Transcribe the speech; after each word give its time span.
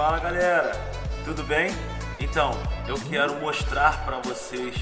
Fala 0.00 0.18
galera, 0.18 0.72
tudo 1.26 1.42
bem? 1.42 1.70
Então, 2.18 2.52
eu 2.88 2.98
quero 3.10 3.38
mostrar 3.38 4.02
para 4.06 4.18
vocês 4.20 4.74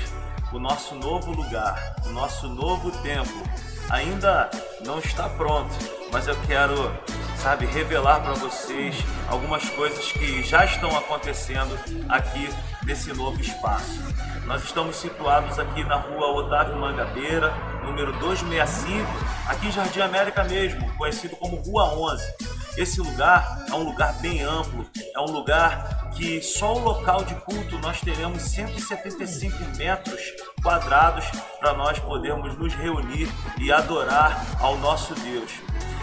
o 0.53 0.61
nosso 0.61 0.95
novo 0.95 1.33
lugar, 1.33 1.97
o 2.07 2.11
nosso 2.11 2.49
novo 2.49 2.93
templo. 3.03 3.43
Ainda 3.91 4.49
não 4.85 5.01
está 5.01 5.29
pronto, 5.31 5.75
mas 6.13 6.29
eu 6.29 6.37
quero, 6.47 6.95
sabe, 7.37 7.67
revelar 7.67 8.21
para 8.21 8.35
vocês 8.35 8.95
algumas 9.29 9.69
coisas 9.71 10.13
que 10.13 10.41
já 10.45 10.65
estão 10.65 10.97
acontecendo 10.97 11.77
aqui 12.09 12.49
nesse 12.85 13.13
novo 13.13 13.41
espaço. 13.41 14.01
Nós 14.47 14.63
estamos 14.63 14.95
situados 14.95 15.59
aqui 15.59 15.83
na 15.83 15.97
rua 15.97 16.45
Otávio 16.45 16.77
Mangabeira, 16.77 17.53
número 17.83 18.13
265, 18.21 19.05
aqui 19.49 19.67
em 19.67 19.73
Jardim 19.73 20.01
América 20.01 20.45
mesmo, 20.45 20.89
conhecido 20.95 21.35
como 21.35 21.57
Rua 21.57 21.93
11. 22.13 22.48
Esse 22.79 23.01
lugar 23.01 23.67
é 23.69 23.75
um 23.75 23.83
lugar 23.83 24.13
bem 24.21 24.41
amplo, 24.41 24.89
é 25.13 25.19
um 25.19 25.33
lugar 25.33 26.13
que 26.13 26.41
só 26.41 26.77
o 26.77 26.79
local 26.79 27.25
de 27.25 27.35
culto 27.35 27.77
nós 27.81 28.01
teremos 28.01 28.41
175 28.41 29.77
metros 29.77 30.21
quadrados 30.63 31.25
para 31.59 31.75
nós 31.75 31.99
podermos 31.99 32.57
nos 32.57 32.73
reunir 32.75 33.29
e 33.59 33.73
adorar 33.73 34.47
ao 34.61 34.79
nosso 34.79 35.13
Deus. 35.17 35.51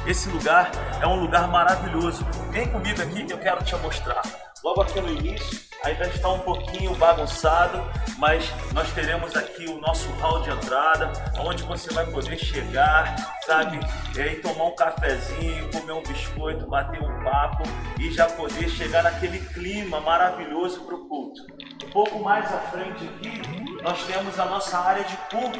Esse 0.05 0.27
lugar 0.27 0.69
é 1.01 1.07
um 1.07 1.17
lugar 1.17 1.47
maravilhoso. 1.47 2.25
Vem 2.51 2.67
comigo 2.67 3.01
aqui 3.01 3.23
que 3.23 3.31
eu 3.31 3.37
quero 3.37 3.63
te 3.63 3.73
mostrar. 3.77 4.23
Logo 4.61 4.81
aqui 4.81 4.99
no 4.99 5.09
início, 5.09 5.57
ainda 5.83 6.07
está 6.07 6.29
um 6.29 6.39
pouquinho 6.39 6.95
bagunçado, 6.95 7.83
mas 8.17 8.51
nós 8.73 8.91
teremos 8.93 9.35
aqui 9.35 9.65
o 9.67 9.79
nosso 9.79 10.09
hall 10.13 10.41
de 10.41 10.49
entrada, 10.49 11.11
onde 11.39 11.63
você 11.63 11.93
vai 11.93 12.05
poder 12.07 12.37
chegar, 12.37 13.15
sabe, 13.45 13.79
e 14.17 14.35
tomar 14.35 14.65
um 14.65 14.75
cafezinho, 14.75 15.69
comer 15.71 15.93
um 15.93 16.03
biscoito, 16.03 16.67
bater 16.67 17.01
um 17.01 17.23
papo 17.23 17.63
e 17.99 18.11
já 18.11 18.25
poder 18.27 18.69
chegar 18.69 19.03
naquele 19.03 19.39
clima 19.39 19.99
maravilhoso 19.99 20.81
para 20.81 20.95
o 20.95 21.07
culto. 21.07 21.41
Um 21.83 21.89
pouco 21.91 22.19
mais 22.19 22.45
à 22.53 22.59
frente 22.59 23.05
aqui, 23.05 23.41
nós 23.83 24.03
temos 24.05 24.39
a 24.39 24.45
nossa 24.45 24.77
área 24.77 25.03
de 25.03 25.17
culto, 25.29 25.59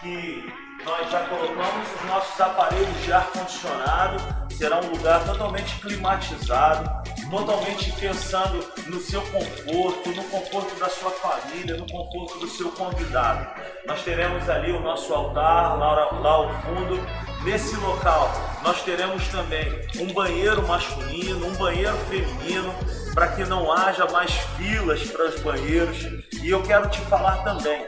que 0.00 0.52
nós 0.84 1.10
já 1.10 1.20
colocamos 1.26 1.88
os 1.94 2.06
nossos 2.06 2.40
aparelhos 2.40 3.02
de 3.04 3.12
ar-condicionado, 3.12 4.16
será 4.50 4.80
um 4.80 4.90
lugar 4.90 5.24
totalmente 5.24 5.80
climatizado, 5.80 7.11
totalmente 7.32 7.90
pensando 7.92 8.62
no 8.88 9.00
seu 9.00 9.22
conforto, 9.22 10.10
no 10.10 10.22
conforto 10.24 10.78
da 10.78 10.90
sua 10.90 11.10
família, 11.12 11.78
no 11.78 11.90
conforto 11.90 12.38
do 12.38 12.46
seu 12.46 12.70
convidado. 12.72 13.58
Nós 13.86 14.02
teremos 14.02 14.50
ali 14.50 14.70
o 14.70 14.80
nosso 14.80 15.14
altar 15.14 15.78
lá, 15.78 16.10
lá 16.12 16.30
ao 16.30 16.50
fundo. 16.60 17.00
Nesse 17.42 17.74
local, 17.76 18.30
nós 18.62 18.82
teremos 18.82 19.26
também 19.28 19.66
um 19.98 20.12
banheiro 20.12 20.68
masculino, 20.68 21.46
um 21.46 21.54
banheiro 21.54 21.96
feminino, 22.10 22.72
para 23.14 23.28
que 23.28 23.44
não 23.44 23.72
haja 23.72 24.06
mais 24.10 24.30
filas 24.58 25.02
para 25.04 25.28
os 25.28 25.40
banheiros. 25.40 25.98
E 26.42 26.50
eu 26.50 26.62
quero 26.62 26.90
te 26.90 27.00
falar 27.00 27.38
também 27.44 27.86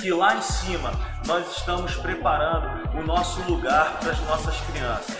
que 0.00 0.10
lá 0.12 0.34
em 0.34 0.42
cima 0.42 0.90
nós 1.26 1.58
estamos 1.58 1.94
preparando 1.94 2.98
o 2.98 3.06
nosso 3.06 3.40
lugar 3.42 4.00
para 4.00 4.10
as 4.10 4.20
nossas 4.22 4.56
crianças. 4.62 5.16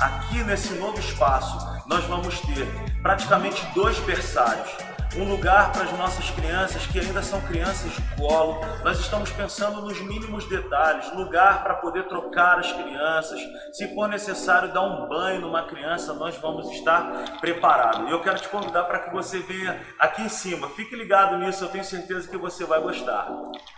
Aqui 0.00 0.42
nesse 0.44 0.72
novo 0.74 0.98
espaço, 0.98 1.69
nós 1.90 2.04
vamos 2.04 2.38
ter 2.42 2.68
praticamente 3.02 3.66
dois 3.74 3.98
berçários. 3.98 4.70
Um 5.16 5.24
lugar 5.24 5.72
para 5.72 5.82
as 5.82 5.92
nossas 5.98 6.30
crianças 6.30 6.86
que 6.86 7.00
ainda 7.00 7.20
são 7.20 7.40
crianças 7.40 7.90
de 7.90 8.00
colo. 8.14 8.60
Nós 8.84 9.00
estamos 9.00 9.32
pensando 9.32 9.80
nos 9.80 10.00
mínimos 10.00 10.48
detalhes, 10.48 11.12
lugar 11.16 11.64
para 11.64 11.74
poder 11.74 12.06
trocar 12.06 12.60
as 12.60 12.70
crianças. 12.70 13.40
Se 13.72 13.92
for 13.92 14.08
necessário 14.08 14.72
dar 14.72 14.82
um 14.82 15.08
banho 15.08 15.40
numa 15.40 15.64
criança, 15.64 16.14
nós 16.14 16.36
vamos 16.36 16.70
estar 16.70 17.40
preparados. 17.40 18.08
E 18.08 18.12
eu 18.12 18.20
quero 18.22 18.38
te 18.38 18.48
convidar 18.48 18.84
para 18.84 19.00
que 19.00 19.12
você 19.12 19.40
venha 19.40 19.80
aqui 19.98 20.22
em 20.22 20.28
cima. 20.28 20.68
Fique 20.68 20.94
ligado 20.94 21.38
nisso, 21.38 21.64
eu 21.64 21.68
tenho 21.70 21.84
certeza 21.84 22.28
que 22.28 22.36
você 22.36 22.64
vai 22.64 22.80
gostar. 22.80 23.26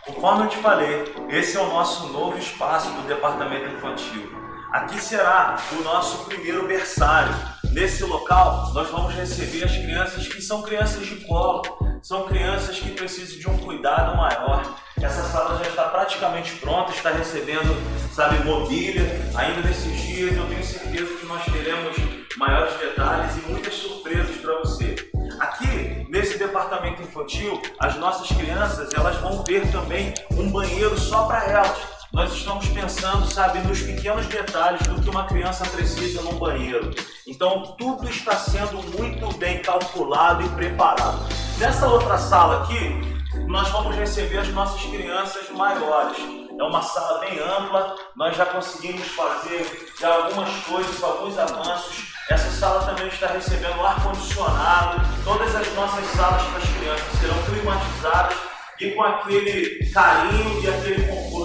Conforme 0.04 0.44
eu 0.44 0.48
te 0.50 0.58
falei, 0.58 1.02
esse 1.30 1.56
é 1.56 1.60
o 1.60 1.68
nosso 1.68 2.08
novo 2.08 2.36
espaço 2.36 2.90
do 2.90 3.08
departamento 3.08 3.74
infantil. 3.74 4.51
Aqui 4.72 4.98
será 5.02 5.58
o 5.78 5.82
nosso 5.82 6.24
primeiro 6.24 6.66
berçário. 6.66 7.34
Nesse 7.72 8.04
local, 8.04 8.72
nós 8.72 8.88
vamos 8.88 9.14
receber 9.14 9.64
as 9.64 9.72
crianças 9.72 10.26
que 10.26 10.40
são 10.40 10.62
crianças 10.62 11.04
de 11.04 11.16
colo, 11.26 11.62
são 12.00 12.26
crianças 12.26 12.78
que 12.78 12.88
precisam 12.92 13.38
de 13.38 13.50
um 13.50 13.58
cuidado 13.58 14.16
maior. 14.16 14.78
Essa 14.98 15.24
sala 15.24 15.62
já 15.62 15.68
está 15.68 15.84
praticamente 15.90 16.54
pronta, 16.54 16.90
está 16.90 17.10
recebendo, 17.10 17.76
sabe, 18.14 18.42
mobília. 18.44 19.04
Ainda 19.34 19.60
nesses 19.60 19.94
dias, 20.00 20.34
eu 20.34 20.46
tenho 20.46 20.64
certeza 20.64 21.18
que 21.18 21.26
nós 21.26 21.44
teremos 21.44 21.94
maiores 22.38 22.74
detalhes 22.78 23.36
e 23.36 23.50
muitas 23.50 23.74
surpresas 23.74 24.36
para 24.36 24.58
você. 24.60 24.96
Aqui, 25.38 26.06
nesse 26.08 26.38
departamento 26.38 27.02
infantil, 27.02 27.60
as 27.78 27.96
nossas 27.96 28.34
crianças, 28.34 28.90
elas 28.94 29.16
vão 29.16 29.44
ter 29.44 29.70
também 29.70 30.14
um 30.30 30.50
banheiro 30.50 30.98
só 30.98 31.26
para 31.26 31.44
elas 31.44 32.01
nós 32.12 32.30
estamos 32.34 32.68
pensando, 32.68 33.32
sabe, 33.32 33.60
nos 33.60 33.80
pequenos 33.80 34.26
detalhes 34.26 34.86
do 34.86 35.00
que 35.00 35.08
uma 35.08 35.24
criança 35.24 35.64
precisa 35.64 36.20
num 36.20 36.38
banheiro. 36.38 36.90
Então, 37.26 37.74
tudo 37.78 38.06
está 38.06 38.36
sendo 38.36 38.82
muito 38.98 39.32
bem 39.38 39.62
calculado 39.62 40.44
e 40.44 40.48
preparado. 40.50 41.26
Nessa 41.58 41.88
outra 41.88 42.18
sala 42.18 42.64
aqui, 42.64 43.00
nós 43.46 43.70
vamos 43.70 43.96
receber 43.96 44.38
as 44.38 44.48
nossas 44.48 44.82
crianças 44.82 45.48
maiores. 45.50 46.18
É 46.58 46.62
uma 46.62 46.82
sala 46.82 47.20
bem 47.20 47.38
ampla, 47.38 47.96
nós 48.14 48.36
já 48.36 48.44
conseguimos 48.44 49.08
fazer 49.08 49.90
já 49.98 50.14
algumas 50.14 50.50
coisas, 50.64 51.02
alguns 51.02 51.38
avanços. 51.38 52.12
Essa 52.28 52.50
sala 52.50 52.84
também 52.84 53.08
está 53.08 53.28
recebendo 53.28 53.80
ar-condicionado. 53.80 55.00
Todas 55.24 55.54
as 55.56 55.74
nossas 55.74 56.04
salas 56.10 56.42
para 56.42 56.58
as 56.58 56.68
crianças 56.68 57.20
serão 57.20 57.42
climatizadas 57.44 58.36
e 58.80 58.90
com 58.90 59.02
aquele 59.02 59.90
carinho 59.92 60.62
e 60.62 60.68
aquele 60.68 61.06
conforto 61.06 61.41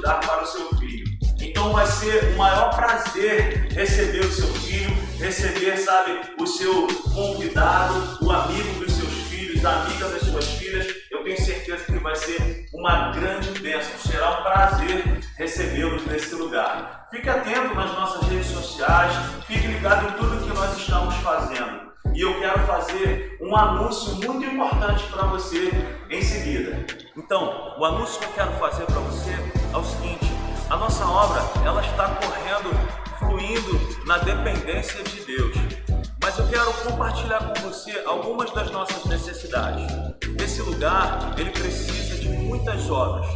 dar 0.00 0.20
para 0.20 0.42
o 0.42 0.46
seu 0.46 0.68
filho. 0.76 1.04
Então 1.40 1.72
vai 1.72 1.86
ser 1.86 2.34
o 2.34 2.36
maior 2.36 2.74
prazer 2.74 3.68
receber 3.72 4.20
o 4.20 4.32
seu 4.32 4.46
filho, 4.46 4.90
receber, 5.18 5.76
sabe, 5.78 6.20
o 6.38 6.46
seu 6.46 6.86
convidado, 7.14 8.18
o 8.22 8.30
amigo 8.30 8.84
dos 8.84 8.92
seus 8.92 9.12
filhos, 9.28 9.64
a 9.64 9.82
amiga 9.82 10.08
das 10.08 10.22
suas 10.22 10.44
filhas. 10.52 10.86
Eu 11.10 11.24
tenho 11.24 11.40
certeza 11.40 11.84
que 11.84 11.98
vai 11.98 12.14
ser 12.14 12.66
uma 12.74 13.12
grande 13.12 13.58
bênção. 13.60 13.98
Será 13.98 14.38
um 14.38 14.42
prazer 14.42 15.20
recebê-los 15.36 16.04
nesse 16.06 16.34
lugar. 16.34 17.08
Fique 17.10 17.28
atento 17.28 17.74
nas 17.74 17.90
nossas 17.92 18.28
redes 18.28 18.46
sociais, 18.46 19.12
fique 19.46 19.66
ligado 19.66 20.08
em 20.08 20.12
tudo 20.18 20.46
que 20.46 20.54
nós 20.54 20.76
estamos 20.76 21.14
fazendo. 21.16 21.90
E 22.14 22.20
eu 22.20 22.38
quero 22.38 22.66
fazer 22.66 23.38
um 23.40 23.56
anúncio 23.56 24.14
muito 24.16 24.44
importante 24.44 25.04
para 25.10 25.22
você 25.26 25.70
em 26.10 26.22
seguida. 26.22 26.84
Então, 27.16 27.76
o 27.78 27.84
anúncio 27.84 28.18
que 28.20 28.26
eu 28.26 28.32
quero 28.32 28.52
fazer 28.52 28.84
para 28.84 29.00
você 29.00 29.59
é 29.72 29.76
o 29.76 29.84
seguinte: 29.84 30.26
a 30.68 30.76
nossa 30.76 31.04
obra 31.04 31.42
ela 31.64 31.80
está 31.80 32.08
correndo, 32.08 32.70
fluindo 33.18 34.06
na 34.06 34.18
dependência 34.18 35.02
de 35.02 35.24
Deus. 35.24 35.56
Mas 36.22 36.38
eu 36.38 36.46
quero 36.48 36.72
compartilhar 36.84 37.38
com 37.38 37.68
você 37.68 38.02
algumas 38.06 38.50
das 38.52 38.70
nossas 38.70 39.04
necessidades. 39.06 39.90
Esse 40.42 40.60
lugar 40.62 41.34
ele 41.38 41.50
precisa 41.50 42.18
de 42.20 42.28
muitas 42.28 42.90
obras. 42.90 43.26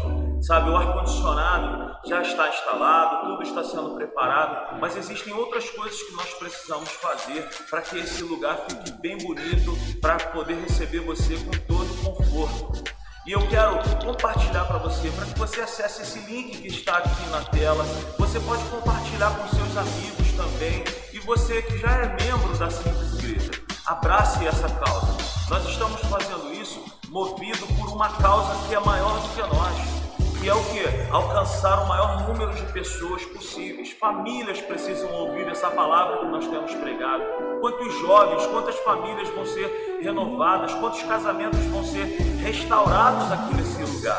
Sabe, 0.42 0.68
o 0.68 0.76
ar-condicionado 0.76 1.96
já 2.06 2.20
está 2.20 2.50
instalado, 2.50 3.26
tudo 3.26 3.42
está 3.42 3.64
sendo 3.64 3.94
preparado, 3.94 4.78
mas 4.78 4.94
existem 4.94 5.32
outras 5.32 5.70
coisas 5.70 6.02
que 6.02 6.12
nós 6.12 6.28
precisamos 6.34 6.90
fazer 6.90 7.48
para 7.70 7.80
que 7.80 7.98
esse 7.98 8.22
lugar 8.22 8.58
fique 8.68 8.92
bem 9.00 9.16
bonito, 9.16 9.74
para 10.02 10.16
poder 10.16 10.56
receber 10.56 11.00
você 11.00 11.36
com 11.38 11.50
todo 11.66 11.88
conforto. 12.04 12.93
E 13.26 13.32
eu 13.32 13.40
quero 13.48 13.78
compartilhar 14.04 14.66
para 14.66 14.76
você, 14.76 15.10
para 15.10 15.24
que 15.24 15.38
você 15.38 15.62
acesse 15.62 16.02
esse 16.02 16.18
link 16.30 16.58
que 16.58 16.68
está 16.68 16.98
aqui 16.98 17.26
na 17.30 17.42
tela. 17.42 17.82
Você 18.18 18.38
pode 18.40 18.62
compartilhar 18.64 19.30
com 19.30 19.48
seus 19.48 19.76
amigos 19.78 20.32
também. 20.32 20.84
E 21.10 21.18
você 21.20 21.62
que 21.62 21.78
já 21.78 21.90
é 21.90 22.16
membro 22.22 22.54
da 22.58 22.70
Simples 22.70 23.14
Igreja, 23.14 23.50
abrace 23.86 24.46
essa 24.46 24.68
causa. 24.68 25.16
Nós 25.48 25.66
estamos 25.66 26.02
fazendo 26.02 26.52
isso 26.52 26.84
movido 27.08 27.66
por 27.78 27.88
uma 27.94 28.10
causa 28.10 28.68
que 28.68 28.74
é 28.74 28.80
maior 28.80 29.18
do 29.18 29.28
que 29.30 29.40
nós 29.40 30.04
que 30.44 30.50
é 30.50 30.54
o 30.54 30.62
que? 30.62 30.84
Alcançar 31.10 31.84
o 31.84 31.88
maior 31.88 32.28
número 32.28 32.52
de 32.52 32.70
pessoas 32.70 33.24
possíveis. 33.24 33.92
Famílias 33.92 34.60
precisam 34.60 35.10
ouvir 35.10 35.48
essa 35.48 35.70
palavra 35.70 36.18
que 36.18 36.26
nós 36.26 36.46
temos 36.46 36.74
pregado. 36.74 37.24
Quantos 37.62 37.98
jovens, 38.00 38.46
quantas 38.48 38.78
famílias 38.80 39.26
vão 39.30 39.46
ser 39.46 39.66
renovadas, 40.04 40.74
quantos 40.74 41.02
casamentos 41.02 41.58
vão 41.66 41.82
ser 41.82 42.04
restaurados 42.42 43.32
aqui 43.32 43.54
nesse 43.54 43.82
lugar. 43.82 44.18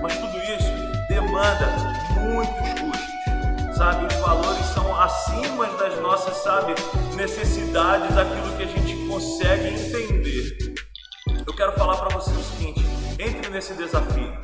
Mas 0.00 0.16
tudo 0.16 0.38
isso 0.38 1.06
demanda 1.08 1.66
muitos 2.20 2.80
custos. 2.80 3.76
Sabe, 3.76 4.06
os 4.06 4.20
valores 4.20 4.64
são 4.74 5.00
acima 5.00 5.66
das 5.78 6.00
nossas, 6.00 6.36
sabe, 6.38 6.74
necessidades, 7.14 8.16
aquilo 8.16 8.56
que 8.56 8.62
a 8.62 8.66
gente 8.66 9.06
consegue 9.06 9.68
entender. 9.68 10.74
Eu 11.46 11.54
quero 11.54 11.72
falar 11.72 11.96
para 11.96 12.18
você 12.18 12.30
o 12.30 12.42
seguinte: 12.42 12.84
entre 13.20 13.50
nesse 13.50 13.74
desafio 13.74 14.36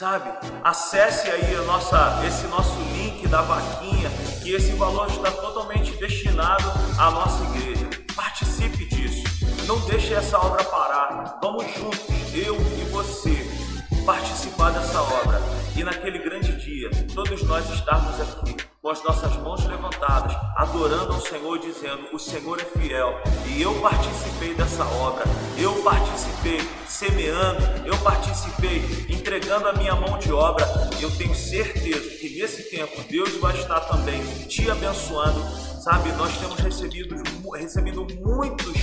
sabe? 0.00 0.30
Acesse 0.64 1.28
aí 1.28 1.54
a 1.56 1.62
nossa, 1.64 2.22
esse 2.26 2.46
nosso 2.46 2.80
link 2.94 3.28
da 3.28 3.42
vaquinha, 3.42 4.08
que 4.42 4.50
esse 4.50 4.72
valor 4.72 5.06
está 5.08 5.30
totalmente 5.30 5.92
destinado 5.98 6.72
a 6.98 7.10
nossa 7.10 7.44
igreja. 7.54 7.86
Participe. 8.16 8.89
Não 9.70 9.78
deixe 9.82 10.12
essa 10.12 10.36
obra 10.36 10.64
parar. 10.64 11.38
Vamos 11.40 11.64
juntos, 11.76 12.00
eu 12.34 12.56
e 12.56 12.90
você, 12.90 13.46
participar 14.04 14.72
dessa 14.72 15.00
obra. 15.00 15.40
E 15.76 15.84
naquele 15.84 16.18
grande 16.18 16.56
dia, 16.56 16.90
todos 17.14 17.44
nós 17.44 17.70
estarmos 17.70 18.20
aqui 18.20 18.56
com 18.82 18.88
as 18.88 19.00
nossas 19.04 19.36
mãos 19.36 19.64
levantadas, 19.66 20.34
adorando 20.56 21.12
ao 21.12 21.20
Senhor, 21.20 21.56
dizendo: 21.60 22.08
O 22.12 22.18
Senhor 22.18 22.60
é 22.60 22.64
fiel 22.64 23.22
e 23.46 23.62
eu 23.62 23.72
participei 23.80 24.54
dessa 24.54 24.84
obra, 24.84 25.22
eu 25.56 25.72
participei 25.84 26.58
semeando, 26.88 27.62
eu 27.86 27.96
participei 27.98 29.06
entregando 29.08 29.68
a 29.68 29.72
minha 29.74 29.94
mão 29.94 30.18
de 30.18 30.32
obra. 30.32 30.66
Eu 31.00 31.16
tenho 31.16 31.32
certeza 31.36 32.10
que 32.18 32.40
nesse 32.40 32.68
tempo 32.70 33.04
Deus 33.08 33.36
vai 33.36 33.56
estar 33.56 33.78
também 33.82 34.20
te 34.48 34.68
abençoando. 34.68 35.40
Sabe, 35.80 36.10
nós 36.14 36.36
temos 36.36 36.58
recebido, 36.58 37.14
recebido 37.54 38.06
muitos, 38.20 38.76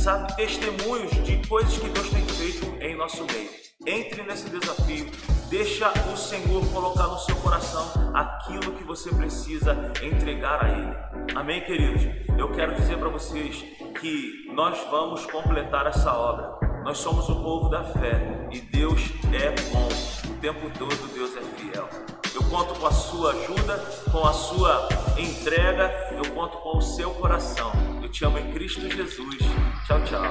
sabe, 0.00 0.34
testemunhos 0.34 1.12
de 1.24 1.46
coisas 1.46 1.76
que 1.76 1.88
Deus 1.90 2.08
tem 2.08 2.24
feito 2.24 2.82
em 2.82 2.96
nosso 2.96 3.22
meio. 3.24 3.50
Entre 3.86 4.22
nesse 4.22 4.48
desafio, 4.48 5.10
deixa 5.50 5.92
o 6.10 6.16
Senhor 6.16 6.66
colocar 6.72 7.06
no 7.06 7.18
seu 7.18 7.36
coração 7.36 7.86
aquilo 8.14 8.72
que 8.72 8.84
você 8.84 9.10
precisa 9.14 9.92
entregar 10.02 10.64
a 10.64 10.68
Ele. 10.70 10.96
Amém, 11.34 11.60
queridos? 11.64 12.02
Eu 12.38 12.50
quero 12.52 12.74
dizer 12.76 12.98
para 12.98 13.10
vocês 13.10 13.62
que 14.00 14.50
nós 14.54 14.78
vamos 14.90 15.26
completar 15.26 15.86
essa 15.86 16.14
obra. 16.14 16.58
Nós 16.82 16.96
somos 16.96 17.28
o 17.28 17.42
povo 17.42 17.68
da 17.68 17.84
fé 17.84 18.48
e 18.50 18.58
Deus 18.58 19.02
é 19.34 19.50
bom. 19.70 19.88
O 20.30 20.40
tempo 20.40 20.70
todo 20.78 21.12
Deus 21.12 21.36
é 21.36 21.42
fiel. 21.58 22.09
Conto 22.50 22.74
com 22.80 22.86
a 22.88 22.92
sua 22.92 23.30
ajuda, 23.30 23.78
com 24.10 24.26
a 24.26 24.32
sua 24.32 24.88
entrega, 25.16 25.88
eu 26.10 26.34
conto 26.34 26.58
com 26.58 26.78
o 26.78 26.82
seu 26.82 27.14
coração. 27.14 27.70
Eu 28.02 28.10
te 28.10 28.24
amo 28.24 28.38
em 28.38 28.52
Cristo 28.52 28.80
Jesus. 28.90 29.38
Tchau, 29.86 30.04
tchau. 30.04 30.24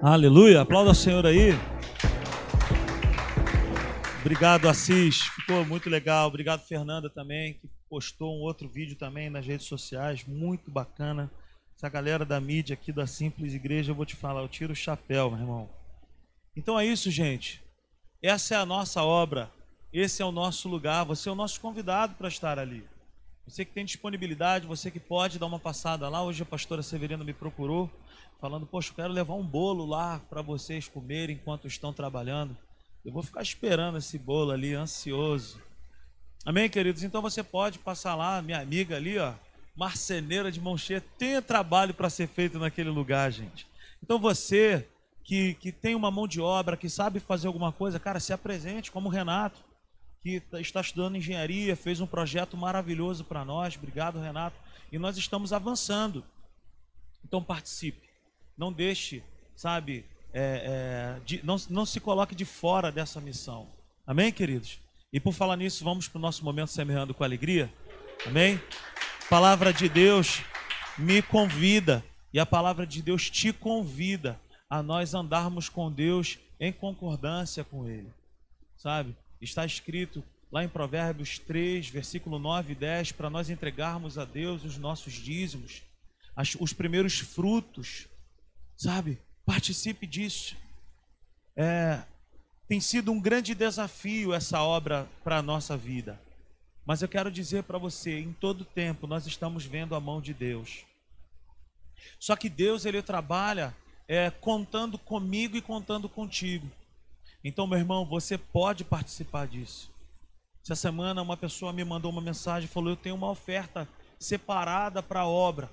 Aleluia, 0.00 0.60
aplauda 0.60 0.92
o 0.92 0.94
Senhor 0.94 1.26
aí. 1.26 1.50
Obrigado, 4.20 4.68
Assis, 4.68 5.22
ficou 5.22 5.64
muito 5.64 5.90
legal. 5.90 6.28
Obrigado, 6.28 6.60
Fernanda, 6.60 7.10
também, 7.10 7.54
que 7.54 7.68
postou 7.88 8.32
um 8.36 8.42
outro 8.42 8.68
vídeo 8.68 8.96
também 8.96 9.28
nas 9.28 9.44
redes 9.44 9.66
sociais, 9.66 10.24
muito 10.24 10.70
bacana. 10.70 11.28
Essa 11.76 11.88
galera 11.88 12.24
da 12.24 12.40
mídia 12.40 12.74
aqui 12.74 12.92
da 12.92 13.06
Simples 13.06 13.52
Igreja, 13.52 13.90
eu 13.90 13.96
vou 13.96 14.06
te 14.06 14.14
falar, 14.14 14.42
eu 14.42 14.48
tiro 14.48 14.74
o 14.74 14.76
chapéu, 14.76 15.28
meu 15.28 15.40
irmão. 15.40 15.70
Então 16.56 16.78
é 16.78 16.86
isso, 16.86 17.10
gente. 17.10 17.60
Essa 18.22 18.54
é 18.54 18.58
a 18.58 18.66
nossa 18.66 19.02
obra, 19.02 19.50
esse 19.92 20.22
é 20.22 20.24
o 20.24 20.32
nosso 20.32 20.68
lugar, 20.68 21.04
você 21.04 21.28
é 21.28 21.32
o 21.32 21.34
nosso 21.34 21.60
convidado 21.60 22.14
para 22.14 22.28
estar 22.28 22.58
ali. 22.58 22.84
Você 23.46 23.64
que 23.64 23.72
tem 23.72 23.84
disponibilidade, 23.84 24.66
você 24.66 24.90
que 24.90 25.00
pode 25.00 25.38
dar 25.38 25.46
uma 25.46 25.58
passada 25.58 26.08
lá. 26.08 26.22
Hoje 26.22 26.42
a 26.42 26.46
pastora 26.46 26.82
Severina 26.82 27.24
me 27.24 27.32
procurou 27.32 27.90
falando: 28.40 28.64
Poxa, 28.64 28.90
eu 28.90 28.94
quero 28.94 29.12
levar 29.12 29.34
um 29.34 29.44
bolo 29.44 29.84
lá 29.84 30.20
para 30.30 30.42
vocês 30.42 30.86
comerem 30.86 31.34
enquanto 31.34 31.66
estão 31.66 31.92
trabalhando. 31.92 32.56
Eu 33.04 33.12
vou 33.12 33.22
ficar 33.22 33.42
esperando 33.42 33.98
esse 33.98 34.18
bolo 34.18 34.52
ali, 34.52 34.74
ansioso. 34.74 35.60
Amém, 36.44 36.70
queridos? 36.70 37.02
Então 37.02 37.20
você 37.20 37.42
pode 37.42 37.78
passar 37.78 38.14
lá, 38.14 38.40
minha 38.40 38.60
amiga 38.60 38.96
ali, 38.96 39.18
ó, 39.18 39.34
marceneira 39.74 40.52
de 40.52 40.60
mão 40.60 40.78
cheia, 40.78 41.00
tem 41.18 41.40
trabalho 41.42 41.92
para 41.92 42.08
ser 42.08 42.28
feito 42.28 42.58
naquele 42.58 42.90
lugar, 42.90 43.32
gente. 43.32 43.66
Então 44.02 44.18
você 44.18 44.86
que, 45.24 45.54
que 45.54 45.72
tem 45.72 45.94
uma 45.94 46.10
mão 46.10 46.28
de 46.28 46.40
obra, 46.40 46.76
que 46.76 46.88
sabe 46.88 47.20
fazer 47.20 47.46
alguma 47.46 47.72
coisa, 47.72 47.98
cara, 47.98 48.20
se 48.20 48.32
apresente, 48.32 48.90
como 48.90 49.08
o 49.08 49.12
Renato, 49.12 49.60
que 50.22 50.40
tá, 50.40 50.60
está 50.60 50.80
estudando 50.80 51.16
engenharia, 51.16 51.76
fez 51.76 52.00
um 52.00 52.06
projeto 52.06 52.56
maravilhoso 52.56 53.24
para 53.24 53.44
nós. 53.44 53.76
Obrigado, 53.76 54.20
Renato. 54.20 54.56
E 54.92 54.98
nós 54.98 55.16
estamos 55.16 55.52
avançando. 55.52 56.24
Então 57.24 57.42
participe. 57.42 58.08
Não 58.56 58.72
deixe, 58.72 59.22
sabe, 59.56 60.04
é, 60.32 61.16
é, 61.16 61.20
de, 61.24 61.44
não, 61.44 61.56
não 61.68 61.86
se 61.86 62.00
coloque 62.00 62.34
de 62.34 62.44
fora 62.44 62.92
dessa 62.92 63.20
missão. 63.20 63.68
Amém, 64.06 64.32
queridos? 64.32 64.78
E 65.12 65.18
por 65.18 65.32
falar 65.32 65.56
nisso, 65.56 65.84
vamos 65.84 66.08
para 66.08 66.18
o 66.18 66.22
nosso 66.22 66.44
momento 66.44 66.70
semeando 66.70 67.14
com 67.14 67.24
alegria. 67.24 67.72
Amém? 68.26 68.60
palavra 69.30 69.72
de 69.72 69.88
Deus 69.88 70.42
me 70.98 71.22
convida 71.22 72.04
e 72.32 72.40
a 72.40 72.44
palavra 72.44 72.84
de 72.84 73.00
Deus 73.00 73.30
te 73.30 73.52
convida 73.52 74.40
a 74.68 74.82
nós 74.82 75.14
andarmos 75.14 75.68
com 75.68 75.90
Deus 75.90 76.36
em 76.58 76.72
concordância 76.72 77.62
com 77.62 77.88
Ele. 77.88 78.12
Sabe? 78.76 79.16
Está 79.40 79.64
escrito 79.64 80.22
lá 80.52 80.64
em 80.64 80.68
Provérbios 80.68 81.38
3, 81.38 81.88
versículo 81.88 82.38
9 82.38 82.72
e 82.72 82.74
10, 82.74 83.12
para 83.12 83.30
nós 83.30 83.48
entregarmos 83.50 84.18
a 84.18 84.24
Deus 84.24 84.64
os 84.64 84.76
nossos 84.76 85.12
dízimos, 85.14 85.82
os 86.58 86.72
primeiros 86.72 87.18
frutos 87.18 88.08
Sabe? 88.80 89.18
Participe 89.44 90.06
disso. 90.06 90.56
É, 91.54 92.02
tem 92.66 92.80
sido 92.80 93.12
um 93.12 93.20
grande 93.20 93.54
desafio 93.54 94.32
essa 94.32 94.62
obra 94.62 95.06
para 95.22 95.36
a 95.36 95.42
nossa 95.42 95.76
vida. 95.76 96.18
Mas 96.86 97.02
eu 97.02 97.08
quero 97.08 97.30
dizer 97.30 97.64
para 97.64 97.76
você, 97.76 98.18
em 98.18 98.32
todo 98.32 98.64
tempo 98.64 99.06
nós 99.06 99.26
estamos 99.26 99.66
vendo 99.66 99.94
a 99.94 100.00
mão 100.00 100.18
de 100.18 100.32
Deus. 100.32 100.86
Só 102.18 102.34
que 102.36 102.48
Deus 102.48 102.86
ele 102.86 103.02
trabalha 103.02 103.76
é, 104.08 104.30
contando 104.30 104.96
comigo 104.96 105.58
e 105.58 105.60
contando 105.60 106.08
contigo. 106.08 106.66
Então, 107.42 107.66
meu 107.66 107.78
irmão, 107.78 108.04
você 108.04 108.36
pode 108.36 108.84
participar 108.84 109.46
disso. 109.46 109.90
Essa 110.62 110.76
semana 110.76 111.22
uma 111.22 111.36
pessoa 111.36 111.72
me 111.72 111.84
mandou 111.84 112.10
uma 112.10 112.20
mensagem 112.20 112.68
e 112.68 112.72
falou: 112.72 112.90
Eu 112.90 112.96
tenho 112.96 113.14
uma 113.14 113.30
oferta 113.30 113.88
separada 114.18 115.02
para 115.02 115.20
a 115.20 115.26
obra, 115.26 115.70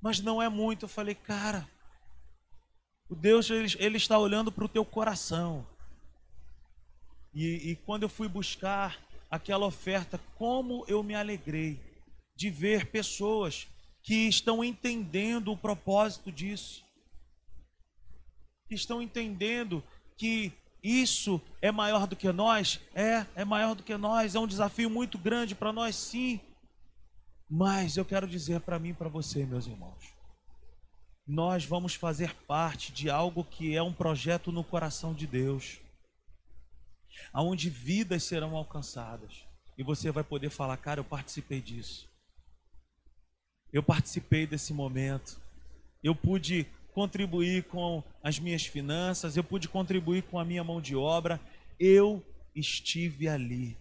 mas 0.00 0.20
não 0.20 0.40
é 0.40 0.48
muito. 0.48 0.84
Eu 0.84 0.88
falei, 0.88 1.14
cara, 1.14 1.68
o 3.08 3.14
Deus, 3.14 3.50
ele, 3.50 3.74
ele 3.78 3.96
está 3.98 4.18
olhando 4.18 4.50
para 4.50 4.64
o 4.64 4.68
teu 4.68 4.84
coração. 4.84 5.66
E, 7.34 7.70
e 7.70 7.76
quando 7.76 8.04
eu 8.04 8.08
fui 8.08 8.28
buscar 8.28 8.98
aquela 9.30 9.66
oferta, 9.66 10.18
como 10.36 10.84
eu 10.88 11.02
me 11.02 11.14
alegrei 11.14 11.78
de 12.34 12.48
ver 12.48 12.90
pessoas 12.90 13.66
que 14.02 14.28
estão 14.28 14.64
entendendo 14.64 15.52
o 15.52 15.56
propósito 15.56 16.32
disso, 16.32 16.84
que 18.66 18.74
estão 18.74 19.02
entendendo 19.02 19.84
que 20.16 20.52
isso 20.86 21.40
é 21.60 21.72
maior 21.72 22.06
do 22.06 22.14
que 22.14 22.30
nós, 22.30 22.80
é, 22.94 23.26
é 23.34 23.44
maior 23.44 23.74
do 23.74 23.82
que 23.82 23.96
nós, 23.96 24.36
é 24.36 24.38
um 24.38 24.46
desafio 24.46 24.88
muito 24.88 25.18
grande 25.18 25.54
para 25.54 25.72
nós, 25.72 25.96
sim. 25.96 26.40
Mas 27.50 27.96
eu 27.96 28.04
quero 28.04 28.26
dizer 28.26 28.60
para 28.60 28.78
mim 28.78 28.90
e 28.90 28.94
para 28.94 29.08
você, 29.08 29.44
meus 29.44 29.66
irmãos, 29.66 30.14
nós 31.26 31.64
vamos 31.64 31.94
fazer 31.94 32.32
parte 32.46 32.92
de 32.92 33.10
algo 33.10 33.42
que 33.42 33.74
é 33.74 33.82
um 33.82 33.92
projeto 33.92 34.52
no 34.52 34.62
coração 34.62 35.12
de 35.12 35.26
Deus, 35.26 35.80
aonde 37.32 37.68
vidas 37.68 38.22
serão 38.22 38.56
alcançadas. 38.56 39.44
E 39.76 39.82
você 39.82 40.12
vai 40.12 40.22
poder 40.22 40.50
falar, 40.50 40.76
cara, 40.76 41.00
eu 41.00 41.04
participei 41.04 41.60
disso. 41.60 42.08
Eu 43.72 43.82
participei 43.82 44.46
desse 44.46 44.72
momento. 44.72 45.40
Eu 46.02 46.14
pude 46.14 46.64
contribuir 46.96 47.64
com 47.64 48.02
as 48.22 48.38
minhas 48.38 48.64
finanças, 48.64 49.36
eu 49.36 49.44
pude 49.44 49.68
contribuir 49.68 50.22
com 50.22 50.38
a 50.38 50.44
minha 50.46 50.64
mão 50.64 50.80
de 50.80 50.96
obra. 50.96 51.38
Eu 51.78 52.24
estive 52.54 53.28
ali. 53.28 53.76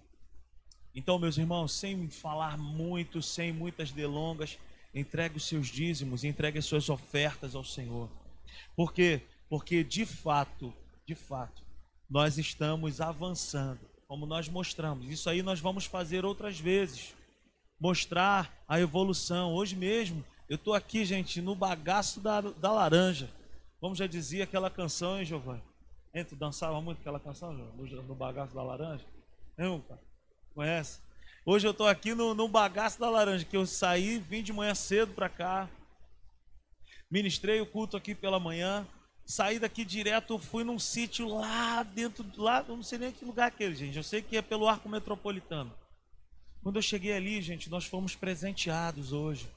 Então, 0.94 1.18
meus 1.18 1.38
irmãos, 1.38 1.72
sem 1.72 2.10
falar 2.10 2.58
muito, 2.58 3.22
sem 3.22 3.54
muitas 3.54 3.90
delongas, 3.90 4.58
entregue 4.94 5.38
os 5.38 5.48
seus 5.48 5.68
dízimos, 5.68 6.26
entregue 6.26 6.60
as 6.60 6.66
suas 6.66 6.90
ofertas 6.90 7.56
ao 7.56 7.64
Senhor. 7.64 8.10
Por 8.76 8.92
quê? 8.92 9.22
Porque 9.48 9.82
de 9.82 10.06
fato, 10.06 10.74
de 11.08 11.16
fato, 11.16 11.64
nós 12.10 12.38
estamos 12.38 13.00
avançando, 13.00 13.80
como 14.10 14.26
nós 14.26 14.50
mostramos. 14.50 15.10
Isso 15.10 15.30
aí 15.30 15.42
nós 15.42 15.62
vamos 15.62 15.86
fazer 15.86 16.26
outras 16.26 16.60
vezes. 16.60 17.16
Mostrar 17.80 18.54
a 18.68 18.78
evolução. 18.78 19.54
Hoje 19.54 19.74
mesmo, 19.74 20.22
eu 20.48 20.56
estou 20.56 20.74
aqui, 20.74 21.04
gente, 21.04 21.42
no 21.42 21.56
bagaço 21.56 22.20
da, 22.20 22.42
da 22.42 22.72
laranja. 22.72 23.30
Como 23.80 23.96
já 23.96 24.06
dizia 24.06 24.44
aquela 24.44 24.70
canção, 24.70 25.18
hein, 25.18 25.26
Giovanni? 25.26 25.64
Hein, 26.14 26.26
dançava 26.34 26.80
muito 26.82 27.00
aquela 27.00 27.20
canção, 27.20 27.52
no, 27.52 28.04
no 28.04 28.16
bagaço 28.16 28.54
da 28.54 28.64
laranja? 28.64 29.06
Não, 29.58 29.84
Conhece? 30.54 31.00
Hoje 31.46 31.68
eu 31.68 31.72
estou 31.72 31.88
aqui 31.88 32.16
no, 32.16 32.34
no 32.34 32.48
bagaço 32.48 33.00
da 33.00 33.10
laranja, 33.10 33.46
que 33.46 33.58
eu 33.58 33.66
saí, 33.66 34.20
vim 34.20 34.42
de 34.42 34.54
manhã 34.54 34.74
cedo 34.74 35.14
para 35.14 35.30
cá, 35.30 35.70
ministrei 37.12 37.60
o 37.60 37.66
culto 37.66 37.98
aqui 37.98 38.16
pela 38.16 38.40
manhã, 38.40 38.88
saí 39.26 39.60
daqui 39.60 39.84
direto, 39.84 40.40
fui 40.40 40.64
num 40.64 40.80
sítio 40.80 41.28
lá 41.28 41.84
dentro, 41.84 42.26
lá, 42.38 42.64
eu 42.68 42.76
não 42.76 42.84
sei 42.84 42.98
nem 42.98 43.12
que 43.12 43.26
lugar 43.26 43.46
é 43.46 43.48
aquele, 43.48 43.76
gente, 43.76 43.98
eu 43.98 44.04
sei 44.04 44.22
que 44.22 44.38
é 44.38 44.42
pelo 44.42 44.68
arco 44.68 44.88
metropolitano. 44.90 45.72
Quando 46.64 46.78
eu 46.78 46.82
cheguei 46.82 47.14
ali, 47.14 47.42
gente, 47.42 47.70
nós 47.70 47.86
fomos 47.86 48.16
presenteados 48.16 49.12
hoje 49.12 49.48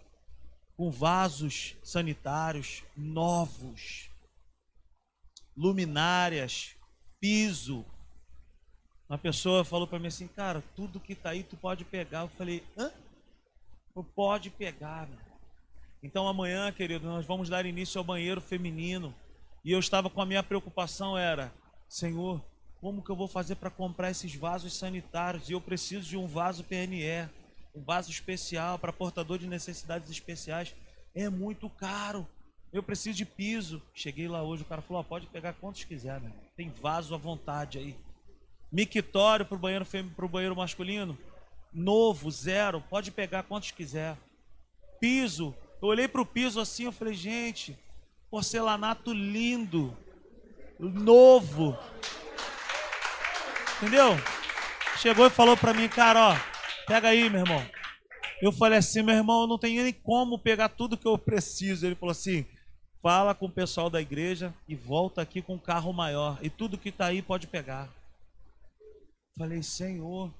com 0.78 0.92
vasos 0.92 1.74
sanitários 1.82 2.84
novos, 2.96 4.08
luminárias, 5.56 6.76
piso, 7.20 7.84
uma 9.08 9.18
pessoa 9.18 9.64
falou 9.64 9.88
para 9.88 9.98
mim 9.98 10.06
assim, 10.06 10.28
cara, 10.28 10.62
tudo 10.76 11.00
que 11.00 11.16
tá 11.16 11.30
aí 11.30 11.42
tu 11.42 11.56
pode 11.56 11.84
pegar. 11.84 12.20
Eu 12.20 12.28
falei, 12.28 12.62
hã? 12.76 12.92
Tu 13.92 14.04
pode 14.14 14.50
pegar, 14.50 15.08
meu. 15.08 15.18
Então 16.00 16.28
amanhã, 16.28 16.70
querido, 16.70 17.08
nós 17.08 17.26
vamos 17.26 17.48
dar 17.48 17.66
início 17.66 17.98
ao 17.98 18.04
banheiro 18.04 18.40
feminino. 18.40 19.12
E 19.64 19.72
eu 19.72 19.80
estava 19.80 20.08
com 20.08 20.22
a 20.22 20.26
minha 20.26 20.44
preocupação 20.44 21.18
era, 21.18 21.52
Senhor, 21.88 22.40
como 22.80 23.02
que 23.02 23.10
eu 23.10 23.16
vou 23.16 23.26
fazer 23.26 23.56
para 23.56 23.68
comprar 23.68 24.12
esses 24.12 24.32
vasos 24.36 24.76
sanitários? 24.76 25.48
E 25.48 25.54
eu 25.54 25.60
preciso 25.60 26.06
de 26.06 26.16
um 26.16 26.28
vaso 26.28 26.62
PNE, 26.62 27.28
um 27.74 27.82
vaso 27.82 28.10
especial 28.10 28.78
para 28.78 28.92
portador 28.92 29.38
de 29.38 29.46
necessidades 29.46 30.10
especiais. 30.10 30.74
É 31.14 31.28
muito 31.28 31.68
caro. 31.68 32.26
Eu 32.72 32.82
preciso 32.82 33.16
de 33.16 33.24
piso. 33.24 33.82
Cheguei 33.94 34.28
lá 34.28 34.42
hoje, 34.42 34.62
o 34.62 34.66
cara 34.66 34.82
falou: 34.82 35.02
pode 35.04 35.26
pegar 35.26 35.54
quantos 35.54 35.84
quiser, 35.84 36.20
né? 36.20 36.32
Tem 36.56 36.70
vaso 36.70 37.14
à 37.14 37.18
vontade 37.18 37.78
aí. 37.78 37.96
Mictório 38.70 39.46
para 39.46 39.56
o 39.56 39.58
banheiro, 39.58 39.86
pro 40.14 40.28
banheiro 40.28 40.56
masculino. 40.56 41.16
Novo, 41.72 42.30
zero. 42.30 42.82
Pode 42.90 43.10
pegar 43.10 43.44
quantos 43.44 43.70
quiser. 43.70 44.16
Piso. 45.00 45.54
Eu 45.80 45.88
olhei 45.88 46.08
para 46.08 46.20
o 46.20 46.26
piso 46.26 46.60
assim, 46.60 46.84
eu 46.84 46.92
falei, 46.92 47.14
gente, 47.14 47.78
porcelanato 48.28 49.12
lindo, 49.12 49.96
novo. 50.78 51.78
Entendeu? 53.76 54.16
Chegou 54.96 55.26
e 55.26 55.30
falou 55.30 55.56
para 55.56 55.72
mim, 55.72 55.88
cara, 55.88 56.30
ó, 56.30 56.57
pega 56.88 57.08
aí, 57.08 57.28
meu 57.28 57.40
irmão. 57.40 57.62
Eu 58.40 58.50
falei 58.50 58.78
assim, 58.78 59.02
meu 59.02 59.14
irmão, 59.14 59.42
eu 59.42 59.46
não 59.46 59.58
tenho 59.58 59.82
nem 59.82 59.92
como 59.92 60.38
pegar 60.38 60.70
tudo 60.70 60.96
que 60.96 61.06
eu 61.06 61.18
preciso. 61.18 61.86
Ele 61.86 61.94
falou 61.94 62.12
assim, 62.12 62.46
fala 63.02 63.34
com 63.34 63.46
o 63.46 63.52
pessoal 63.52 63.90
da 63.90 64.00
igreja 64.00 64.54
e 64.66 64.74
volta 64.74 65.20
aqui 65.20 65.42
com 65.42 65.54
um 65.54 65.58
carro 65.58 65.92
maior. 65.92 66.38
E 66.42 66.48
tudo 66.48 66.78
que 66.78 66.88
está 66.88 67.06
aí 67.06 67.20
pode 67.20 67.46
pegar. 67.46 67.92
Falei, 69.36 69.62
Senhor, 69.62 70.32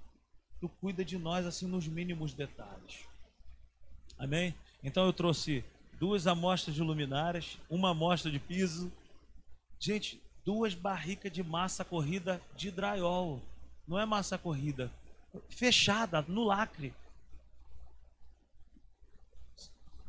tu 0.59 0.69
cuida 0.69 1.05
de 1.05 1.19
nós 1.19 1.45
assim 1.45 1.67
nos 1.67 1.87
mínimos 1.87 2.33
detalhes. 2.33 3.07
Amém? 4.19 4.55
Então 4.83 5.05
eu 5.05 5.13
trouxe 5.13 5.63
duas 6.01 6.27
amostras 6.27 6.75
de 6.75 6.83
luminárias, 6.83 7.59
uma 7.69 7.91
amostra 7.91 8.31
de 8.31 8.39
piso. 8.39 8.91
Gente, 9.79 10.21
duas 10.45 10.73
barricas 10.73 11.31
de 11.31 11.43
massa 11.43 11.85
corrida 11.85 12.41
de 12.57 12.71
drywall. 12.71 13.43
Não 13.87 13.99
é 13.99 14.07
massa 14.07 14.39
corrida, 14.39 14.91
fechada 15.49 16.23
no 16.29 16.45
lacre. 16.45 16.95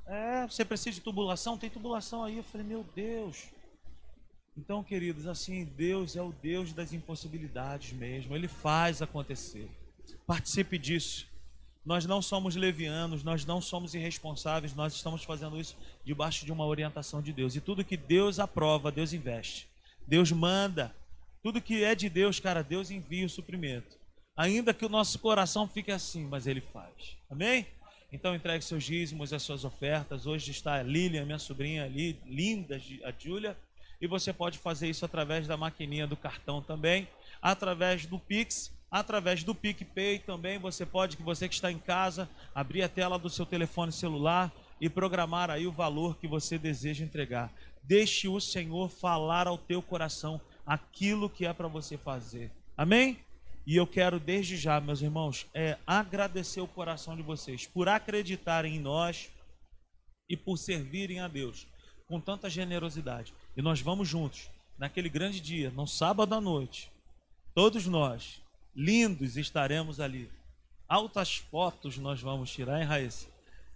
É, 0.06 0.48
você 0.48 0.66
precisa 0.66 0.96
de 0.96 1.02
tubulação? 1.02 1.58
Tem 1.58 1.70
tubulação 1.70 2.24
aí. 2.24 2.38
Eu 2.38 2.44
falei, 2.44 2.66
meu 2.66 2.84
Deus. 2.96 3.46
Então, 4.58 4.84
queridos, 4.84 5.28
assim, 5.28 5.64
Deus 5.64 6.16
é 6.16 6.22
o 6.22 6.34
Deus 6.34 6.74
das 6.74 6.92
impossibilidades 6.92 7.94
mesmo. 7.94 8.36
Ele 8.36 8.48
faz 8.48 9.02
acontecer. 9.02 9.70
Participe 10.26 10.78
disso. 10.78 11.28
Nós 11.86 12.06
não 12.06 12.22
somos 12.22 12.56
levianos, 12.56 13.24
nós 13.24 13.46
não 13.46 13.62
somos 13.62 13.94
irresponsáveis, 13.94 14.76
nós 14.76 14.94
estamos 14.94 15.24
fazendo 15.24 15.60
isso 15.60 15.78
debaixo 16.04 16.46
de 16.46 16.52
uma 16.52 16.66
orientação 16.66 17.22
de 17.22 17.32
Deus. 17.32 17.56
E 17.56 17.62
tudo 17.62 17.86
que 17.86 17.96
Deus 17.96 18.40
aprova, 18.40 18.92
Deus 18.92 19.14
investe. 19.14 19.68
Deus 20.08 20.32
manda. 20.32 20.94
Tudo 21.42 21.62
que 21.62 21.84
é 21.84 21.94
de 21.94 22.10
Deus, 22.10 22.40
cara, 22.40 22.64
Deus 22.64 22.90
envia 22.92 23.26
o 23.26 23.30
suprimento. 23.30 23.99
Ainda 24.40 24.74
que 24.74 24.86
o 24.86 24.90
nosso 24.90 25.20
coração 25.20 25.68
fique 25.68 25.92
assim, 25.92 26.26
mas 26.26 26.48
Ele 26.48 26.62
faz. 26.62 27.18
Amém? 27.30 27.68
Então 28.10 28.34
entregue 28.34 28.64
seus 28.64 28.86
dízimos, 28.86 29.34
as 29.34 29.44
suas 29.44 29.66
ofertas. 29.66 30.26
Hoje 30.26 30.52
está 30.52 30.76
a 30.76 30.82
Lilian, 30.82 31.26
minha 31.26 31.38
sobrinha 31.38 31.84
ali, 31.84 32.18
linda, 32.26 32.82
a 33.04 33.12
Júlia. 33.12 33.58
E 34.00 34.08
você 34.08 34.32
pode 34.32 34.58
fazer 34.58 34.88
isso 34.88 35.04
através 35.04 35.46
da 35.46 35.58
maquininha 35.58 36.08
do 36.08 36.16
cartão 36.16 36.62
também, 36.62 37.06
através 37.42 38.06
do 38.06 38.18
Pix, 38.18 38.72
através 38.90 39.44
do 39.44 39.54
PicPay 39.54 40.20
também. 40.20 40.58
Você 40.58 40.86
pode, 40.86 41.18
que 41.18 41.24
você 41.24 41.50
que 41.50 41.56
está 41.56 41.70
em 41.70 41.78
casa, 41.78 42.30
abrir 42.56 42.82
a 42.82 42.88
tela 42.88 43.20
do 43.20 43.30
seu 43.30 43.46
telefone 43.46 43.92
celular 43.92 44.54
e 44.80 44.90
programar 44.90 45.50
aí 45.50 45.68
o 45.68 45.72
valor 45.74 46.16
que 46.16 46.30
você 46.30 46.58
deseja 46.58 47.04
entregar. 47.04 47.52
Deixe 47.84 48.30
o 48.30 48.40
Senhor 48.40 48.90
falar 48.90 49.48
ao 49.48 49.58
teu 49.58 49.82
coração 49.82 50.40
aquilo 50.66 51.30
que 51.30 51.46
é 51.46 51.52
para 51.52 51.68
você 51.68 51.98
fazer. 51.98 52.50
Amém? 52.78 53.20
E 53.70 53.76
eu 53.76 53.86
quero 53.86 54.20
desde 54.20 54.58
já, 54.58 54.82
meus 54.82 55.00
irmãos, 55.00 55.46
é, 55.54 55.78
agradecer 55.86 56.60
o 56.60 56.68
coração 56.68 57.16
de 57.16 57.22
vocês 57.22 57.68
por 57.68 57.88
acreditarem 57.88 58.78
em 58.78 58.80
nós 58.80 59.30
e 60.28 60.36
por 60.36 60.58
servirem 60.58 61.20
a 61.20 61.28
Deus 61.28 61.68
com 62.08 62.20
tanta 62.20 62.50
generosidade. 62.50 63.32
E 63.56 63.62
nós 63.62 63.80
vamos 63.80 64.08
juntos, 64.08 64.50
naquele 64.76 65.08
grande 65.08 65.40
dia, 65.40 65.70
no 65.70 65.86
sábado 65.86 66.34
à 66.34 66.42
noite, 66.42 66.92
todos 67.54 67.86
nós, 67.86 68.42
lindos, 68.76 69.38
estaremos 69.38 70.00
ali. 70.00 70.32
Altas 70.88 71.36
fotos 71.36 71.96
nós 72.00 72.20
vamos 72.20 72.50
tirar, 72.50 72.82
hein, 72.82 72.88
Raíssa? 72.88 73.28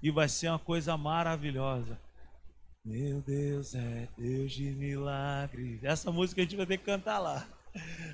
E 0.02 0.10
vai 0.10 0.28
ser 0.28 0.50
uma 0.50 0.58
coisa 0.58 0.98
maravilhosa. 0.98 2.02
Meu 2.84 3.22
Deus 3.22 3.76
é 3.76 4.10
Deus 4.18 4.54
de 4.54 4.72
milagres. 4.72 5.84
Essa 5.84 6.12
música 6.12 6.42
a 6.42 6.44
gente 6.44 6.56
vai 6.56 6.66
ter 6.66 6.80
que 6.80 6.84
cantar 6.84 7.20
lá. 7.20 7.48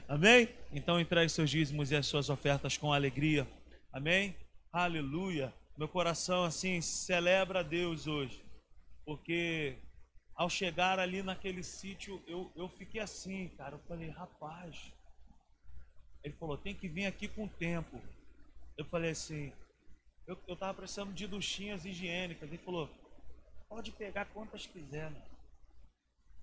Amém? 0.07 0.49
Então 0.71 0.99
entregue 0.99 1.29
seus 1.29 1.49
dízimos 1.49 1.91
e 1.91 1.95
as 1.95 2.05
suas 2.05 2.29
ofertas 2.29 2.77
com 2.77 2.93
alegria. 2.93 3.47
Amém? 3.91 4.35
Aleluia. 4.71 5.53
Meu 5.77 5.87
coração 5.87 6.43
assim 6.43 6.81
celebra 6.81 7.59
a 7.59 7.63
Deus 7.63 8.07
hoje. 8.07 8.43
Porque 9.05 9.77
ao 10.35 10.49
chegar 10.49 10.99
ali 10.99 11.23
naquele 11.23 11.63
sítio, 11.63 12.21
eu, 12.27 12.51
eu 12.55 12.69
fiquei 12.69 13.01
assim, 13.01 13.49
cara. 13.57 13.75
Eu 13.75 13.79
falei, 13.87 14.09
rapaz. 14.09 14.91
Ele 16.23 16.33
falou, 16.35 16.57
tem 16.57 16.75
que 16.75 16.87
vir 16.87 17.05
aqui 17.05 17.27
com 17.27 17.45
o 17.45 17.49
tempo. 17.49 18.01
Eu 18.77 18.85
falei 18.85 19.11
assim, 19.11 19.53
eu, 20.27 20.37
eu 20.47 20.55
tava 20.55 20.73
precisando 20.75 21.13
de 21.13 21.25
duchinhas 21.27 21.85
higiênicas. 21.85 22.47
Ele 22.47 22.57
falou, 22.59 22.89
pode 23.67 23.91
pegar 23.91 24.25
quantas 24.25 24.67
quiser? 24.67 25.11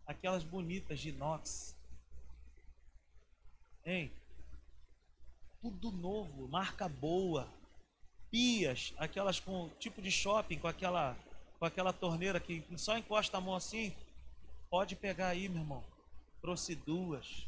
Aquelas 0.06 0.42
bonitas 0.42 0.98
de 0.98 1.10
inox. 1.10 1.75
Hein? 3.86 4.10
Tudo 5.62 5.92
novo, 5.92 6.48
marca 6.48 6.88
boa. 6.88 7.48
Pias, 8.32 8.92
aquelas 8.98 9.38
com 9.38 9.68
tipo 9.78 10.02
de 10.02 10.10
shopping, 10.10 10.58
com 10.58 10.66
aquela 10.66 11.16
com 11.60 11.64
aquela 11.64 11.92
torneira 11.92 12.40
que 12.40 12.62
só 12.76 12.98
encosta 12.98 13.38
a 13.38 13.40
mão 13.40 13.54
assim. 13.54 13.94
Pode 14.68 14.96
pegar 14.96 15.28
aí, 15.28 15.48
meu 15.48 15.62
irmão. 15.62 15.84
Trouxe 16.40 16.74
duas. 16.74 17.46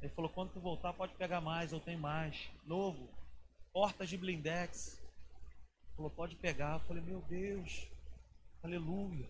Ele 0.00 0.10
falou: 0.14 0.30
quando 0.30 0.54
tu 0.54 0.60
voltar, 0.60 0.94
pode 0.94 1.14
pegar 1.14 1.42
mais, 1.42 1.72
eu 1.72 1.78
tenho 1.78 1.98
mais. 1.98 2.48
Novo. 2.66 3.06
Portas 3.70 4.08
de 4.08 4.16
blindex. 4.16 4.98
Falou: 5.94 6.10
pode 6.10 6.34
pegar. 6.36 6.74
Eu 6.74 6.80
falei: 6.80 7.02
meu 7.02 7.20
Deus. 7.28 7.86
Aleluia. 8.62 9.28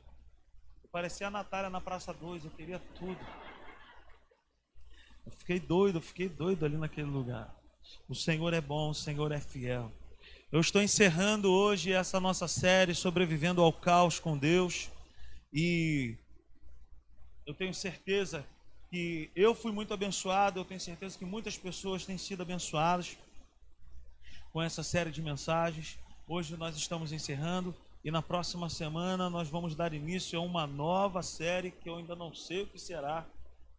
parecia 0.92 1.26
a 1.26 1.30
Natália 1.30 1.70
na 1.70 1.80
Praça 1.80 2.12
2, 2.12 2.44
eu 2.44 2.50
queria 2.52 2.78
tudo. 2.94 3.51
Eu 5.24 5.32
fiquei 5.32 5.60
doido, 5.60 5.98
eu 5.98 6.02
fiquei 6.02 6.28
doido 6.28 6.64
ali 6.64 6.76
naquele 6.76 7.08
lugar. 7.08 7.54
O 8.08 8.14
Senhor 8.14 8.52
é 8.52 8.60
bom, 8.60 8.90
o 8.90 8.94
Senhor 8.94 9.30
é 9.32 9.40
fiel. 9.40 9.92
Eu 10.50 10.60
estou 10.60 10.82
encerrando 10.82 11.50
hoje 11.50 11.92
essa 11.92 12.20
nossa 12.20 12.48
série 12.48 12.94
Sobrevivendo 12.94 13.62
ao 13.62 13.72
Caos 13.72 14.18
com 14.18 14.36
Deus. 14.36 14.90
E 15.52 16.16
eu 17.46 17.54
tenho 17.54 17.72
certeza 17.72 18.44
que 18.90 19.30
eu 19.34 19.54
fui 19.54 19.72
muito 19.72 19.94
abençoado, 19.94 20.60
eu 20.60 20.64
tenho 20.64 20.80
certeza 20.80 21.16
que 21.16 21.24
muitas 21.24 21.56
pessoas 21.56 22.04
têm 22.04 22.18
sido 22.18 22.42
abençoadas 22.42 23.16
com 24.52 24.60
essa 24.60 24.82
série 24.82 25.10
de 25.10 25.22
mensagens. 25.22 25.98
Hoje 26.28 26.56
nós 26.56 26.76
estamos 26.76 27.12
encerrando 27.12 27.74
e 28.04 28.10
na 28.10 28.20
próxima 28.20 28.68
semana 28.68 29.30
nós 29.30 29.48
vamos 29.48 29.74
dar 29.74 29.94
início 29.94 30.38
a 30.38 30.42
uma 30.42 30.66
nova 30.66 31.22
série 31.22 31.70
que 31.70 31.88
eu 31.88 31.96
ainda 31.96 32.16
não 32.16 32.34
sei 32.34 32.62
o 32.62 32.66
que 32.66 32.78
será 32.78 33.26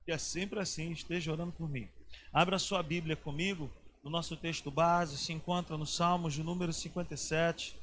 que 0.05 0.11
é 0.11 0.17
sempre 0.17 0.59
assim, 0.59 0.91
esteja 0.91 1.31
orando 1.31 1.51
por 1.51 1.69
mim. 1.69 1.87
Abra 2.31 2.59
sua 2.59 2.83
Bíblia 2.83 3.15
comigo, 3.15 3.69
no 4.03 4.09
nosso 4.09 4.35
texto 4.35 4.69
base, 4.69 5.17
se 5.17 5.31
encontra 5.31 5.77
no 5.77 5.85
Salmos 5.85 6.33
de 6.33 6.43
número 6.43 6.73
57. 6.73 7.77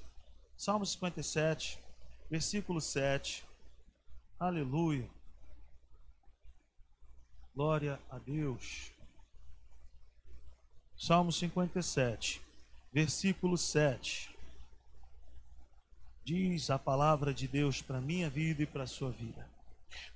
Salmo 0.57 0.85
57, 0.85 1.79
versículo 2.31 2.81
7. 2.81 3.43
Aleluia. 4.39 5.09
Glória 7.55 7.99
a 8.11 8.19
Deus. 8.19 8.93
Salmo 10.97 11.33
57, 11.33 12.43
versículo 12.93 13.57
7. 13.57 14.37
Diz 16.23 16.69
a 16.69 16.79
palavra 16.79 17.33
de 17.33 17.49
Deus 17.49 17.81
para 17.81 18.01
minha 18.01 18.29
vida 18.29 18.63
e 18.63 18.67
para 18.67 18.85
a 18.85 18.87
sua 18.87 19.11
vida. 19.11 19.49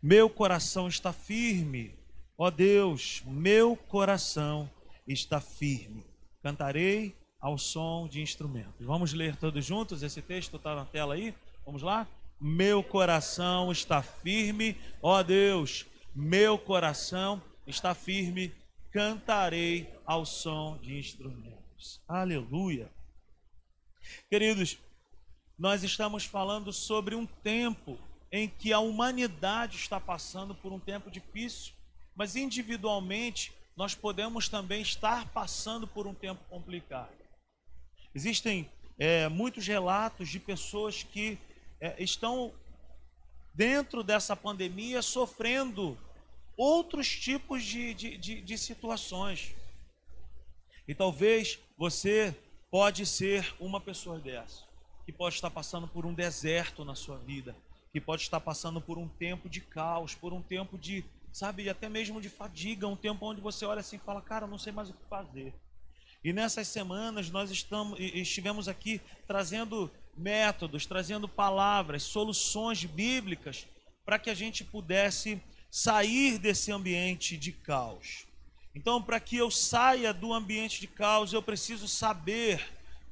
Meu 0.02 0.28
coração 0.28 0.88
está 0.88 1.12
firme, 1.12 1.94
ó 2.36 2.50
Deus, 2.50 3.22
meu 3.26 3.76
coração 3.76 4.70
está 5.06 5.40
firme. 5.40 6.04
Cantarei 6.42 7.14
ao 7.40 7.58
som 7.58 8.08
de 8.08 8.22
instrumentos. 8.22 8.86
Vamos 8.86 9.12
ler 9.12 9.36
todos 9.36 9.64
juntos? 9.64 10.02
Esse 10.02 10.22
texto 10.22 10.56
está 10.56 10.74
na 10.74 10.84
tela 10.84 11.14
aí? 11.14 11.34
Vamos 11.64 11.82
lá? 11.82 12.06
Meu 12.40 12.82
coração 12.82 13.70
está 13.70 14.02
firme, 14.02 14.76
ó 15.00 15.22
Deus, 15.22 15.86
meu 16.14 16.58
coração 16.58 17.42
está 17.66 17.94
firme, 17.94 18.52
cantarei 18.90 19.88
ao 20.04 20.26
som 20.26 20.78
de 20.78 20.98
instrumentos. 20.98 22.02
Aleluia. 22.06 22.90
Queridos, 24.28 24.78
nós 25.58 25.82
estamos 25.82 26.24
falando 26.24 26.72
sobre 26.72 27.14
um 27.14 27.24
tempo 27.26 27.98
em 28.36 28.48
que 28.48 28.72
a 28.72 28.80
humanidade 28.80 29.76
está 29.76 30.00
passando 30.00 30.56
por 30.56 30.72
um 30.72 30.80
tempo 30.80 31.08
difícil, 31.08 31.72
mas 32.16 32.34
individualmente 32.34 33.52
nós 33.76 33.94
podemos 33.94 34.48
também 34.48 34.82
estar 34.82 35.28
passando 35.28 35.86
por 35.86 36.04
um 36.04 36.12
tempo 36.12 36.42
complicado. 36.50 37.14
Existem 38.12 38.68
é, 38.98 39.28
muitos 39.28 39.64
relatos 39.68 40.28
de 40.28 40.40
pessoas 40.40 41.04
que 41.04 41.38
é, 41.80 41.94
estão 42.02 42.52
dentro 43.54 44.02
dessa 44.02 44.34
pandemia 44.34 45.00
sofrendo 45.00 45.96
outros 46.56 47.08
tipos 47.08 47.62
de, 47.62 47.94
de, 47.94 48.18
de, 48.18 48.40
de 48.40 48.58
situações. 48.58 49.54
E 50.88 50.94
talvez 50.94 51.60
você 51.78 52.36
pode 52.68 53.06
ser 53.06 53.54
uma 53.60 53.80
pessoa 53.80 54.18
dessa, 54.18 54.64
que 55.06 55.12
pode 55.12 55.36
estar 55.36 55.50
passando 55.50 55.86
por 55.86 56.04
um 56.04 56.12
deserto 56.12 56.84
na 56.84 56.96
sua 56.96 57.18
vida, 57.18 57.54
que 57.94 58.00
pode 58.00 58.22
estar 58.22 58.40
passando 58.40 58.80
por 58.80 58.98
um 58.98 59.06
tempo 59.06 59.48
de 59.48 59.60
caos, 59.60 60.16
por 60.16 60.32
um 60.32 60.42
tempo 60.42 60.76
de, 60.76 61.04
sabe, 61.32 61.68
até 61.70 61.88
mesmo 61.88 62.20
de 62.20 62.28
fadiga, 62.28 62.88
um 62.88 62.96
tempo 62.96 63.24
onde 63.24 63.40
você 63.40 63.64
olha 63.64 63.78
assim 63.78 63.94
e 63.94 64.00
fala, 64.00 64.20
cara, 64.20 64.48
não 64.48 64.58
sei 64.58 64.72
mais 64.72 64.90
o 64.90 64.94
que 64.94 65.08
fazer. 65.08 65.54
E 66.24 66.32
nessas 66.32 66.66
semanas 66.66 67.30
nós 67.30 67.52
estamos, 67.52 67.96
estivemos 68.00 68.66
aqui 68.66 69.00
trazendo 69.28 69.88
métodos, 70.16 70.86
trazendo 70.86 71.28
palavras, 71.28 72.02
soluções 72.02 72.84
bíblicas 72.84 73.64
para 74.04 74.18
que 74.18 74.28
a 74.28 74.34
gente 74.34 74.64
pudesse 74.64 75.40
sair 75.70 76.36
desse 76.36 76.72
ambiente 76.72 77.36
de 77.36 77.52
caos. 77.52 78.26
Então, 78.74 79.00
para 79.00 79.20
que 79.20 79.36
eu 79.36 79.52
saia 79.52 80.12
do 80.12 80.32
ambiente 80.32 80.80
de 80.80 80.88
caos, 80.88 81.32
eu 81.32 81.40
preciso 81.40 81.86
saber 81.86 82.60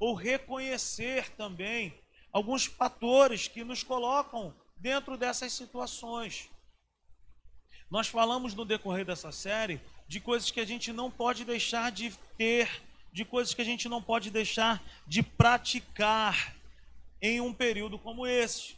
ou 0.00 0.12
reconhecer 0.12 1.30
também 1.36 1.94
alguns 2.32 2.64
fatores 2.64 3.46
que 3.46 3.62
nos 3.62 3.84
colocam 3.84 4.52
dentro 4.82 5.16
dessas 5.16 5.52
situações. 5.52 6.50
Nós 7.88 8.08
falamos 8.08 8.52
no 8.52 8.64
decorrer 8.64 9.06
dessa 9.06 9.30
série 9.30 9.80
de 10.08 10.18
coisas 10.18 10.50
que 10.50 10.58
a 10.58 10.64
gente 10.64 10.92
não 10.92 11.08
pode 11.08 11.44
deixar 11.44 11.92
de 11.92 12.12
ter, 12.36 12.82
de 13.12 13.24
coisas 13.24 13.54
que 13.54 13.62
a 13.62 13.64
gente 13.64 13.88
não 13.88 14.02
pode 14.02 14.28
deixar 14.28 14.82
de 15.06 15.22
praticar 15.22 16.56
em 17.20 17.40
um 17.40 17.54
período 17.54 17.96
como 17.96 18.26
esse. 18.26 18.76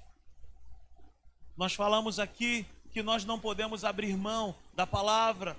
Nós 1.56 1.72
falamos 1.72 2.18
aqui 2.18 2.66
que 2.92 3.02
nós 3.02 3.24
não 3.24 3.40
podemos 3.40 3.82
abrir 3.82 4.14
mão 4.14 4.54
da 4.74 4.86
palavra, 4.86 5.56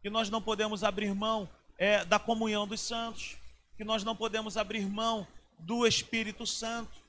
que 0.00 0.08
nós 0.08 0.30
não 0.30 0.40
podemos 0.40 0.82
abrir 0.82 1.14
mão 1.14 1.46
é, 1.76 2.02
da 2.06 2.18
comunhão 2.18 2.66
dos 2.66 2.80
santos, 2.80 3.36
que 3.76 3.84
nós 3.84 4.02
não 4.04 4.16
podemos 4.16 4.56
abrir 4.56 4.88
mão 4.88 5.26
do 5.58 5.86
Espírito 5.86 6.46
Santo. 6.46 6.99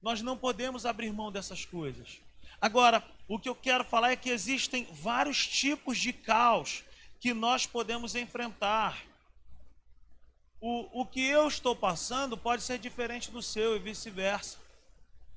Nós 0.00 0.22
não 0.22 0.36
podemos 0.36 0.86
abrir 0.86 1.12
mão 1.12 1.32
dessas 1.32 1.64
coisas. 1.64 2.20
Agora, 2.60 3.04
o 3.26 3.38
que 3.38 3.48
eu 3.48 3.54
quero 3.54 3.84
falar 3.84 4.12
é 4.12 4.16
que 4.16 4.30
existem 4.30 4.84
vários 4.92 5.46
tipos 5.46 5.98
de 5.98 6.12
caos 6.12 6.84
que 7.20 7.34
nós 7.34 7.66
podemos 7.66 8.14
enfrentar. 8.14 9.04
O, 10.60 11.02
o 11.02 11.06
que 11.06 11.24
eu 11.24 11.46
estou 11.46 11.74
passando 11.74 12.36
pode 12.36 12.62
ser 12.62 12.78
diferente 12.78 13.30
do 13.30 13.42
seu 13.42 13.76
e 13.76 13.78
vice-versa. 13.78 14.58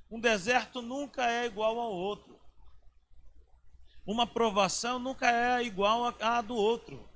Um 0.09 0.19
deserto 0.19 0.81
nunca 0.81 1.29
é 1.29 1.45
igual 1.45 1.79
ao 1.79 1.91
outro. 1.91 2.39
Uma 4.05 4.25
provação 4.25 4.97
nunca 4.97 5.31
é 5.31 5.63
igual 5.63 6.15
à 6.19 6.41
do 6.41 6.55
outro. 6.55 7.07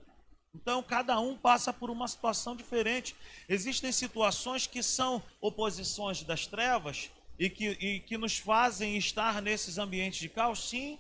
Então, 0.54 0.82
cada 0.82 1.20
um 1.20 1.36
passa 1.36 1.74
por 1.74 1.90
uma 1.90 2.08
situação 2.08 2.56
diferente. 2.56 3.16
Existem 3.50 3.92
situações 3.92 4.66
que 4.68 4.82
são 4.82 5.22
oposições 5.42 6.24
das 6.24 6.48
trevas 6.48 7.10
e 7.38 7.50
que, 7.50 7.70
e 7.70 8.00
que 8.00 8.18
nos 8.18 8.38
fazem 8.38 8.98
estar 8.98 9.42
nesses 9.42 9.78
ambientes 9.78 10.20
de 10.20 10.30
caos? 10.30 10.70
Sim. 10.70 11.00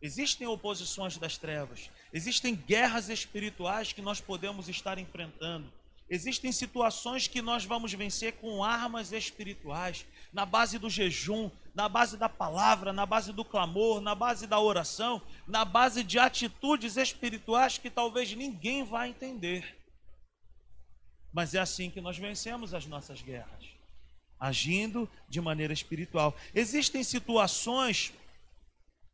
Existem 0.00 0.46
oposições 0.46 1.16
das 1.18 1.36
trevas. 1.36 1.90
Existem 2.12 2.54
guerras 2.54 3.08
espirituais 3.08 3.92
que 3.92 4.02
nós 4.02 4.20
podemos 4.20 4.68
estar 4.68 4.98
enfrentando. 4.98 5.72
Existem 6.08 6.52
situações 6.52 7.26
que 7.26 7.42
nós 7.42 7.64
vamos 7.64 7.92
vencer 7.92 8.34
com 8.34 8.62
armas 8.62 9.10
espirituais, 9.10 10.06
na 10.32 10.46
base 10.46 10.78
do 10.78 10.88
jejum, 10.88 11.50
na 11.74 11.88
base 11.88 12.16
da 12.16 12.28
palavra, 12.28 12.92
na 12.92 13.04
base 13.04 13.32
do 13.32 13.44
clamor, 13.44 14.00
na 14.00 14.14
base 14.14 14.46
da 14.46 14.60
oração, 14.60 15.20
na 15.48 15.64
base 15.64 16.04
de 16.04 16.18
atitudes 16.18 16.96
espirituais 16.96 17.76
que 17.76 17.90
talvez 17.90 18.32
ninguém 18.34 18.84
vá 18.84 19.08
entender. 19.08 19.76
Mas 21.32 21.54
é 21.54 21.58
assim 21.58 21.90
que 21.90 22.00
nós 22.00 22.16
vencemos 22.16 22.72
as 22.72 22.86
nossas 22.86 23.20
guerras, 23.20 23.66
agindo 24.38 25.08
de 25.28 25.40
maneira 25.40 25.72
espiritual. 25.72 26.34
Existem 26.54 27.02
situações, 27.02 28.12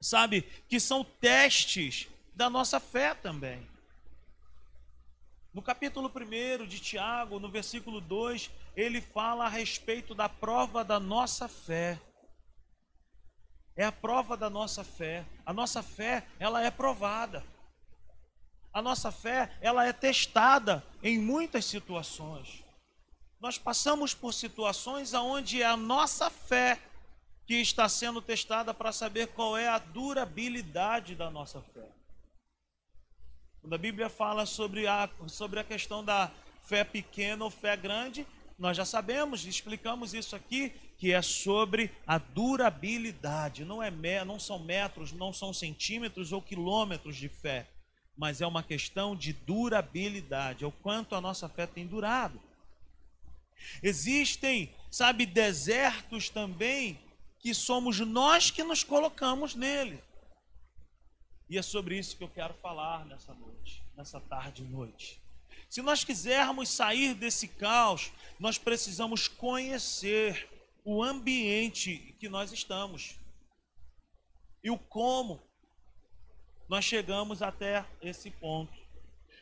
sabe, 0.01 0.43
que 0.69 0.81
são 0.81 1.05
testes 1.05 2.09
da 2.35 2.49
nossa 2.49 2.81
fé 2.81 3.15
também. 3.15 3.67
No 5.53 5.61
capítulo 5.61 6.11
1 6.11 6.67
de 6.67 6.81
Tiago, 6.81 7.39
no 7.39 7.51
versículo 7.51 8.01
2, 8.01 8.51
ele 8.75 9.03
fala 9.03 9.45
a 9.45 9.51
respeito 9.51 10.15
da 10.15 10.29
prova 10.29 10.83
da 10.83 10.99
nossa 10.99 11.47
fé. 11.47 12.01
É 13.77 13.85
a 13.85 13.93
prova 13.93 14.35
da 14.35 14.49
nossa 14.49 14.83
fé. 14.83 15.27
A 15.45 15.53
nossa 15.53 15.83
fé, 15.83 16.27
ela 16.39 16.63
é 16.65 16.71
provada. 16.71 17.45
A 18.73 18.81
nossa 18.81 19.13
fé, 19.13 19.55
ela 19.61 19.87
é 19.87 19.93
testada 19.93 20.83
em 21.03 21.19
muitas 21.19 21.67
situações. 21.67 22.62
Nós 23.43 23.59
passamos 23.59 24.15
por 24.15 24.33
situações 24.33 25.13
onde 25.15 25.63
é 25.63 25.67
a 25.67 25.77
nossa 25.77 26.31
fé 26.31 26.79
que 27.45 27.57
está 27.57 27.89
sendo 27.89 28.23
testada 28.23 28.73
para 28.73 28.93
saber 28.93 29.27
qual 29.27 29.57
é 29.57 29.67
a 29.67 29.81
durabilidade 29.81 31.17
da 31.17 31.29
nossa 31.29 31.61
fé. 31.61 31.89
Quando 33.61 33.75
a 33.75 33.79
Bíblia 33.79 34.09
fala 34.09 34.47
sobre 34.47 34.87
a, 34.87 35.11
sobre 35.27 35.59
a 35.59 35.65
questão 35.65 36.05
da 36.05 36.31
fé 36.63 36.85
pequena 36.85 37.43
ou 37.43 37.51
fé 37.51 37.77
grande, 37.77 38.25
nós 38.57 38.77
já 38.77 38.85
sabemos, 38.85 39.45
explicamos 39.45 40.15
isso 40.15 40.37
aqui, 40.37 40.71
que 40.97 41.13
é 41.13 41.21
sobre 41.21 41.91
a 42.07 42.19
durabilidade. 42.19 43.65
Não, 43.65 43.83
é, 43.83 43.91
não 44.25 44.39
são 44.39 44.61
metros, 44.61 45.11
não 45.11 45.33
são 45.33 45.53
centímetros 45.53 46.31
ou 46.31 46.41
quilômetros 46.41 47.17
de 47.17 47.29
fé, 47.29 47.69
mas 48.17 48.41
é 48.41 48.47
uma 48.47 48.63
questão 48.63 49.17
de 49.17 49.33
durabilidade, 49.33 50.63
é 50.63 50.67
o 50.67 50.71
quanto 50.71 51.17
a 51.17 51.21
nossa 51.21 51.49
fé 51.49 51.67
tem 51.67 51.89
durado. 51.89 52.41
Existem, 53.83 54.75
sabe, 54.91 55.27
desertos 55.27 56.29
também 56.29 56.99
que 57.39 57.53
somos 57.53 57.99
nós 58.01 58.51
que 58.51 58.63
nos 58.63 58.85
colocamos 58.85 59.55
nele. 59.55 60.03
E 61.49 61.59
é 61.59 61.63
sobre 61.63 61.99
isso 61.99 62.17
que 62.17 62.25
eu 62.25 62.29
quero 62.29 62.55
falar 62.55 63.05
nessa 63.05 63.35
noite, 63.35 63.83
nessa 63.97 64.21
tarde 64.21 64.63
e 64.63 64.67
noite. 64.67 65.21
Se 65.69 65.83
nós 65.83 66.05
quisermos 66.05 66.69
sair 66.69 67.15
desse 67.15 67.49
caos, 67.49 68.13
nós 68.39 68.59
precisamos 68.59 69.27
conhecer 69.27 70.49
o 70.85 71.03
ambiente 71.03 72.15
que 72.19 72.29
nós 72.29 72.53
estamos 72.53 73.17
e 74.63 74.71
o 74.71 74.79
como 74.79 75.43
nós 76.69 76.85
chegamos 76.85 77.43
até 77.43 77.85
esse 78.01 78.31
ponto. 78.31 78.73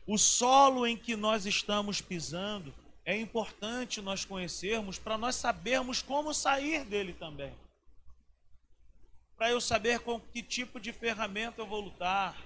O 0.06 0.18
solo 0.18 0.86
em 0.86 0.96
que 0.96 1.14
nós 1.14 1.46
estamos 1.46 2.00
pisando 2.00 2.74
é 3.04 3.16
importante 3.16 4.00
nós 4.00 4.24
conhecermos 4.24 4.98
para 4.98 5.18
nós 5.18 5.36
sabermos 5.36 6.02
como 6.02 6.32
sair 6.32 6.84
dele 6.84 7.12
também 7.12 7.52
para 9.40 9.48
eu 9.48 9.58
saber 9.58 10.00
com 10.00 10.20
que 10.20 10.42
tipo 10.42 10.78
de 10.78 10.92
ferramenta 10.92 11.62
eu 11.62 11.66
vou 11.66 11.80
lutar, 11.80 12.36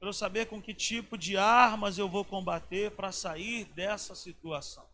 para 0.00 0.08
eu 0.08 0.12
saber 0.12 0.46
com 0.46 0.60
que 0.60 0.74
tipo 0.74 1.16
de 1.16 1.36
armas 1.36 1.96
eu 1.96 2.08
vou 2.08 2.24
combater 2.24 2.90
para 2.90 3.12
sair 3.12 3.66
dessa 3.66 4.16
situação. 4.16 4.84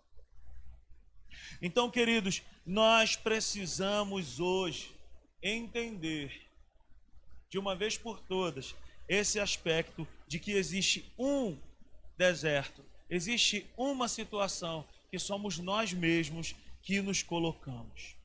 Então, 1.62 1.90
queridos, 1.90 2.42
nós 2.66 3.16
precisamos 3.16 4.38
hoje 4.38 4.94
entender, 5.42 6.46
de 7.48 7.58
uma 7.58 7.74
vez 7.74 7.96
por 7.96 8.20
todas, 8.20 8.74
esse 9.08 9.40
aspecto 9.40 10.06
de 10.28 10.38
que 10.38 10.52
existe 10.52 11.10
um 11.18 11.58
deserto, 12.18 12.84
existe 13.11 13.66
uma 13.77 14.09
situação 14.09 14.87
que 15.11 15.18
somos 15.18 15.59
nós 15.59 15.92
mesmos 15.92 16.55
que 16.83 17.03
nos 17.03 17.23
colocamos. 17.23 18.16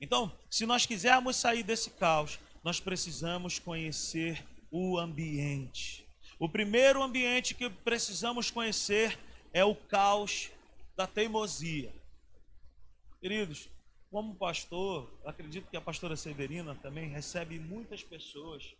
Então, 0.00 0.36
se 0.50 0.66
nós 0.66 0.84
quisermos 0.84 1.36
sair 1.36 1.62
desse 1.62 1.90
caos, 1.90 2.38
nós 2.64 2.80
precisamos 2.80 3.58
conhecer 3.58 4.44
o 4.70 4.98
ambiente. 4.98 6.04
O 6.38 6.48
primeiro 6.48 7.02
ambiente 7.02 7.54
que 7.54 7.70
precisamos 7.70 8.50
conhecer 8.50 9.16
é 9.52 9.64
o 9.64 9.76
caos 9.76 10.50
da 10.96 11.06
teimosia. 11.06 11.92
Queridos, 13.20 13.68
como 14.10 14.34
pastor, 14.34 15.08
acredito 15.24 15.70
que 15.70 15.76
a 15.76 15.80
pastora 15.80 16.16
Severina 16.16 16.74
também 16.74 17.08
recebe 17.08 17.58
muitas 17.58 18.02
pessoas 18.02 18.74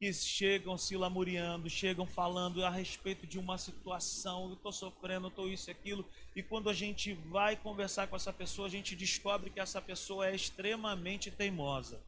que 0.00 0.14
chegam 0.14 0.78
se 0.78 0.96
lamuriando, 0.96 1.68
chegam 1.68 2.06
falando 2.06 2.64
a 2.64 2.70
respeito 2.70 3.26
de 3.26 3.38
uma 3.38 3.58
situação, 3.58 4.48
eu 4.48 4.54
estou 4.54 4.72
sofrendo, 4.72 5.28
estou 5.28 5.46
isso 5.46 5.70
aquilo, 5.70 6.08
e 6.34 6.42
quando 6.42 6.70
a 6.70 6.72
gente 6.72 7.12
vai 7.12 7.54
conversar 7.54 8.06
com 8.06 8.16
essa 8.16 8.32
pessoa, 8.32 8.66
a 8.66 8.70
gente 8.70 8.96
descobre 8.96 9.50
que 9.50 9.60
essa 9.60 9.78
pessoa 9.82 10.26
é 10.26 10.34
extremamente 10.34 11.30
teimosa. 11.30 12.02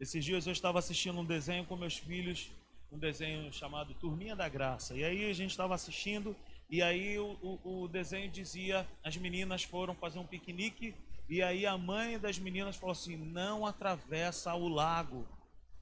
Esses 0.00 0.24
dias 0.24 0.44
eu 0.44 0.52
estava 0.52 0.80
assistindo 0.80 1.20
um 1.20 1.24
desenho 1.24 1.64
com 1.66 1.76
meus 1.76 1.98
filhos, 1.98 2.50
um 2.90 2.98
desenho 2.98 3.52
chamado 3.52 3.94
Turminha 3.94 4.34
da 4.34 4.48
Graça, 4.48 4.96
e 4.96 5.04
aí 5.04 5.30
a 5.30 5.32
gente 5.32 5.52
estava 5.52 5.72
assistindo, 5.72 6.34
e 6.68 6.82
aí 6.82 7.16
o, 7.16 7.38
o, 7.40 7.82
o 7.84 7.88
desenho 7.88 8.28
dizia, 8.28 8.88
as 9.04 9.16
meninas 9.16 9.62
foram 9.62 9.94
fazer 9.94 10.18
um 10.18 10.26
piquenique, 10.26 10.96
e 11.28 11.40
aí 11.40 11.64
a 11.64 11.78
mãe 11.78 12.18
das 12.18 12.40
meninas 12.40 12.74
falou 12.74 12.90
assim, 12.90 13.16
não 13.16 13.64
atravessa 13.64 14.52
o 14.52 14.66
lago, 14.66 15.24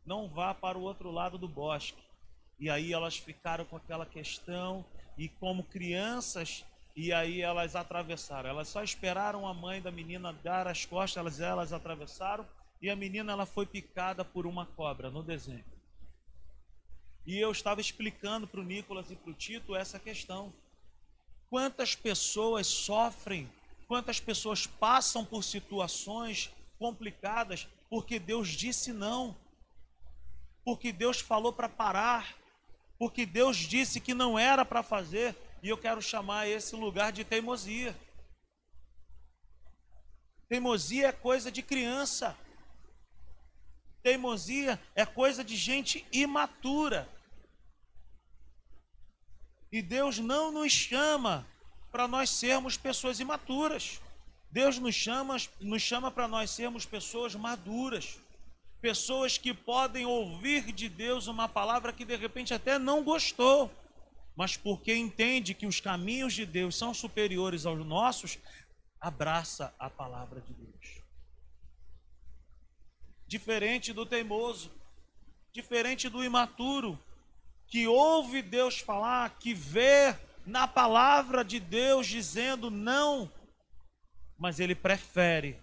não 0.04 0.28
vá 0.28 0.54
para 0.54 0.78
o 0.78 0.82
outro 0.82 1.10
lado 1.10 1.38
do 1.38 1.48
bosque. 1.48 2.02
E 2.58 2.68
aí 2.68 2.92
elas 2.92 3.16
ficaram 3.16 3.64
com 3.64 3.76
aquela 3.76 4.04
questão 4.04 4.84
e 5.16 5.28
como 5.28 5.64
crianças 5.64 6.64
e 6.96 7.12
aí 7.12 7.40
elas 7.40 7.76
atravessaram. 7.76 8.50
Elas 8.50 8.68
só 8.68 8.82
esperaram 8.82 9.46
a 9.46 9.54
mãe 9.54 9.80
da 9.80 9.90
menina 9.90 10.32
dar 10.32 10.66
as 10.66 10.84
costas, 10.84 11.16
elas 11.16 11.40
elas 11.40 11.72
atravessaram 11.72 12.46
e 12.82 12.90
a 12.90 12.96
menina 12.96 13.32
ela 13.32 13.46
foi 13.46 13.66
picada 13.66 14.24
por 14.24 14.46
uma 14.46 14.66
cobra 14.66 15.10
no 15.10 15.22
desenho. 15.22 15.64
E 17.26 17.38
eu 17.38 17.50
estava 17.50 17.80
explicando 17.80 18.46
para 18.46 18.60
o 18.60 18.64
Nicolas 18.64 19.10
e 19.10 19.16
para 19.16 19.30
o 19.30 19.34
Tito 19.34 19.76
essa 19.76 19.98
questão. 19.98 20.52
Quantas 21.48 21.94
pessoas 21.94 22.66
sofrem, 22.66 23.50
quantas 23.86 24.20
pessoas 24.20 24.66
passam 24.66 25.24
por 25.24 25.42
situações 25.44 26.50
complicadas 26.78 27.68
porque 27.88 28.18
Deus 28.18 28.48
disse 28.48 28.92
não 28.92 29.36
porque 30.64 30.92
Deus 30.92 31.20
falou 31.20 31.52
para 31.52 31.68
parar, 31.68 32.36
porque 32.98 33.24
Deus 33.24 33.56
disse 33.56 34.00
que 34.00 34.14
não 34.14 34.38
era 34.38 34.64
para 34.64 34.82
fazer, 34.82 35.36
e 35.62 35.68
eu 35.68 35.78
quero 35.78 36.02
chamar 36.02 36.46
esse 36.48 36.76
lugar 36.76 37.12
de 37.12 37.24
teimosia. 37.24 37.96
Teimosia 40.48 41.08
é 41.08 41.12
coisa 41.12 41.50
de 41.50 41.62
criança. 41.62 42.36
Teimosia 44.02 44.80
é 44.94 45.06
coisa 45.06 45.42
de 45.42 45.56
gente 45.56 46.06
imatura. 46.12 47.08
E 49.72 49.80
Deus 49.80 50.18
não 50.18 50.50
nos 50.50 50.72
chama 50.72 51.46
para 51.90 52.08
nós 52.08 52.30
sermos 52.30 52.76
pessoas 52.76 53.20
imaturas. 53.20 54.00
Deus 54.50 54.78
nos 54.78 54.94
chama, 54.94 55.36
nos 55.60 55.82
chama 55.82 56.10
para 56.10 56.26
nós 56.26 56.50
sermos 56.50 56.84
pessoas 56.84 57.34
maduras 57.34 58.19
pessoas 58.80 59.36
que 59.36 59.52
podem 59.52 60.06
ouvir 60.06 60.72
de 60.72 60.88
Deus 60.88 61.26
uma 61.26 61.48
palavra 61.48 61.92
que 61.92 62.04
de 62.04 62.16
repente 62.16 62.54
até 62.54 62.78
não 62.78 63.04
gostou, 63.04 63.70
mas 64.36 64.56
porque 64.56 64.94
entende 64.94 65.54
que 65.54 65.66
os 65.66 65.80
caminhos 65.80 66.32
de 66.32 66.46
Deus 66.46 66.76
são 66.76 66.94
superiores 66.94 67.66
aos 67.66 67.84
nossos, 67.84 68.38
abraça 69.00 69.74
a 69.78 69.90
palavra 69.90 70.40
de 70.40 70.52
Deus. 70.54 71.02
Diferente 73.26 73.92
do 73.92 74.06
teimoso, 74.06 74.72
diferente 75.52 76.08
do 76.08 76.24
imaturo, 76.24 76.98
que 77.66 77.86
ouve 77.86 78.42
Deus 78.42 78.78
falar, 78.78 79.38
que 79.38 79.54
vê 79.54 80.16
na 80.46 80.66
palavra 80.66 81.44
de 81.44 81.60
Deus 81.60 82.06
dizendo 82.06 82.70
não, 82.70 83.30
mas 84.38 84.58
ele 84.58 84.74
prefere 84.74 85.60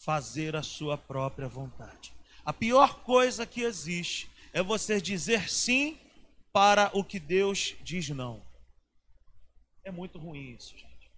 fazer 0.00 0.56
a 0.56 0.62
sua 0.62 0.96
própria 0.96 1.46
vontade. 1.46 2.12
A 2.44 2.52
pior 2.52 3.02
coisa 3.02 3.46
que 3.46 3.60
existe 3.60 4.30
é 4.52 4.62
você 4.62 5.00
dizer 5.00 5.50
sim 5.50 5.98
para 6.52 6.90
o 6.94 7.04
que 7.04 7.20
Deus 7.20 7.76
diz 7.82 8.08
não. 8.08 8.42
É 9.84 9.90
muito 9.90 10.18
ruim 10.18 10.54
isso, 10.54 10.76
gente. 10.76 11.10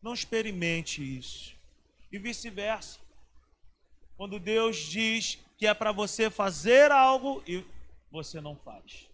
Não 0.00 0.14
experimente 0.14 1.02
isso. 1.02 1.54
E 2.10 2.18
vice-versa. 2.18 3.00
Quando 4.16 4.38
Deus 4.38 4.76
diz 4.76 5.38
que 5.58 5.66
é 5.66 5.74
para 5.74 5.92
você 5.92 6.30
fazer 6.30 6.90
algo 6.92 7.42
e 7.46 7.64
você 8.10 8.40
não 8.40 8.56
faz. 8.56 9.08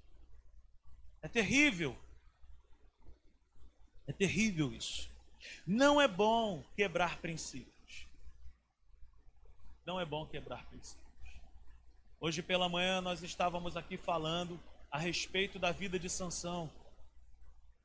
É 1.22 1.28
terrível. 1.28 1.96
É 4.06 4.12
terrível 4.12 4.72
isso. 4.74 5.10
Não 5.66 6.00
é 6.00 6.08
bom 6.08 6.64
quebrar 6.76 7.18
princípios. 7.20 7.77
Não 9.88 9.98
é 9.98 10.04
bom 10.04 10.26
quebrar 10.26 10.66
princípios. 10.66 11.02
Hoje 12.20 12.42
pela 12.42 12.68
manhã 12.68 13.00
nós 13.00 13.22
estávamos 13.22 13.74
aqui 13.74 13.96
falando 13.96 14.60
a 14.90 14.98
respeito 14.98 15.58
da 15.58 15.72
vida 15.72 15.98
de 15.98 16.10
Sansão. 16.10 16.70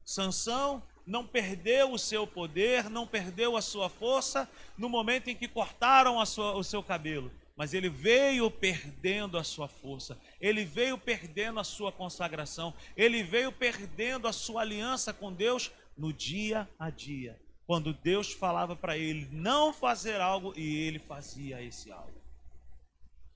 Sansão 0.04 0.84
não 1.08 1.26
perdeu 1.26 1.94
o 1.94 1.98
seu 1.98 2.28
poder, 2.28 2.89
não 2.89 3.08
perdeu 3.08 3.56
a 3.56 3.62
sua 3.62 3.88
força 3.88 4.50
no 4.78 4.89
momento 4.89 5.30
em 5.30 5.36
que 5.36 5.48
cortaram 5.48 6.26
sua, 6.26 6.54
o 6.58 6.62
seu 6.62 6.84
cabelo, 6.84 7.32
mas 7.56 7.74
ele 7.74 7.88
veio 7.88 8.52
perdendo 8.52 9.38
a 9.38 9.44
sua 9.46 9.70
força, 9.70 10.20
ele 10.42 10.66
veio 10.66 10.98
perdendo 10.98 11.58
a 11.58 11.63
sua 11.63 11.89
consagração, 11.89 12.74
ele 12.98 13.24
veio 13.24 13.50
perdendo 13.50 14.28
a 14.28 14.34
sua 14.34 14.60
aliança 14.60 15.13
com 15.13 15.32
Deus 15.32 15.72
no 15.98 16.12
dia 16.12 16.70
a 16.78 16.89
dia 16.89 17.42
quando 17.65 17.93
Deus 17.93 18.32
falava 18.32 18.76
para 18.76 18.97
ele 18.97 19.28
não 19.32 19.71
fazer 19.73 20.19
algo 20.19 20.54
e 20.58 20.76
ele 20.76 20.99
fazia 20.99 21.62
esse 21.62 21.91
algo. 21.91 22.21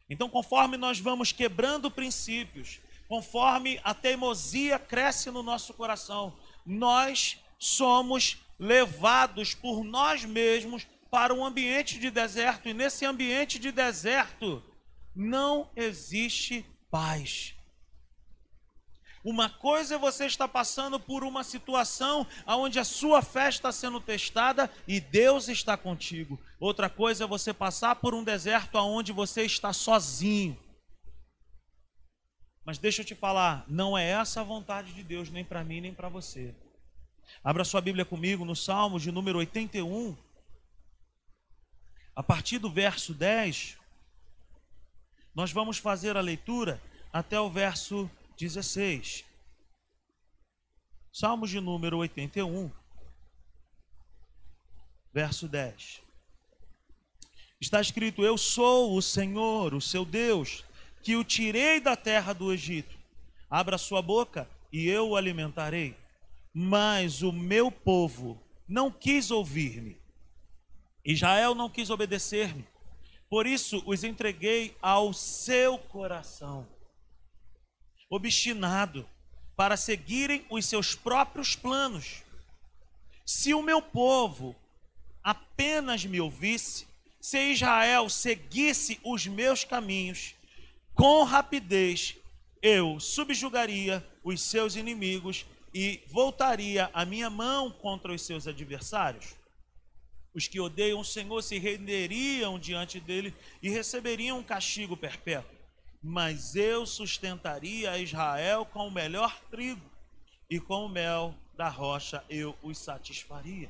Então, 0.09 0.29
conforme 0.29 0.77
nós 0.77 0.99
vamos 0.99 1.31
quebrando 1.31 1.91
princípios, 1.91 2.79
conforme 3.07 3.79
a 3.83 3.93
teimosia 3.93 4.79
cresce 4.79 5.31
no 5.31 5.43
nosso 5.43 5.73
coração, 5.73 6.33
nós 6.65 7.37
somos 7.57 8.37
levados 8.59 9.53
por 9.53 9.83
nós 9.83 10.25
mesmos 10.25 10.85
para 11.09 11.33
um 11.33 11.45
ambiente 11.45 11.99
de 11.99 12.09
deserto, 12.09 12.67
e 12.67 12.73
nesse 12.73 13.05
ambiente 13.05 13.59
de 13.59 13.71
deserto 13.71 14.63
não 15.15 15.69
existe 15.75 16.65
paz. 16.91 17.56
Uma 19.29 19.49
coisa 19.49 19.95
é 19.95 19.97
você 19.97 20.25
estar 20.25 20.47
passando 20.47 20.97
por 20.97 21.21
uma 21.21 21.43
situação 21.43 22.25
onde 22.47 22.79
a 22.79 22.85
sua 22.85 23.21
fé 23.21 23.49
está 23.49 23.73
sendo 23.73 23.99
testada 23.99 24.71
e 24.87 25.01
Deus 25.01 25.49
está 25.49 25.75
contigo. 25.75 26.39
Outra 26.57 26.89
coisa 26.89 27.25
é 27.25 27.27
você 27.27 27.53
passar 27.53 27.97
por 27.97 28.13
um 28.13 28.23
deserto 28.23 28.77
onde 28.77 29.11
você 29.11 29.43
está 29.43 29.73
sozinho. 29.73 30.57
Mas 32.63 32.77
deixa 32.77 33.01
eu 33.01 33.05
te 33.05 33.15
falar, 33.15 33.65
não 33.67 33.97
é 33.97 34.11
essa 34.11 34.39
a 34.39 34.45
vontade 34.45 34.93
de 34.93 35.03
Deus, 35.03 35.29
nem 35.29 35.43
para 35.43 35.61
mim, 35.61 35.81
nem 35.81 35.93
para 35.93 36.07
você. 36.07 36.55
Abra 37.43 37.65
sua 37.65 37.81
Bíblia 37.81 38.05
comigo 38.05 38.45
no 38.45 38.55
Salmo 38.55 38.97
de 38.97 39.11
número 39.11 39.39
81. 39.39 40.15
A 42.15 42.23
partir 42.23 42.59
do 42.59 42.71
verso 42.71 43.13
10, 43.13 43.77
nós 45.35 45.51
vamos 45.51 45.79
fazer 45.79 46.15
a 46.15 46.21
leitura 46.21 46.81
até 47.11 47.37
o 47.37 47.49
verso 47.49 48.09
16. 48.37 49.25
Salmos 51.11 51.49
de 51.49 51.59
número 51.59 51.97
81, 51.97 52.71
verso 55.11 55.47
10. 55.47 56.01
Está 57.59 57.81
escrito: 57.81 58.23
Eu 58.23 58.37
sou 58.37 58.95
o 58.95 59.01
Senhor, 59.01 59.73
o 59.73 59.81
seu 59.81 60.05
Deus, 60.05 60.63
que 61.01 61.15
o 61.15 61.23
tirei 61.23 61.79
da 61.79 61.95
terra 61.95 62.33
do 62.33 62.53
Egito. 62.53 62.95
Abra 63.49 63.79
sua 63.79 64.01
boca 64.01 64.47
e 64.71 64.87
eu 64.87 65.09
o 65.09 65.15
alimentarei. 65.15 65.97
Mas 66.53 67.23
o 67.23 67.31
meu 67.31 67.71
povo 67.71 68.39
não 68.67 68.91
quis 68.91 69.31
ouvir-me. 69.31 69.97
Israel 71.03 71.55
não 71.55 71.69
quis 71.69 71.89
obedecer-me. 71.89 72.67
Por 73.29 73.47
isso 73.47 73.81
os 73.85 74.03
entreguei 74.03 74.75
ao 74.81 75.11
seu 75.13 75.77
coração 75.79 76.67
obstinado 78.09 79.07
para 79.55 79.75
seguirem 79.75 80.45
os 80.49 80.65
seus 80.65 80.95
próprios 80.95 81.55
planos. 81.55 82.23
Se 83.25 83.53
o 83.53 83.61
meu 83.61 83.81
povo 83.81 84.55
apenas 85.23 86.05
me 86.05 86.21
ouvisse, 86.21 86.87
se 87.19 87.51
Israel 87.51 88.07
seguisse 88.09 88.99
os 89.03 89.27
meus 89.27 89.63
caminhos, 89.63 90.35
com 90.93 91.23
rapidez 91.23 92.15
eu 92.61 92.99
subjugaria 92.99 94.05
os 94.23 94.41
seus 94.41 94.75
inimigos 94.75 95.45
e 95.73 96.01
voltaria 96.07 96.89
a 96.93 97.03
minha 97.03 97.29
mão 97.29 97.69
contra 97.69 98.13
os 98.13 98.21
seus 98.21 98.47
adversários. 98.47 99.35
Os 100.33 100.47
que 100.47 100.59
odeiam 100.59 100.99
o 100.99 101.05
Senhor 101.05 101.41
se 101.41 101.57
renderiam 101.57 102.59
diante 102.59 102.99
dele 102.99 103.33
e 103.61 103.69
receberiam 103.69 104.39
um 104.39 104.43
castigo 104.43 104.95
perpétuo 104.95 105.56
mas 106.07 106.55
eu 106.55 106.85
sustentaria 106.85 107.97
Israel 107.97 108.65
com 108.65 108.87
o 108.87 108.91
melhor 108.91 109.39
trigo, 109.51 109.89
e 110.49 110.59
com 110.59 110.85
o 110.85 110.89
mel 110.89 111.35
da 111.55 111.69
rocha 111.69 112.23
eu 112.29 112.57
os 112.63 112.77
satisfaria. 112.77 113.69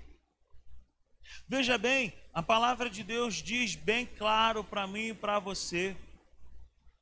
Veja 1.48 1.78
bem, 1.78 2.14
a 2.34 2.42
palavra 2.42 2.90
de 2.90 3.04
Deus 3.04 3.36
diz 3.36 3.76
bem 3.76 4.06
claro 4.06 4.64
para 4.64 4.88
mim 4.88 5.10
e 5.10 5.14
para 5.14 5.40
você 5.40 5.96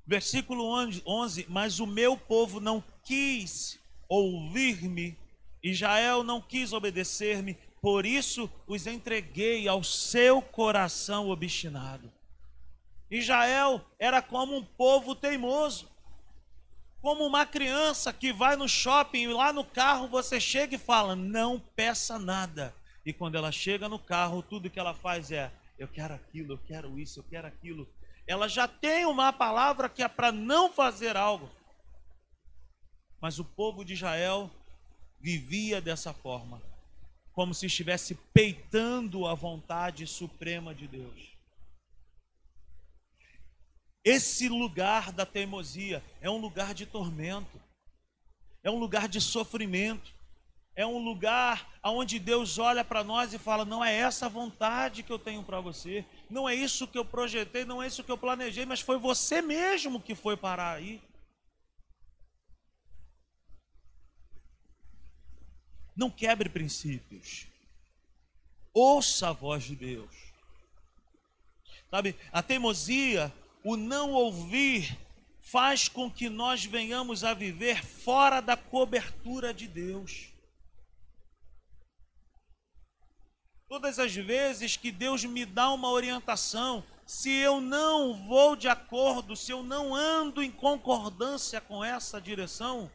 Versículo 0.06 0.66
11: 1.06 1.46
Mas 1.50 1.80
o 1.80 1.88
meu 1.88 2.16
povo 2.16 2.60
não 2.60 2.84
quis 3.04 3.80
ouvir-me, 4.08 5.18
Israel 5.64 6.24
não 6.24 6.40
quis 6.40 6.74
obedecer-me, 6.74 7.58
por 7.82 8.06
isso 8.06 8.50
os 8.68 8.86
entreguei 8.86 9.68
ao 9.68 9.84
seu 9.84 10.42
coração 10.42 11.30
obstinado. 11.30 12.12
Israel 13.10 13.86
era 14.00 14.22
como 14.22 14.56
um 14.56 14.64
povo 14.64 15.16
teimoso, 15.16 15.90
como 17.02 17.26
uma 17.26 17.46
criança 17.46 18.12
que 18.12 18.34
vai 18.34 18.56
no 18.56 18.68
shopping 18.68 19.24
e 19.24 19.28
lá 19.28 19.54
no 19.54 19.64
carro 19.64 20.08
você 20.08 20.40
chega 20.40 20.76
e 20.76 20.80
fala: 20.80 21.16
Não 21.16 21.60
peça 21.60 22.18
nada. 22.18 22.76
E 23.06 23.14
quando 23.14 23.36
ela 23.36 23.52
chega 23.52 23.88
no 23.88 24.00
carro, 24.00 24.42
tudo 24.42 24.70
que 24.70 24.80
ela 24.80 24.94
faz 24.94 25.32
é: 25.32 25.52
Eu 25.78 25.88
quero 25.88 26.14
aquilo, 26.14 26.54
eu 26.54 26.58
quero 26.58 27.00
isso, 27.00 27.20
eu 27.20 27.24
quero 27.24 27.48
aquilo 27.48 27.88
ela 28.28 28.48
já 28.48 28.68
tem 28.68 29.06
uma 29.06 29.32
palavra 29.32 29.88
que 29.88 30.02
é 30.02 30.08
para 30.08 30.32
não 30.32 30.72
fazer 30.72 31.16
algo. 31.16 31.50
Mas 33.22 33.40
o 33.40 33.46
povo 33.46 33.86
de 33.86 33.94
Israel 33.94 34.50
vivia 35.22 35.80
dessa 35.80 36.14
forma, 36.14 36.62
como 37.34 37.54
se 37.54 37.68
estivesse 37.68 38.16
peitando 38.34 39.28
a 39.28 39.34
vontade 39.34 40.08
suprema 40.08 40.74
de 40.74 40.88
Deus. 40.88 41.35
Esse 44.06 44.48
lugar 44.48 45.12
da 45.12 45.26
teimosia 45.26 46.04
é 46.22 46.30
um 46.30 46.38
lugar 46.38 46.76
de 46.76 46.86
tormento, 46.86 47.60
é 48.64 48.70
um 48.70 48.78
lugar 48.78 49.08
de 49.08 49.20
sofrimento, 49.20 50.14
é 50.76 50.86
um 50.86 51.00
lugar 51.00 51.80
onde 51.84 52.20
Deus 52.20 52.60
olha 52.60 52.86
para 52.86 53.04
nós 53.04 53.34
e 53.34 53.40
fala: 53.40 53.66
não 53.66 53.84
é 53.84 53.96
essa 53.96 54.30
vontade 54.30 55.02
que 55.02 55.12
eu 55.12 55.18
tenho 55.18 55.42
para 55.42 55.60
você, 55.60 56.06
não 56.30 56.48
é 56.48 56.54
isso 56.54 56.88
que 56.88 57.00
eu 57.00 57.04
projetei, 57.04 57.66
não 57.66 57.82
é 57.82 57.88
isso 57.88 58.04
que 58.04 58.12
eu 58.12 58.18
planejei, 58.18 58.64
mas 58.64 58.80
foi 58.80 59.00
você 59.00 59.42
mesmo 59.42 60.00
que 60.00 60.14
foi 60.14 60.38
parar 60.38 60.74
aí. 60.74 61.02
Não 65.96 66.12
quebre 66.12 66.48
princípios. 66.48 67.48
Ouça 68.72 69.30
a 69.30 69.32
voz 69.32 69.64
de 69.64 69.76
Deus. 69.76 70.14
Sabe, 71.90 72.16
a 72.32 72.44
teimosia, 72.44 73.34
o 73.66 73.76
não 73.76 74.12
ouvir, 74.12 74.96
faz 75.42 75.90
com 75.90 76.10
que 76.10 76.30
nós 76.30 76.64
venhamos 76.64 77.24
a 77.24 77.34
viver 77.34 77.84
fora 77.84 78.40
da 78.40 78.56
cobertura 78.56 79.52
de 79.52 79.68
Deus. 79.68 80.28
Todas 83.68 83.98
as 83.98 84.14
vezes 84.14 84.78
que 84.78 84.92
Deus 84.92 85.26
me 85.26 85.48
dá 85.48 85.72
uma 85.72 85.90
orientação, 85.90 86.84
se 87.08 87.32
eu 87.32 87.60
não 87.60 88.14
vou 88.28 88.56
de 88.56 88.68
acordo, 88.68 89.36
se 89.36 89.52
eu 89.52 89.64
não 89.64 89.96
ando 89.96 90.44
em 90.44 90.52
concordância 90.52 91.60
com 91.60 91.84
essa 91.84 92.22
direção, 92.22 92.92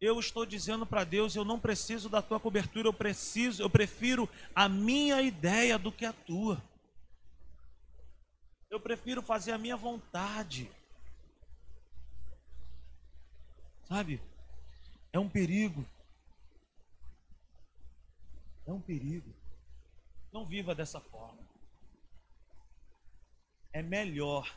eu 0.00 0.18
estou 0.18 0.44
dizendo 0.44 0.84
para 0.84 1.04
Deus, 1.04 1.36
eu 1.36 1.44
não 1.44 1.60
preciso 1.60 2.08
da 2.08 2.20
tua 2.20 2.40
cobertura, 2.40 2.88
eu 2.88 2.92
preciso, 2.92 3.62
eu 3.62 3.70
prefiro 3.70 4.28
a 4.52 4.68
minha 4.68 5.22
ideia 5.22 5.78
do 5.78 5.92
que 5.92 6.04
a 6.04 6.12
tua. 6.12 6.60
Eu 8.72 8.80
prefiro 8.80 9.20
fazer 9.20 9.52
a 9.52 9.58
minha 9.58 9.76
vontade. 9.76 10.72
Sabe? 13.84 14.18
É 15.12 15.18
um 15.18 15.28
perigo. 15.28 15.84
É 18.66 18.72
um 18.72 18.80
perigo. 18.80 19.30
Não 20.32 20.46
viva 20.46 20.74
dessa 20.74 20.98
forma. 21.02 21.46
É 23.74 23.82
melhor 23.82 24.50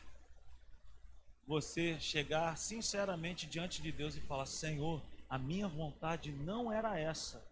você 1.45 1.99
chegar 1.99 2.57
sinceramente 2.57 3.45
diante 3.45 3.81
de 3.81 3.91
Deus 3.91 4.15
e 4.15 4.21
falar: 4.21 4.45
Senhor, 4.45 5.03
a 5.29 5.37
minha 5.37 5.67
vontade 5.67 6.31
não 6.31 6.71
era 6.71 6.97
essa, 6.97 7.45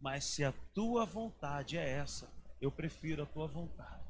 mas 0.00 0.22
se 0.26 0.44
a 0.44 0.52
tua 0.72 1.04
vontade 1.04 1.76
é 1.76 1.88
essa, 1.88 2.32
eu 2.60 2.70
prefiro 2.70 3.24
a 3.24 3.26
tua 3.26 3.48
vontade 3.48 4.03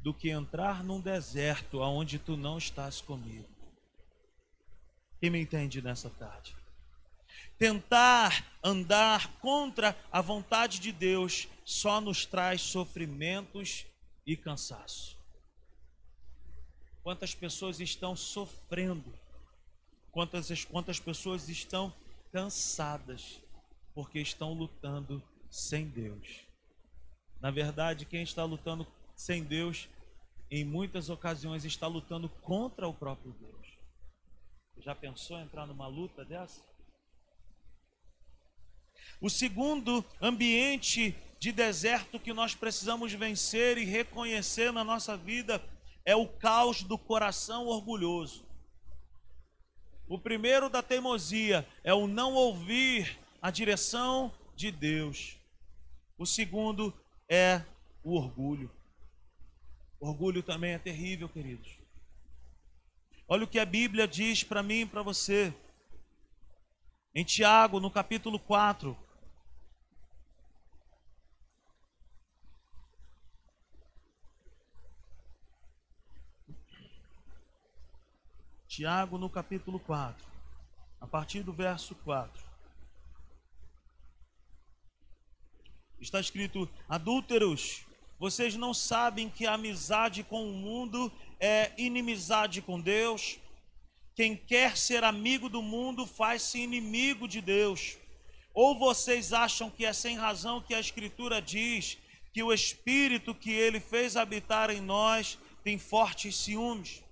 do 0.00 0.14
que 0.14 0.30
entrar 0.30 0.84
num 0.84 1.00
deserto 1.00 1.82
aonde 1.82 2.18
tu 2.18 2.36
não 2.36 2.58
estás 2.58 3.00
comigo. 3.00 3.48
Quem 5.20 5.30
me 5.30 5.40
entende 5.40 5.80
nessa 5.82 6.10
tarde? 6.10 6.54
Tentar 7.58 8.44
andar 8.62 9.38
contra 9.38 9.96
a 10.12 10.20
vontade 10.20 10.78
de 10.78 10.92
Deus 10.92 11.48
só 11.64 12.00
nos 12.00 12.26
traz 12.26 12.60
sofrimentos 12.60 13.86
e 14.26 14.36
cansaço. 14.36 15.16
Quantas 17.02 17.34
pessoas 17.34 17.80
estão 17.80 18.14
sofrendo? 18.14 19.12
Quantas, 20.10 20.64
quantas 20.64 20.98
pessoas 21.00 21.48
estão 21.48 21.94
cansadas 22.32 23.40
porque 23.94 24.18
estão 24.18 24.52
lutando 24.52 25.22
sem 25.50 25.88
Deus? 25.88 26.46
Na 27.40 27.50
verdade, 27.50 28.04
quem 28.04 28.22
está 28.22 28.44
lutando 28.44 28.86
sem 29.16 29.42
Deus, 29.42 29.88
em 30.50 30.64
muitas 30.64 31.08
ocasiões 31.08 31.64
está 31.64 31.86
lutando 31.86 32.28
contra 32.28 32.86
o 32.86 32.94
próprio 32.94 33.32
Deus. 33.32 33.66
Já 34.78 34.94
pensou 34.94 35.38
entrar 35.40 35.66
numa 35.66 35.88
luta 35.88 36.24
dessa? 36.24 36.60
O 39.20 39.30
segundo 39.30 40.04
ambiente 40.20 41.16
de 41.40 41.50
deserto 41.50 42.20
que 42.20 42.32
nós 42.32 42.54
precisamos 42.54 43.12
vencer 43.12 43.78
e 43.78 43.84
reconhecer 43.84 44.70
na 44.70 44.84
nossa 44.84 45.16
vida 45.16 45.62
é 46.04 46.14
o 46.14 46.28
caos 46.28 46.82
do 46.82 46.98
coração 46.98 47.66
orgulhoso. 47.66 48.44
O 50.08 50.18
primeiro 50.18 50.68
da 50.68 50.82
teimosia 50.82 51.66
é 51.82 51.92
o 51.92 52.06
não 52.06 52.34
ouvir 52.34 53.18
a 53.40 53.50
direção 53.50 54.32
de 54.54 54.70
Deus. 54.70 55.36
O 56.16 56.24
segundo 56.24 56.94
é 57.28 57.62
o 58.04 58.14
orgulho. 58.14 58.70
O 59.98 60.08
orgulho 60.08 60.42
também 60.42 60.72
é 60.72 60.78
terrível, 60.78 61.28
queridos. 61.28 61.78
Olha 63.28 63.44
o 63.44 63.48
que 63.48 63.58
a 63.58 63.66
Bíblia 63.66 64.06
diz 64.06 64.44
para 64.44 64.62
mim 64.62 64.80
e 64.80 64.86
para 64.86 65.02
você. 65.02 65.54
Em 67.14 67.24
Tiago, 67.24 67.80
no 67.80 67.90
capítulo 67.90 68.38
4, 68.38 68.96
Tiago, 78.76 79.16
no 79.16 79.30
capítulo 79.30 79.80
4, 79.80 80.22
a 81.00 81.06
partir 81.06 81.42
do 81.42 81.50
verso 81.50 81.94
4. 81.94 82.44
Está 85.98 86.20
escrito: 86.20 86.68
Adúlteros, 86.86 87.85
vocês 88.18 88.54
não 88.54 88.72
sabem 88.72 89.28
que 89.28 89.46
a 89.46 89.54
amizade 89.54 90.22
com 90.22 90.48
o 90.48 90.52
mundo 90.52 91.12
é 91.38 91.72
inimizade 91.76 92.62
com 92.62 92.80
Deus? 92.80 93.38
Quem 94.14 94.36
quer 94.36 94.76
ser 94.76 95.04
amigo 95.04 95.48
do 95.48 95.60
mundo 95.60 96.06
faz-se 96.06 96.58
inimigo 96.58 97.28
de 97.28 97.40
Deus. 97.40 97.98
Ou 98.54 98.78
vocês 98.78 99.32
acham 99.32 99.70
que 99.70 99.84
é 99.84 99.92
sem 99.92 100.16
razão 100.16 100.62
que 100.62 100.74
a 100.74 100.80
Escritura 100.80 101.42
diz 101.42 101.98
que 102.32 102.42
o 102.42 102.52
Espírito 102.52 103.34
que 103.34 103.50
ele 103.50 103.80
fez 103.80 104.16
habitar 104.16 104.70
em 104.70 104.80
nós 104.80 105.38
tem 105.62 105.78
fortes 105.78 106.36
ciúmes? 106.36 107.02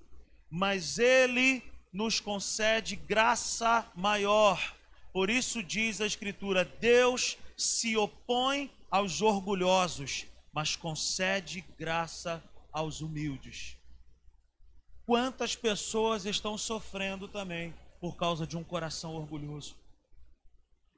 mas 0.56 1.00
ele 1.00 1.64
nos 1.92 2.20
concede 2.20 2.94
graça 2.94 3.90
maior. 3.92 4.76
Por 5.12 5.28
isso 5.28 5.60
diz 5.64 6.00
a 6.00 6.06
Escritura: 6.06 6.64
Deus 6.64 7.36
se 7.56 7.96
opõe 7.96 8.70
aos 8.88 9.20
orgulhosos, 9.20 10.26
mas 10.54 10.76
concede 10.76 11.64
graça 11.76 12.42
aos 12.72 13.00
humildes. 13.00 13.76
Quantas 15.04 15.56
pessoas 15.56 16.24
estão 16.24 16.56
sofrendo 16.56 17.26
também 17.26 17.74
por 18.00 18.16
causa 18.16 18.46
de 18.46 18.56
um 18.56 18.62
coração 18.62 19.16
orgulhoso? 19.16 19.74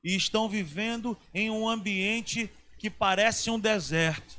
E 0.05 0.15
estão 0.15 0.49
vivendo 0.49 1.17
em 1.33 1.51
um 1.51 1.67
ambiente 1.69 2.51
que 2.79 2.91
parece 2.91 3.51
um 3.51 3.59
deserto, 3.59 4.39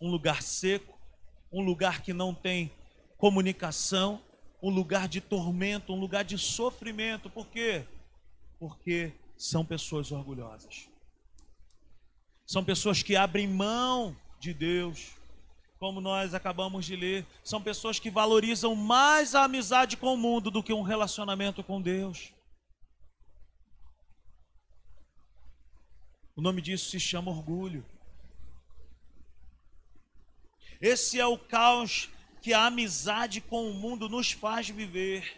um 0.00 0.10
lugar 0.10 0.42
seco, 0.42 0.98
um 1.52 1.62
lugar 1.62 2.02
que 2.02 2.14
não 2.14 2.34
tem 2.34 2.72
comunicação, 3.18 4.20
um 4.62 4.70
lugar 4.70 5.06
de 5.08 5.20
tormento, 5.20 5.92
um 5.92 6.00
lugar 6.00 6.24
de 6.24 6.38
sofrimento. 6.38 7.28
Por 7.28 7.46
quê? 7.48 7.86
Porque 8.58 9.12
são 9.36 9.64
pessoas 9.64 10.10
orgulhosas. 10.10 10.88
São 12.46 12.64
pessoas 12.64 13.02
que 13.02 13.14
abrem 13.14 13.46
mão 13.46 14.16
de 14.38 14.54
Deus, 14.54 15.12
como 15.78 16.00
nós 16.00 16.34
acabamos 16.34 16.84
de 16.86 16.96
ler. 16.96 17.26
São 17.44 17.62
pessoas 17.62 17.98
que 17.98 18.10
valorizam 18.10 18.74
mais 18.74 19.34
a 19.34 19.44
amizade 19.44 19.96
com 19.96 20.14
o 20.14 20.16
mundo 20.16 20.50
do 20.50 20.62
que 20.62 20.72
um 20.72 20.82
relacionamento 20.82 21.62
com 21.62 21.80
Deus. 21.80 22.32
O 26.36 26.40
nome 26.40 26.62
disso 26.62 26.90
se 26.90 27.00
chama 27.00 27.30
orgulho. 27.30 27.84
Esse 30.80 31.18
é 31.18 31.26
o 31.26 31.36
caos 31.36 32.08
que 32.40 32.54
a 32.54 32.66
amizade 32.66 33.40
com 33.40 33.68
o 33.68 33.74
mundo 33.74 34.08
nos 34.08 34.30
faz 34.30 34.68
viver. 34.68 35.36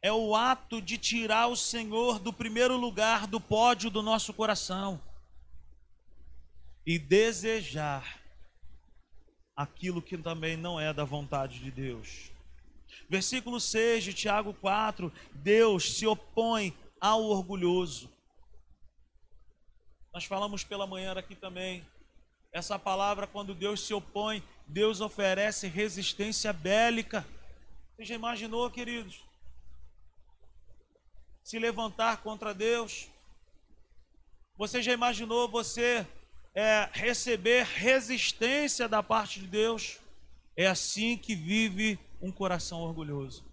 É 0.00 0.12
o 0.12 0.34
ato 0.36 0.80
de 0.80 0.96
tirar 0.98 1.48
o 1.48 1.56
Senhor 1.56 2.20
do 2.20 2.32
primeiro 2.32 2.76
lugar 2.76 3.26
do 3.26 3.40
pódio 3.40 3.90
do 3.90 4.02
nosso 4.02 4.32
coração 4.32 5.00
e 6.86 6.98
desejar 6.98 8.20
aquilo 9.56 10.02
que 10.02 10.18
também 10.18 10.56
não 10.56 10.80
é 10.80 10.92
da 10.92 11.04
vontade 11.04 11.58
de 11.60 11.70
Deus. 11.70 12.30
Versículo 13.08 13.60
6 13.60 14.04
de 14.04 14.14
Tiago 14.14 14.54
4: 14.54 15.12
Deus 15.32 15.96
se 15.96 16.06
opõe 16.06 16.76
ao 17.00 17.22
orgulhoso. 17.22 18.10
Nós 20.12 20.24
falamos 20.24 20.62
pela 20.62 20.86
manhã 20.86 21.12
aqui 21.12 21.34
também. 21.34 21.86
Essa 22.52 22.78
palavra, 22.78 23.26
quando 23.26 23.54
Deus 23.54 23.80
se 23.86 23.94
opõe, 23.94 24.42
Deus 24.66 25.00
oferece 25.00 25.68
resistência 25.68 26.52
bélica. 26.52 27.26
Você 27.96 28.04
já 28.04 28.14
imaginou, 28.14 28.70
queridos? 28.70 29.24
Se 31.42 31.58
levantar 31.58 32.18
contra 32.18 32.52
Deus. 32.52 33.08
Você 34.58 34.82
já 34.82 34.92
imaginou 34.92 35.48
você 35.48 36.06
é, 36.54 36.88
receber 36.92 37.64
resistência 37.64 38.88
da 38.88 39.02
parte 39.02 39.40
de 39.40 39.46
Deus. 39.46 39.98
É 40.56 40.66
assim 40.66 41.16
que 41.16 41.34
vive 41.34 41.98
um 42.20 42.30
coração 42.30 42.80
orgulhoso. 42.80 43.44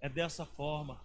É 0.00 0.08
dessa 0.08 0.46
forma. 0.46 1.00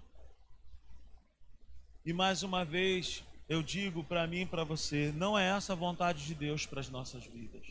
E 2.06 2.13
mais 2.13 2.43
uma 2.43 2.63
vez, 2.63 3.23
eu 3.49 3.63
digo 3.63 4.04
para 4.04 4.28
mim 4.28 4.41
e 4.41 4.45
para 4.45 4.63
você: 4.63 5.12
não 5.12 5.38
é 5.38 5.49
essa 5.49 5.73
a 5.73 5.75
vontade 5.75 6.25
de 6.25 6.36
Deus 6.36 6.65
para 6.65 6.80
as 6.80 6.89
nossas 6.89 7.25
vidas. 7.25 7.65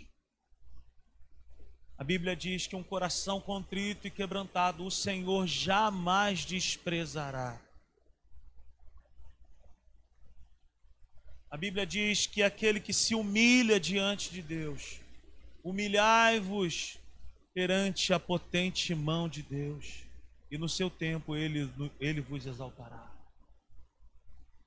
A 1.97 2.03
Bíblia 2.03 2.35
diz 2.35 2.67
que 2.67 2.75
um 2.75 2.83
coração 2.83 3.41
contrito 3.41 4.09
e 4.09 4.11
quebrantado 4.11 4.85
o 4.85 4.91
Senhor 4.91 5.47
jamais 5.47 6.45
desprezará. 6.45 7.64
A 11.55 11.57
Bíblia 11.57 11.87
diz 11.87 12.27
que 12.27 12.43
aquele 12.43 12.81
que 12.81 12.93
se 12.93 13.15
humilha 13.15 13.79
diante 13.79 14.29
de 14.29 14.43
Deus, 14.43 14.99
humilhai-vos 15.63 16.99
perante 17.55 18.13
a 18.13 18.19
potente 18.19 18.93
mão 18.93 19.29
de 19.29 19.41
Deus, 19.41 20.03
e 20.51 20.59
no 20.59 20.69
seu 20.69 20.91
tempo 20.91 21.37
ele, 21.37 21.71
ele 22.01 22.21
vos 22.21 22.45
exaltará. 22.45 23.09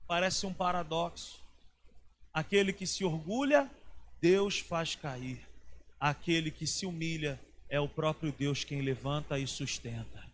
Parece 0.08 0.46
um 0.46 0.54
paradoxo. 0.54 1.44
Aquele 2.34 2.72
que 2.72 2.88
se 2.88 3.04
orgulha, 3.04 3.70
Deus 4.22 4.60
faz 4.60 4.96
cair. 4.96 5.46
Aquele 6.00 6.50
que 6.50 6.66
se 6.66 6.86
humilha, 6.86 7.38
é 7.68 7.82
o 7.82 7.90
próprio 7.90 8.32
Deus 8.32 8.64
quem 8.64 8.80
levanta 8.82 9.38
e 9.38 9.46
sustenta. 9.46 10.26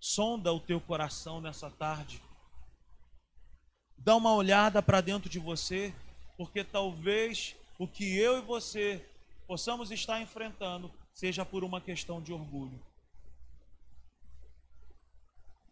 Sonda 0.00 0.52
o 0.52 0.58
teu 0.58 0.80
coração 0.80 1.40
nessa 1.40 1.70
tarde 1.70 2.20
Dá 4.02 4.16
uma 4.16 4.32
olhada 4.34 4.82
para 4.82 5.02
dentro 5.02 5.28
de 5.28 5.38
você, 5.38 5.94
porque 6.36 6.64
talvez 6.64 7.54
o 7.78 7.86
que 7.86 8.16
eu 8.16 8.38
e 8.38 8.40
você 8.40 9.06
possamos 9.46 9.90
estar 9.90 10.20
enfrentando 10.22 10.90
seja 11.12 11.44
por 11.44 11.62
uma 11.62 11.82
questão 11.82 12.20
de 12.20 12.32
orgulho. 12.32 12.80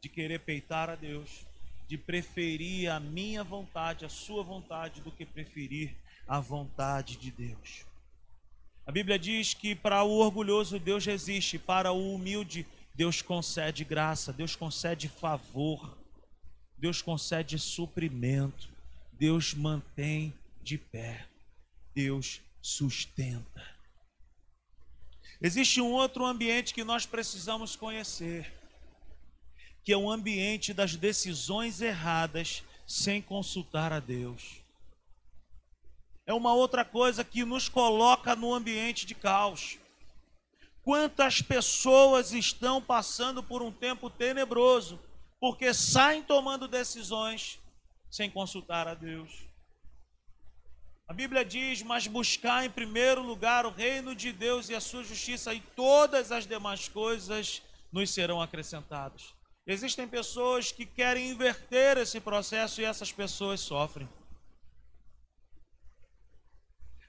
De 0.03 0.11
querer 0.11 0.41
peitar 0.41 0.91
a 0.91 0.95
Deus, 0.95 1.47
de 1.89 1.97
preferir 1.97 2.91
a 2.91 3.01
minha 3.01 3.43
vontade, 3.43 4.05
a 4.05 4.11
sua 4.11 4.43
vontade, 4.43 5.01
do 5.01 5.11
que 5.11 5.25
preferir 5.25 5.97
a 6.27 6.39
vontade 6.39 7.17
de 7.17 7.31
Deus. 7.31 7.87
A 8.87 8.93
Bíblia 8.93 9.19
diz 9.19 9.55
que 9.55 9.75
para 9.75 10.03
o 10.03 10.19
orgulhoso 10.19 10.79
Deus 10.79 11.05
resiste, 11.05 11.59
para 11.59 11.93
o 11.93 12.15
humilde 12.15 12.67
Deus 12.95 13.23
concede 13.23 13.85
graça, 13.85 14.33
Deus 14.33 14.55
concede 14.55 15.09
favor. 15.09 15.98
Deus 16.79 17.03
concede 17.03 17.59
suprimento, 17.59 18.69
Deus 19.13 19.53
mantém 19.53 20.33
de 20.63 20.79
pé, 20.79 21.27
Deus 21.93 22.41
sustenta. 22.63 23.67
Existe 25.41 25.81
um 25.81 25.91
outro 25.91 26.25
ambiente 26.25 26.73
que 26.73 26.85
nós 26.85 27.05
precisamos 27.05 27.75
conhecer, 27.75 28.53
que 29.83 29.93
é 29.93 29.97
o 29.97 30.11
ambiente 30.11 30.73
das 30.73 30.95
decisões 30.95 31.81
erradas 31.81 32.63
sem 32.87 33.21
consultar 33.21 33.93
a 33.93 33.99
Deus. 33.99 34.63
É 36.27 36.33
uma 36.33 36.55
outra 36.55 36.85
coisa 36.85 37.25
que 37.25 37.45
nos 37.45 37.69
coloca 37.69 38.37
no 38.37 38.55
ambiente 38.55 39.07
de 39.07 39.15
caos. 39.15 39.79
Quantas 40.85 41.41
pessoas 41.43 42.33
estão 42.33 42.81
passando 42.81 43.43
por 43.43 43.63
um 43.63 43.73
tempo 43.73 44.09
tenebroso 44.09 44.99
porque 45.41 45.73
saem 45.73 46.23
tomando 46.23 46.67
decisões 46.67 47.59
sem 48.11 48.31
consultar 48.31 48.89
a 48.89 48.95
Deus. 48.95 49.31
A 51.07 51.13
Bíblia 51.13 51.45
diz: 51.45 51.83
Mas 51.83 52.07
buscar 52.07 52.65
em 52.65 52.71
primeiro 52.71 53.23
lugar 53.23 53.65
o 53.65 53.71
reino 53.71 54.15
de 54.15 54.33
Deus 54.33 54.69
e 54.69 54.75
a 54.75 54.81
sua 54.81 55.03
justiça, 55.03 55.55
e 55.55 55.61
todas 55.75 56.31
as 56.33 56.47
demais 56.47 56.89
coisas 56.89 57.63
nos 57.93 58.11
serão 58.11 58.43
acrescentadas. 58.43 59.35
Existem 59.67 60.09
pessoas 60.09 60.73
que 60.73 60.87
querem 60.87 61.31
inverter 61.31 61.99
esse 61.99 62.21
processo 62.21 62.81
e 62.81 62.85
essas 62.85 63.13
pessoas 63.13 63.61
sofrem. 63.61 64.09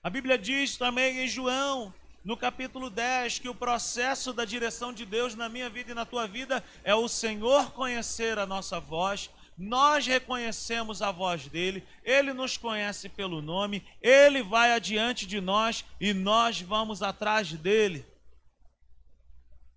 A 0.01 0.09
Bíblia 0.09 0.37
diz 0.37 0.77
também 0.77 1.19
em 1.19 1.27
João 1.27 1.93
no 2.23 2.35
capítulo 2.35 2.89
10 2.89 3.39
que 3.39 3.49
o 3.49 3.55
processo 3.55 4.33
da 4.33 4.45
direção 4.45 4.93
de 4.93 5.05
Deus 5.05 5.35
na 5.35 5.49
minha 5.49 5.69
vida 5.69 5.91
e 5.91 5.95
na 5.95 6.05
tua 6.05 6.27
vida 6.27 6.63
é 6.83 6.93
o 6.93 7.07
Senhor 7.07 7.71
conhecer 7.71 8.37
a 8.37 8.45
nossa 8.45 8.79
voz, 8.79 9.29
nós 9.57 10.07
reconhecemos 10.07 11.01
a 11.01 11.11
voz 11.11 11.47
dele, 11.47 11.83
ele 12.03 12.31
nos 12.31 12.55
conhece 12.55 13.09
pelo 13.09 13.41
nome, 13.41 13.83
ele 14.01 14.41
vai 14.41 14.71
adiante 14.71 15.27
de 15.27 15.41
nós 15.41 15.83
e 15.99 16.13
nós 16.13 16.61
vamos 16.61 17.03
atrás 17.03 17.51
dele. 17.51 18.05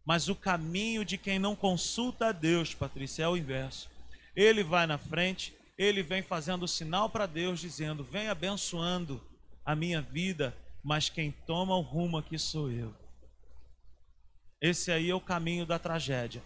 Mas 0.04 0.28
o 0.28 0.36
caminho 0.36 1.04
de 1.04 1.18
quem 1.18 1.38
não 1.38 1.56
consulta 1.56 2.28
a 2.28 2.32
Deus, 2.32 2.74
Patrícia, 2.74 3.24
é 3.24 3.28
o 3.28 3.36
inverso. 3.36 3.90
Ele 4.34 4.62
vai 4.62 4.86
na 4.86 4.98
frente, 4.98 5.54
ele 5.76 6.02
vem 6.02 6.22
fazendo 6.22 6.66
sinal 6.66 7.10
para 7.10 7.26
Deus, 7.26 7.60
dizendo: 7.60 8.04
Vem 8.04 8.28
abençoando 8.28 9.20
a 9.64 9.74
minha 9.74 10.00
vida, 10.00 10.56
mas 10.82 11.08
quem 11.08 11.30
toma 11.46 11.76
o 11.76 11.80
rumo 11.80 12.16
aqui 12.16 12.38
sou 12.38 12.70
eu. 12.70 12.94
Esse 14.60 14.90
aí 14.90 15.10
é 15.10 15.14
o 15.14 15.20
caminho 15.20 15.66
da 15.66 15.78
tragédia. 15.78 16.42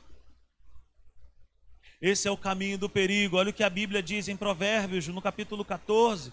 Esse 2.01 2.29
é 2.29 2.31
o 2.31 2.37
caminho 2.37 2.77
do 2.77 2.89
perigo. 2.89 3.37
Olha 3.37 3.51
o 3.51 3.53
que 3.53 3.65
a 3.65 3.71
Bíblia 3.71 4.03
diz 4.03 4.29
em 4.29 4.37
Provérbios, 4.37 5.09
no 5.09 5.23
capítulo 5.23 5.65
14, 5.65 6.33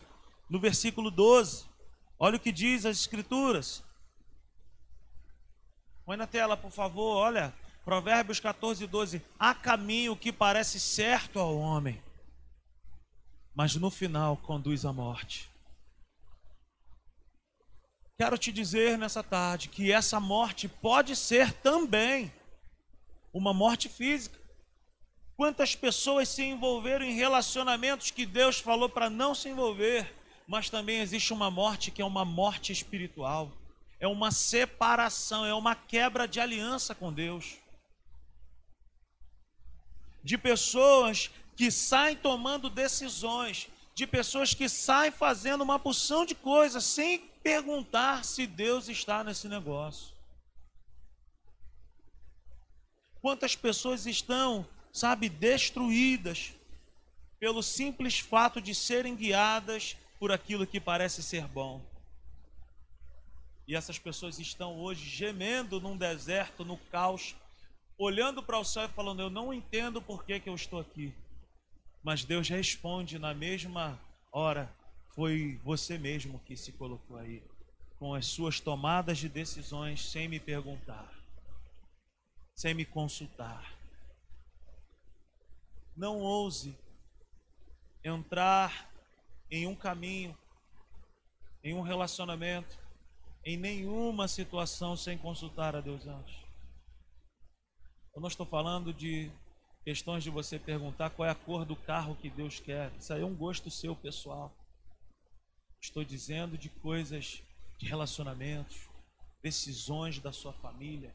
no 0.50 0.60
versículo 0.60 1.10
12. 1.10 1.66
Olha 2.20 2.38
o 2.38 2.40
que 2.40 2.52
diz 2.52 2.86
as 2.86 2.98
Escrituras. 2.98 3.84
Põe 6.06 6.18
na 6.18 6.28
tela, 6.28 6.58
por 6.58 6.72
favor. 6.72 7.16
Olha, 7.16 7.54
Provérbios 7.86 8.40
14, 8.40 8.86
12. 8.88 9.22
Há 9.40 9.54
caminho 9.54 10.16
que 10.16 10.32
parece 10.32 10.80
certo 10.80 11.40
ao 11.40 11.58
homem, 11.58 12.02
mas 13.56 13.76
no 13.76 13.90
final 13.90 14.38
conduz 14.38 14.86
à 14.86 14.92
morte. 14.92 15.53
Quero 18.24 18.38
te 18.38 18.54
dizer 18.54 18.98
nessa 18.98 19.22
tarde 19.22 19.68
que 19.68 19.92
essa 19.92 20.18
morte 20.18 20.70
pode 20.70 21.14
ser 21.14 21.52
também 21.52 22.32
uma 23.34 23.54
morte 23.54 23.90
física. 23.90 24.40
Quantas 25.36 25.76
pessoas 25.76 26.30
se 26.30 26.42
envolveram 26.42 27.04
em 27.04 27.16
relacionamentos 27.16 28.12
que 28.12 28.26
Deus 28.26 28.60
falou 28.60 28.88
para 28.88 29.10
não 29.10 29.36
se 29.36 29.50
envolver, 29.50 30.16
mas 30.48 30.70
também 30.70 31.02
existe 31.02 31.34
uma 31.34 31.52
morte 31.52 31.92
que 31.92 32.02
é 32.02 32.06
uma 32.06 32.24
morte 32.24 32.72
espiritual, 32.72 33.52
é 34.00 34.08
uma 34.08 34.32
separação, 34.32 35.46
é 35.46 35.54
uma 35.54 35.76
quebra 35.76 36.26
de 36.26 36.40
aliança 36.40 36.96
com 36.96 37.12
Deus. 37.12 37.58
De 40.24 40.38
pessoas 40.38 41.30
que 41.58 41.70
saem 41.70 42.16
tomando 42.16 42.70
decisões, 42.70 43.68
de 43.94 44.08
pessoas 44.08 44.54
que 44.54 44.70
saem 44.70 45.12
fazendo 45.12 45.62
uma 45.62 45.78
porção 45.78 46.26
de 46.26 46.34
coisas 46.34 46.86
sem 46.86 47.33
perguntar 47.44 48.24
se 48.24 48.48
Deus 48.48 48.88
está 48.88 49.24
nesse 49.24 49.48
negócio. 49.48 50.16
Quantas 53.22 53.56
pessoas 53.56 54.06
estão, 54.06 54.68
sabe, 54.92 55.30
destruídas 55.30 56.54
pelo 57.40 57.62
simples 57.62 58.20
fato 58.20 58.62
de 58.62 58.74
serem 58.74 59.16
guiadas 59.16 59.98
por 60.18 60.32
aquilo 60.32 60.66
que 60.66 60.80
parece 60.80 61.22
ser 61.22 61.46
bom. 61.48 61.82
E 63.68 63.76
essas 63.76 64.00
pessoas 64.00 64.40
estão 64.40 64.80
hoje 64.80 65.10
gemendo 65.10 65.80
num 65.80 65.98
deserto, 65.98 66.66
no 66.66 66.78
caos, 66.78 67.36
olhando 67.98 68.42
para 68.42 68.60
o 68.60 68.64
céu 68.64 68.86
e 68.86 68.90
falando: 68.90 69.22
Eu 69.22 69.30
não 69.30 69.54
entendo 69.54 70.02
por 70.02 70.26
que, 70.26 70.40
que 70.40 70.50
eu 70.50 70.56
estou 70.56 70.80
aqui. 70.80 71.14
Mas 72.04 72.26
Deus 72.26 72.50
responde 72.50 73.18
na 73.18 73.34
mesma 73.34 74.00
hora: 74.32 74.74
Foi 75.14 75.60
você 75.64 75.98
mesmo 75.98 76.40
que 76.40 76.58
se 76.58 76.72
colocou 76.72 77.18
aí. 77.18 77.44
com 78.00 78.14
as 78.14 78.26
suas 78.26 78.60
tomadas 78.60 79.18
de 79.18 79.30
decisões 79.30 80.12
sem 80.12 80.28
me 80.28 80.38
perguntar, 80.38 81.10
sem 82.54 82.74
me 82.74 82.84
consultar. 82.84 83.74
Não 85.96 86.20
ouse 86.20 86.78
entrar 88.04 88.92
em 89.50 89.66
um 89.66 89.74
caminho, 89.74 90.38
em 91.64 91.74
um 91.74 91.82
relacionamento, 91.82 92.78
em 93.46 93.56
nenhuma 93.56 94.28
situação 94.28 94.98
sem 94.98 95.18
consultar 95.18 95.74
a 95.74 95.80
Deus 95.80 96.06
antes. 96.06 96.36
Eu 98.14 98.20
não 98.20 98.28
estou 98.28 98.46
falando 98.46 98.94
de 98.94 99.32
questões 99.86 100.24
de 100.24 100.30
você 100.30 100.60
perguntar 100.60 101.10
qual 101.12 101.28
é 101.28 101.32
a 101.32 101.36
cor 101.36 101.64
do 101.64 101.76
carro 101.76 102.18
que 102.18 102.30
Deus 102.30 102.60
quer. 102.60 102.92
Isso 103.00 103.14
aí 103.14 103.22
é 103.22 103.26
um 103.26 103.36
gosto 103.36 103.72
seu 103.72 103.96
pessoal. 103.96 104.54
Estou 105.84 106.02
dizendo 106.02 106.58
de 106.58 106.70
coisas 106.70 107.44
de 107.78 107.86
relacionamentos, 107.86 108.88
decisões 109.42 110.18
da 110.18 110.32
sua 110.32 110.54
família, 110.54 111.14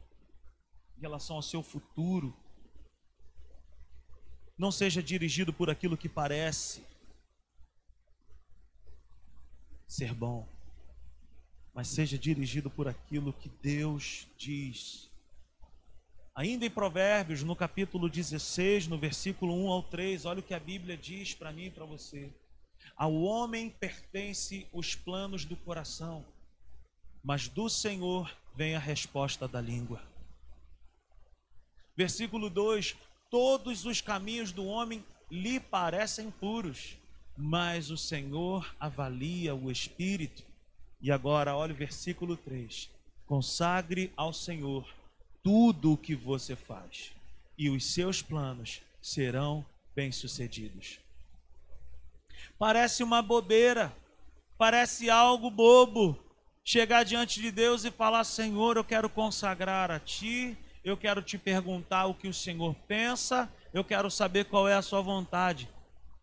em 0.99 1.01
relação 1.01 1.37
ao 1.37 1.43
seu 1.43 1.63
futuro. 1.63 2.37
Não 4.59 4.71
seja 4.71 5.03
dirigido 5.03 5.55
por 5.55 5.71
aquilo 5.71 5.97
que 5.97 6.09
parece 6.09 6.85
ser 9.87 10.13
bom, 10.13 10.47
mas 11.73 11.89
seja 11.89 12.19
dirigido 12.19 12.69
por 12.69 12.87
aquilo 12.89 13.33
que 13.33 13.49
Deus 13.49 14.27
diz. 14.37 15.11
Ainda 16.35 16.67
em 16.67 16.71
Provérbios, 16.71 17.43
no 17.43 17.57
capítulo 17.57 18.07
16, 18.07 18.87
no 18.87 18.99
versículo 18.99 19.55
1 19.55 19.69
ao 19.71 19.83
3, 19.85 20.27
olha 20.27 20.41
o 20.41 20.43
que 20.43 20.53
a 20.53 20.61
Bíblia 20.61 20.97
diz 20.97 21.35
para 21.35 21.51
mim 21.51 21.65
e 21.65 21.71
para 21.71 21.87
você. 21.87 22.31
Ao 22.99 23.15
homem 23.15 23.71
pertence 23.71 24.67
os 24.73 24.97
planos 24.97 25.45
do 25.45 25.55
coração, 25.55 26.25
mas 27.23 27.47
do 27.49 27.69
Senhor 27.69 28.29
vem 28.57 28.75
a 28.75 28.81
resposta 28.81 29.47
da 29.47 29.61
língua. 29.61 30.03
Versículo 31.97 32.51
2: 32.51 32.97
Todos 33.31 33.85
os 33.85 34.01
caminhos 34.01 34.51
do 34.51 34.67
homem 34.67 35.05
lhe 35.31 35.61
parecem 35.61 36.29
puros, 36.29 36.97
mas 37.37 37.89
o 37.89 37.97
Senhor 37.97 38.75
avalia 38.81 39.55
o 39.55 39.71
espírito. 39.71 40.43
E 41.01 41.13
agora, 41.13 41.55
olha 41.55 41.73
o 41.73 41.77
versículo 41.77 42.37
3: 42.37 42.91
Consagre 43.27 44.13
ao 44.17 44.33
Senhor 44.33 44.93
tudo 45.41 45.93
o 45.93 45.97
que 45.97 46.17
você 46.17 46.57
faz, 46.57 47.13
e 47.57 47.71
os 47.71 47.93
seus 47.95 48.23
planos 48.23 48.83
serão 49.01 49.65
bem-sucedidos. 49.95 50.99
Parece 52.59 53.03
uma 53.03 53.23
bobeira, 53.23 53.95
parece 54.57 55.09
algo 55.09 55.51
bobo 55.51 56.19
chegar 56.65 57.05
diante 57.05 57.41
de 57.41 57.51
Deus 57.51 57.85
e 57.85 57.91
falar: 57.91 58.25
Senhor, 58.25 58.77
eu 58.77 58.85
quero 58.85 59.09
consagrar 59.09 59.91
a 59.91 60.01
Ti, 60.01 60.57
eu 60.85 60.97
quero 60.97 61.23
te 61.23 61.39
perguntar 61.39 62.07
o 62.07 62.15
que 62.15 62.29
o 62.29 62.35
Senhor 62.35 62.75
pensa, 62.87 63.49
eu 63.73 63.85
quero 63.85 64.11
saber 64.11 64.47
qual 64.47 64.69
é 64.69 64.75
a 64.75 64.83
Sua 64.83 65.01
vontade 65.01 65.69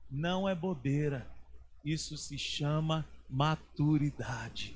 não 0.10 0.48
é 0.48 0.56
bobeira. 0.56 1.28
Isso 1.84 2.18
se 2.18 2.38
chama 2.38 3.08
maturidade. 3.30 4.76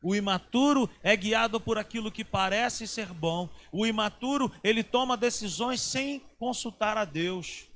O 0.00 0.14
imaturo 0.14 0.88
é 1.02 1.16
guiado 1.16 1.60
por 1.60 1.76
aquilo 1.76 2.12
que 2.12 2.24
parece 2.24 2.86
ser 2.86 3.12
bom. 3.12 3.48
O 3.72 3.84
imaturo, 3.84 4.52
ele 4.62 4.84
toma 4.84 5.16
decisões 5.16 5.80
sem 5.80 6.20
consultar 6.38 6.96
a 6.96 7.04
Deus 7.04 7.66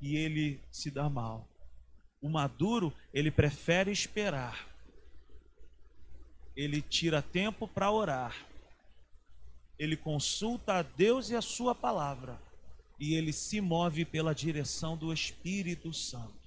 e 0.00 0.16
ele 0.16 0.60
se 0.70 0.90
dá 0.90 1.08
mal. 1.08 1.48
O 2.20 2.28
maduro, 2.28 2.92
ele 3.12 3.30
prefere 3.30 3.90
esperar. 3.90 4.68
Ele 6.56 6.82
tira 6.82 7.22
tempo 7.22 7.66
para 7.66 7.90
orar. 7.90 8.46
Ele 9.78 9.96
consulta 9.96 10.74
a 10.74 10.82
Deus 10.82 11.30
e 11.30 11.36
a 11.36 11.42
sua 11.42 11.74
palavra 11.74 12.38
e 13.00 13.14
ele 13.14 13.32
se 13.32 13.62
move 13.62 14.04
pela 14.04 14.34
direção 14.34 14.94
do 14.94 15.10
Espírito 15.10 15.90
Santo. 15.94 16.38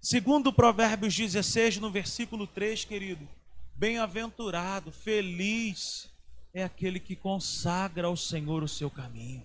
Segundo 0.00 0.52
Provérbios 0.52 1.16
16, 1.16 1.78
no 1.78 1.90
versículo 1.90 2.46
3, 2.46 2.84
querido, 2.84 3.28
bem-aventurado, 3.74 4.92
feliz 4.92 6.08
é 6.54 6.62
aquele 6.62 7.00
que 7.00 7.16
consagra 7.16 8.06
ao 8.06 8.16
Senhor 8.16 8.62
o 8.62 8.68
seu 8.68 8.88
caminho. 8.88 9.44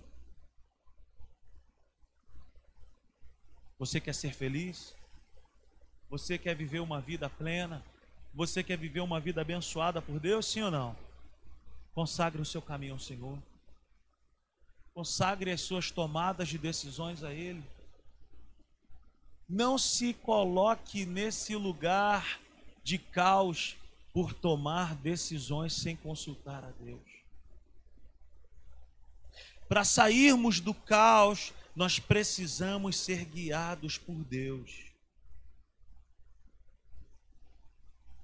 Você 3.82 4.00
quer 4.00 4.14
ser 4.14 4.32
feliz? 4.32 4.94
Você 6.08 6.38
quer 6.38 6.54
viver 6.54 6.78
uma 6.78 7.00
vida 7.00 7.28
plena? 7.28 7.84
Você 8.32 8.62
quer 8.62 8.78
viver 8.78 9.00
uma 9.00 9.18
vida 9.18 9.40
abençoada 9.40 10.00
por 10.00 10.20
Deus, 10.20 10.46
sim 10.46 10.62
ou 10.62 10.70
não? 10.70 10.96
Consagre 11.92 12.40
o 12.40 12.44
seu 12.44 12.62
caminho 12.62 12.92
ao 12.92 13.00
Senhor. 13.00 13.36
Consagre 14.94 15.50
as 15.50 15.62
suas 15.62 15.90
tomadas 15.90 16.48
de 16.48 16.58
decisões 16.58 17.24
a 17.24 17.34
Ele. 17.34 17.60
Não 19.48 19.76
se 19.76 20.14
coloque 20.14 21.04
nesse 21.04 21.56
lugar 21.56 22.38
de 22.84 22.98
caos 22.98 23.76
por 24.12 24.32
tomar 24.32 24.94
decisões 24.94 25.72
sem 25.72 25.96
consultar 25.96 26.62
a 26.62 26.70
Deus. 26.70 27.02
Para 29.68 29.82
sairmos 29.82 30.60
do 30.60 30.72
caos, 30.72 31.52
nós 31.74 31.98
precisamos 31.98 32.96
ser 32.96 33.24
guiados 33.24 33.98
por 33.98 34.16
Deus. 34.24 34.92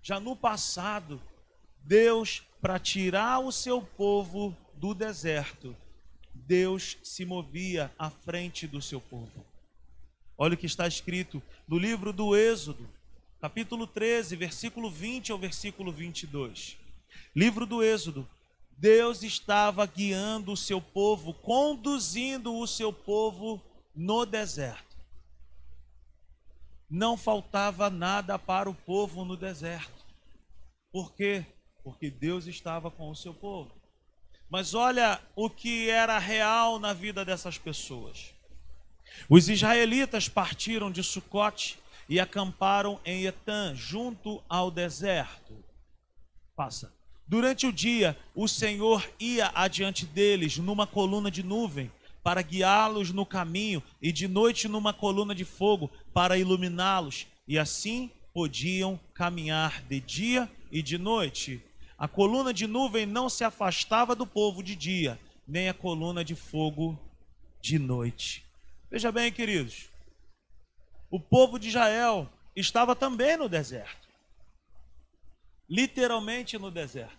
Já 0.03 0.21
no 0.21 0.37
passado, 0.37 1.21
Deus, 1.79 2.43
para 2.61 2.79
tirar 2.79 3.41
o 3.41 3.53
seu 3.53 3.81
povo 3.83 4.57
do 4.75 4.95
deserto, 4.95 5.77
Deus 6.35 6.97
se 7.03 7.25
movia 7.25 7.93
à 7.99 8.11
frente 8.11 8.67
do 8.67 8.81
seu 8.81 9.01
povo. 9.01 9.45
Olha 10.37 10.55
o 10.55 10.57
que 10.57 10.67
está 10.67 10.87
escrito 10.87 11.43
no 11.67 11.79
livro 11.79 12.13
do 12.13 12.37
Êxodo, 12.37 12.89
capítulo 13.41 13.87
13, 13.87 14.37
versículo 14.37 14.91
20 14.91 15.33
ao 15.33 15.39
versículo 15.39 15.93
22. 15.93 16.77
Livro 17.35 17.67
do 17.67 17.83
Êxodo. 17.83 18.29
Deus 18.79 19.25
estava 19.25 19.85
guiando 19.87 20.53
o 20.53 20.57
seu 20.57 20.81
povo, 20.81 21.35
conduzindo 21.35 22.57
o 22.57 22.67
seu 22.67 22.93
povo 22.93 23.61
no 23.93 24.25
deserto. 24.25 24.97
Não 26.89 27.17
faltava 27.17 27.91
nada 27.91 28.39
para 28.39 28.71
o 28.71 28.75
povo 28.75 29.25
no 29.25 29.37
deserto. 29.37 30.07
Por 30.93 31.13
quê? 31.13 31.45
Porque 31.83 32.09
Deus 32.09 32.47
estava 32.47 32.89
com 32.89 33.11
o 33.11 33.17
seu 33.17 33.35
povo. 33.35 33.75
Mas 34.49 34.75
olha 34.75 35.21
o 35.35 35.51
que 35.51 35.91
era 35.91 36.17
real 36.17 36.79
na 36.79 36.93
vida 36.93 37.25
dessas 37.25 37.59
pessoas. 37.59 38.33
Os 39.29 39.49
israelitas 39.49 40.29
partiram 40.29 40.91
de 40.91 41.03
Sucote 41.03 41.81
e 42.09 42.21
acamparam 42.21 43.01
em 43.05 43.25
Etã, 43.25 43.75
junto 43.75 44.43
ao 44.49 44.71
deserto. 44.71 45.63
Passa. 46.55 46.98
Durante 47.29 47.67
o 47.67 47.73
dia, 47.73 48.17
o 48.35 48.49
Senhor 48.49 49.07
ia 49.21 49.53
adiante 49.55 50.07
deles 50.07 50.57
numa 50.57 50.87
coluna 50.87 51.31
de 51.31 51.43
nuvem 51.43 51.93
para 52.23 52.41
guiá-los 52.41 53.11
no 53.11 53.27
caminho, 53.27 53.83
e 54.01 54.11
de 54.11 54.27
noite 54.27 54.67
numa 54.67 54.95
coluna 54.95 55.35
de 55.35 55.45
fogo 55.45 55.91
para 56.15 56.39
iluminá-los, 56.39 57.27
e 57.47 57.59
assim 57.59 58.11
podiam 58.33 58.99
caminhar 59.13 59.83
de 59.83 60.01
dia 60.01 60.51
e 60.73 60.83
de 60.83 60.97
noite. 60.97 61.63
A 61.99 62.09
coluna 62.09 62.53
de 62.53 62.67
nuvem 62.67 63.05
não 63.05 63.29
se 63.29 63.45
afastava 63.45 64.15
do 64.15 64.27
povo 64.27 64.63
de 64.63 64.75
dia, 64.75 65.21
nem 65.47 65.69
a 65.69 65.75
coluna 65.75 66.25
de 66.25 66.35
fogo 66.35 66.99
de 67.61 67.79
noite. 67.79 68.43
Veja 68.91 69.13
bem, 69.13 69.31
queridos, 69.31 69.91
o 71.11 71.21
povo 71.21 71.59
de 71.59 71.69
Israel 71.69 72.27
estava 72.57 72.97
também 72.97 73.37
no 73.37 73.49
deserto 73.49 74.09
literalmente 75.69 76.57
no 76.59 76.71
deserto. 76.71 77.18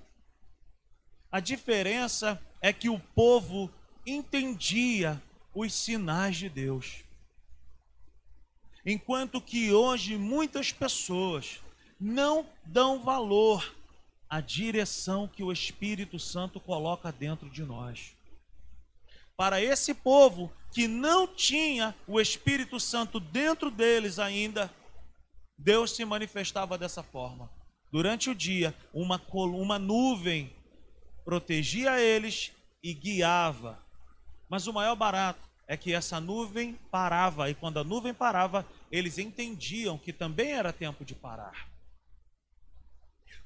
A 1.32 1.40
diferença 1.40 2.42
é 2.62 2.74
que 2.74 2.90
o 2.90 3.00
povo 3.00 3.72
entendia 4.06 5.22
os 5.54 5.74
sinais 5.74 6.38
de 6.38 6.50
Deus. 6.50 7.04
Enquanto 8.86 9.40
que 9.40 9.72
hoje 9.72 10.18
muitas 10.18 10.72
pessoas 10.72 11.60
não 12.00 12.48
dão 12.66 13.04
valor 13.04 13.76
a 14.30 14.42
direção 14.42 15.28
que 15.28 15.44
o 15.44 15.52
Espírito 15.52 16.18
Santo 16.18 16.60
coloca 16.60 17.12
dentro 17.12 17.50
de 17.50 17.64
nós. 17.64 18.16
Para 19.36 19.62
esse 19.62 19.94
povo 19.94 20.52
que 20.72 20.88
não 20.88 21.28
tinha 21.28 21.96
o 22.08 22.20
Espírito 22.20 22.80
Santo 22.80 23.20
dentro 23.20 23.72
deles 23.72 24.20
ainda, 24.20 24.72
Deus 25.58 25.96
se 25.96 26.06
manifestava 26.06 26.78
dessa 26.78 27.04
forma. 27.04 27.50
Durante 27.92 28.30
o 28.30 28.36
dia, 28.36 28.76
uma, 28.94 29.22
uma 29.34 29.80
nuvem 29.80 30.54
protegia 31.30 32.02
eles 32.02 32.52
e 32.82 32.92
guiava. 32.92 33.78
Mas 34.50 34.66
o 34.66 34.74
maior 34.74 34.96
barato 34.96 35.48
é 35.68 35.78
que 35.78 35.94
essa 35.94 36.20
nuvem 36.20 36.74
parava, 36.90 37.52
e 37.52 37.54
quando 37.54 37.78
a 37.78 37.84
nuvem 37.84 38.16
parava, 38.16 38.66
eles 38.92 39.20
entendiam 39.20 39.96
que 39.96 40.12
também 40.12 40.54
era 40.54 40.74
tempo 40.74 41.06
de 41.06 41.14
parar. 41.14 41.70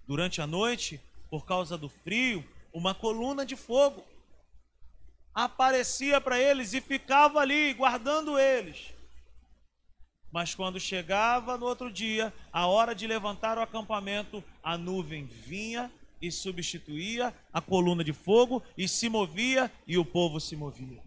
durante 0.08 0.42
a 0.42 0.48
noite, 0.48 1.02
por 1.30 1.46
causa 1.46 1.78
do 1.78 1.90
frio, 1.90 2.46
uma 2.74 2.96
coluna 2.96 3.46
de 3.46 3.58
fogo 3.58 4.06
aparecia 5.36 6.22
para 6.22 6.40
eles 6.40 6.74
e 6.74 6.80
ficava 6.80 7.40
ali 7.40 7.74
guardando 7.74 8.40
eles. 8.40 8.94
Mas 10.32 10.56
quando 10.56 10.80
chegava 10.80 11.58
no 11.58 11.66
outro 11.66 11.92
dia, 11.92 12.34
a 12.52 12.66
hora 12.66 12.96
de 12.96 13.08
levantar 13.08 13.58
o 13.58 13.62
acampamento, 13.62 14.42
a 14.64 14.78
nuvem 14.78 15.26
vinha 15.26 15.92
e 16.24 16.32
substituía 16.32 17.36
a 17.52 17.60
coluna 17.60 18.02
de 18.02 18.14
fogo 18.14 18.64
e 18.78 18.88
se 18.88 19.10
movia 19.10 19.70
e 19.86 19.98
o 19.98 20.06
povo 20.06 20.40
se 20.40 20.56
movia. 20.56 21.04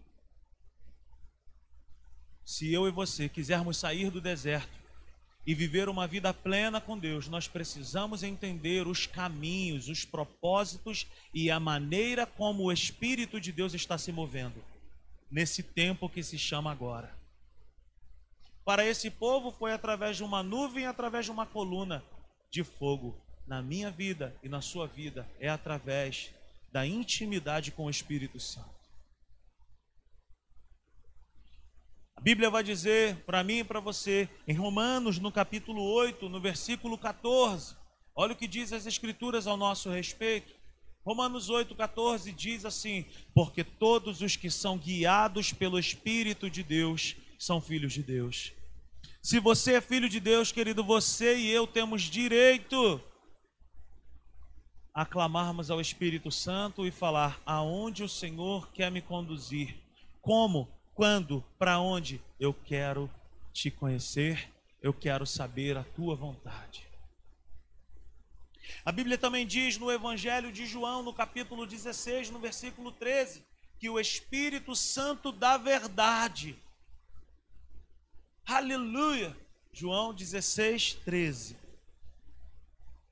Se 2.45 2.71
eu 2.71 2.87
e 2.87 2.91
você 2.91 3.27
quisermos 3.27 3.77
sair 3.77 4.11
do 4.11 4.21
deserto 4.21 4.77
e 5.43 5.55
viver 5.55 5.89
uma 5.89 6.05
vida 6.05 6.31
plena 6.31 6.79
com 6.79 6.95
Deus, 6.95 7.27
nós 7.27 7.47
precisamos 7.47 8.21
entender 8.21 8.85
os 8.85 9.07
caminhos, 9.07 9.89
os 9.89 10.05
propósitos 10.05 11.07
e 11.33 11.49
a 11.49 11.59
maneira 11.59 12.27
como 12.27 12.65
o 12.65 12.71
Espírito 12.71 13.41
de 13.41 13.51
Deus 13.51 13.73
está 13.73 13.97
se 13.97 14.11
movendo 14.11 14.63
nesse 15.31 15.63
tempo 15.63 16.07
que 16.07 16.21
se 16.21 16.37
chama 16.37 16.71
agora. 16.71 17.17
Para 18.63 18.85
esse 18.85 19.09
povo 19.09 19.49
foi 19.49 19.73
através 19.73 20.17
de 20.17 20.23
uma 20.23 20.43
nuvem, 20.43 20.85
através 20.85 21.25
de 21.25 21.31
uma 21.31 21.47
coluna 21.47 22.03
de 22.51 22.63
fogo. 22.63 23.26
Na 23.47 23.61
minha 23.61 23.89
vida 23.89 24.35
e 24.43 24.49
na 24.49 24.59
sua 24.59 24.85
vida 24.85 25.25
é 25.39 25.47
através 25.47 26.31
da 26.69 26.85
intimidade 26.85 27.71
com 27.71 27.85
o 27.85 27.89
Espírito 27.89 28.39
Santo. 28.41 28.75
A 32.13 32.19
Bíblia 32.19 32.49
vai 32.49 32.61
dizer 32.61 33.15
para 33.25 33.43
mim 33.45 33.59
e 33.59 33.63
para 33.63 33.79
você, 33.79 34.27
em 34.45 34.53
Romanos, 34.53 35.17
no 35.17 35.31
capítulo 35.31 35.81
8, 35.81 36.27
no 36.27 36.41
versículo 36.41 36.97
14, 36.97 37.75
olha 38.13 38.33
o 38.33 38.35
que 38.35 38.47
diz 38.47 38.73
as 38.73 38.85
Escrituras 38.85 39.47
ao 39.47 39.55
nosso 39.55 39.89
respeito. 39.89 40.53
Romanos 41.05 41.49
8, 41.49 41.73
14 41.73 42.33
diz 42.33 42.65
assim: 42.65 43.05
Porque 43.33 43.63
todos 43.63 44.19
os 44.19 44.35
que 44.35 44.51
são 44.51 44.77
guiados 44.77 45.53
pelo 45.53 45.79
Espírito 45.79 46.49
de 46.49 46.63
Deus 46.63 47.15
são 47.39 47.61
filhos 47.61 47.93
de 47.93 48.03
Deus. 48.03 48.51
Se 49.21 49.39
você 49.39 49.75
é 49.75 49.81
filho 49.81 50.09
de 50.09 50.19
Deus, 50.19 50.51
querido, 50.51 50.83
você 50.83 51.37
e 51.37 51.49
eu 51.49 51.65
temos 51.65 52.01
direito 52.01 53.01
a 54.97 55.05
clamarmos 55.05 55.69
ao 55.69 55.79
Espírito 55.79 56.31
Santo 56.31 56.83
e 56.83 56.89
falar 56.89 57.39
aonde 57.45 58.01
o 58.01 58.09
Senhor 58.09 58.71
quer 58.71 58.89
me 58.89 58.99
conduzir, 58.99 59.77
como 60.23 60.67
quando, 60.95 61.43
para 61.59 61.79
onde 61.79 62.19
eu 62.39 62.51
quero 62.51 63.07
te 63.53 63.69
conhecer, 63.69 64.51
eu 64.81 64.91
quero 64.91 65.23
saber 65.23 65.77
a 65.77 65.83
tua 65.83 66.15
vontade. 66.15 66.83
A 68.83 68.91
Bíblia 68.91 69.19
também 69.19 69.45
diz 69.45 69.77
no 69.77 69.91
Evangelho 69.91 70.51
de 70.51 70.65
João, 70.65 71.03
no 71.03 71.13
capítulo 71.13 71.67
16, 71.67 72.31
no 72.31 72.39
versículo 72.39 72.91
13, 72.91 73.45
que 73.77 73.91
o 73.91 73.99
Espírito 73.99 74.75
Santo 74.75 75.31
da 75.31 75.57
verdade. 75.57 76.57
Aleluia! 78.47 79.37
João 79.71 80.11
16, 80.11 80.95
13. 81.05 81.55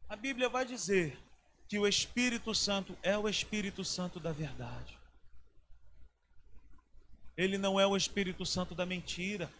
A 0.10 0.16
Bíblia 0.16 0.50
vai 0.50 0.66
dizer 0.66 1.24
que 1.68 1.80
o 1.80 1.88
Espírito 1.88 2.54
Santo 2.54 2.98
é 3.02 3.18
o 3.18 3.28
Espírito 3.28 3.84
Santo 3.84 4.20
da 4.20 4.32
verdade. 4.32 4.98
Ele 7.38 7.58
não 7.58 7.80
é 7.80 7.86
o 7.86 7.98
Espírito 7.98 8.46
Santo 8.46 8.74
da 8.74 8.86
mentira. 8.86 9.52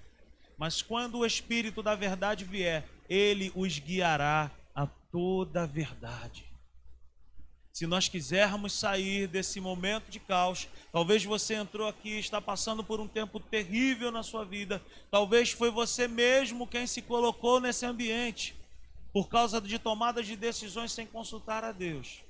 Mas 0.58 0.82
quando 0.82 1.20
o 1.20 1.26
Espírito 1.26 1.84
da 1.84 1.96
verdade 1.96 2.46
vier, 2.46 2.88
ele 3.10 3.52
os 3.56 3.78
guiará 3.80 4.50
a 4.74 4.88
toda 4.88 5.64
a 5.64 5.66
verdade. 5.66 6.46
Se 7.74 7.86
nós 7.86 8.08
quisermos 8.08 8.72
sair 8.72 9.28
desse 9.28 9.60
momento 9.60 10.10
de 10.10 10.18
caos, 10.18 10.70
talvez 10.94 11.26
você 11.26 11.56
entrou 11.56 11.90
aqui 11.90 12.18
está 12.18 12.40
passando 12.40 12.82
por 12.82 13.02
um 13.02 13.08
tempo 13.08 13.38
terrível 13.38 14.14
na 14.14 14.24
sua 14.24 14.46
vida, 14.46 14.82
talvez 15.12 15.52
foi 15.52 15.70
você 15.70 16.08
mesmo 16.08 16.66
quem 16.66 16.88
se 16.88 17.02
colocou 17.02 17.60
nesse 17.60 17.86
ambiente, 17.86 18.56
por 19.16 19.30
causa 19.30 19.62
de 19.62 19.80
tomadas 19.80 20.28
de 20.28 20.36
decisões 20.36 20.92
sem 20.92 21.08
consultar 21.08 21.64
a 21.64 21.72
Deus. 21.72 22.22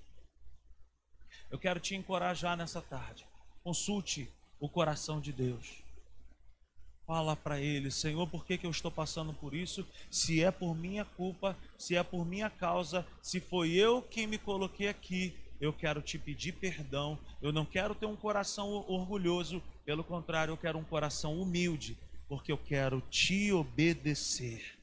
Eu 1.49 1.57
quero 1.57 1.79
te 1.79 1.95
encorajar 1.95 2.55
nessa 2.55 2.79
tarde. 2.79 3.25
Consulte 3.63 4.29
o 4.59 4.69
coração 4.69 5.19
de 5.19 5.33
Deus. 5.33 5.83
Fala 7.07 7.35
para 7.35 7.59
ele, 7.59 7.89
Senhor, 7.89 8.27
por 8.27 8.45
que, 8.45 8.55
que 8.55 8.67
eu 8.67 8.69
estou 8.69 8.91
passando 8.91 9.33
por 9.33 9.55
isso? 9.55 9.83
Se 10.11 10.43
é 10.43 10.51
por 10.51 10.75
minha 10.75 11.03
culpa, 11.03 11.57
se 11.75 11.95
é 11.95 12.03
por 12.03 12.23
minha 12.23 12.51
causa, 12.51 13.03
se 13.19 13.39
foi 13.39 13.71
eu 13.71 14.03
quem 14.03 14.27
me 14.27 14.37
coloquei 14.37 14.87
aqui, 14.87 15.35
eu 15.59 15.73
quero 15.73 16.03
te 16.03 16.19
pedir 16.19 16.51
perdão. 16.51 17.17
Eu 17.41 17.51
não 17.51 17.65
quero 17.65 17.95
ter 17.95 18.05
um 18.05 18.15
coração 18.15 18.69
orgulhoso, 18.87 19.59
pelo 19.83 20.03
contrário, 20.03 20.51
eu 20.51 20.57
quero 20.57 20.77
um 20.77 20.83
coração 20.83 21.41
humilde, 21.41 21.97
porque 22.27 22.51
eu 22.51 22.59
quero 22.59 23.01
te 23.09 23.51
obedecer. 23.51 24.74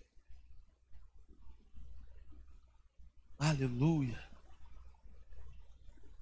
Aleluia. 3.43 4.23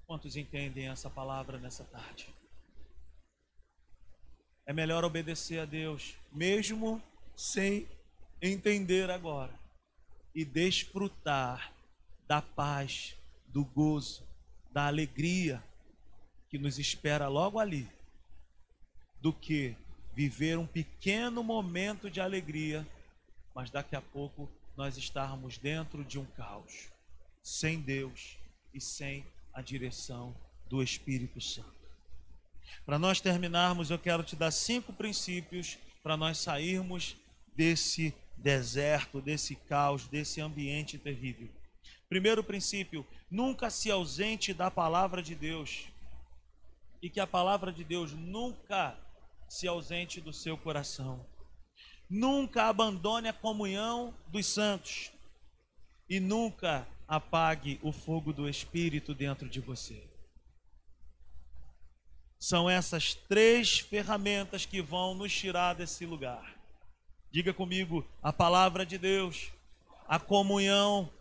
Quantos 0.07 0.35
entendem 0.35 0.89
essa 0.89 1.09
palavra 1.09 1.57
nessa 1.57 1.83
tarde? 1.83 2.33
é 4.65 4.73
melhor 4.73 5.03
obedecer 5.03 5.59
a 5.59 5.65
Deus, 5.65 6.15
mesmo 6.31 7.01
sem 7.35 7.87
entender 8.41 9.09
agora, 9.09 9.53
e 10.33 10.45
desfrutar 10.45 11.73
da 12.27 12.41
paz, 12.41 13.15
do 13.47 13.65
gozo, 13.65 14.23
da 14.71 14.87
alegria 14.87 15.61
que 16.49 16.57
nos 16.57 16.79
espera 16.79 17.27
logo 17.27 17.59
ali, 17.59 17.85
do 19.19 19.33
que 19.33 19.75
viver 20.13 20.57
um 20.57 20.67
pequeno 20.67 21.43
momento 21.43 22.09
de 22.09 22.21
alegria, 22.21 22.87
mas 23.53 23.69
daqui 23.69 23.95
a 23.95 24.01
pouco 24.01 24.49
nós 24.77 24.97
estarmos 24.97 25.57
dentro 25.57 26.03
de 26.05 26.17
um 26.17 26.25
caos, 26.25 26.90
sem 27.41 27.79
Deus 27.79 28.37
e 28.73 28.79
sem 28.79 29.25
a 29.53 29.61
direção 29.61 30.35
do 30.67 30.81
Espírito 30.81 31.41
Santo. 31.41 31.81
Para 32.85 32.97
nós 32.97 33.19
terminarmos, 33.19 33.89
eu 33.89 33.99
quero 33.99 34.23
te 34.23 34.35
dar 34.35 34.51
cinco 34.51 34.93
princípios 34.93 35.77
para 36.01 36.17
nós 36.17 36.37
sairmos 36.37 37.15
desse 37.55 38.13
deserto, 38.37 39.21
desse 39.21 39.55
caos, 39.55 40.07
desse 40.07 40.41
ambiente 40.41 40.97
terrível. 40.97 41.49
Primeiro 42.09 42.43
princípio: 42.43 43.05
nunca 43.29 43.69
se 43.69 43.91
ausente 43.91 44.53
da 44.53 44.71
palavra 44.71 45.21
de 45.21 45.35
Deus. 45.35 45.87
E 47.01 47.09
que 47.09 47.19
a 47.19 47.25
palavra 47.25 47.71
de 47.71 47.83
Deus 47.83 48.11
nunca 48.11 48.95
se 49.49 49.67
ausente 49.67 50.21
do 50.21 50.31
seu 50.31 50.57
coração. 50.57 51.25
Nunca 52.09 52.65
abandone 52.65 53.27
a 53.27 53.33
comunhão 53.33 54.13
dos 54.27 54.45
santos. 54.45 55.11
E 56.09 56.19
nunca 56.19 56.87
apague 57.11 57.77
o 57.83 57.91
fogo 57.91 58.31
do 58.31 58.47
Espírito 58.47 59.13
dentro 59.13 59.49
de 59.49 59.59
você. 59.59 60.01
São 62.39 62.69
essas 62.69 63.13
três 63.13 63.79
ferramentas 63.79 64.65
que 64.65 64.81
vão 64.81 65.13
nos 65.13 65.33
tirar 65.33 65.73
desse 65.73 66.05
lugar. 66.05 66.55
Diga 67.29 67.53
comigo: 67.53 68.07
a 68.23 68.31
palavra 68.31 68.85
de 68.85 68.97
Deus, 68.97 69.51
a 70.07 70.17
comunhão 70.19 71.11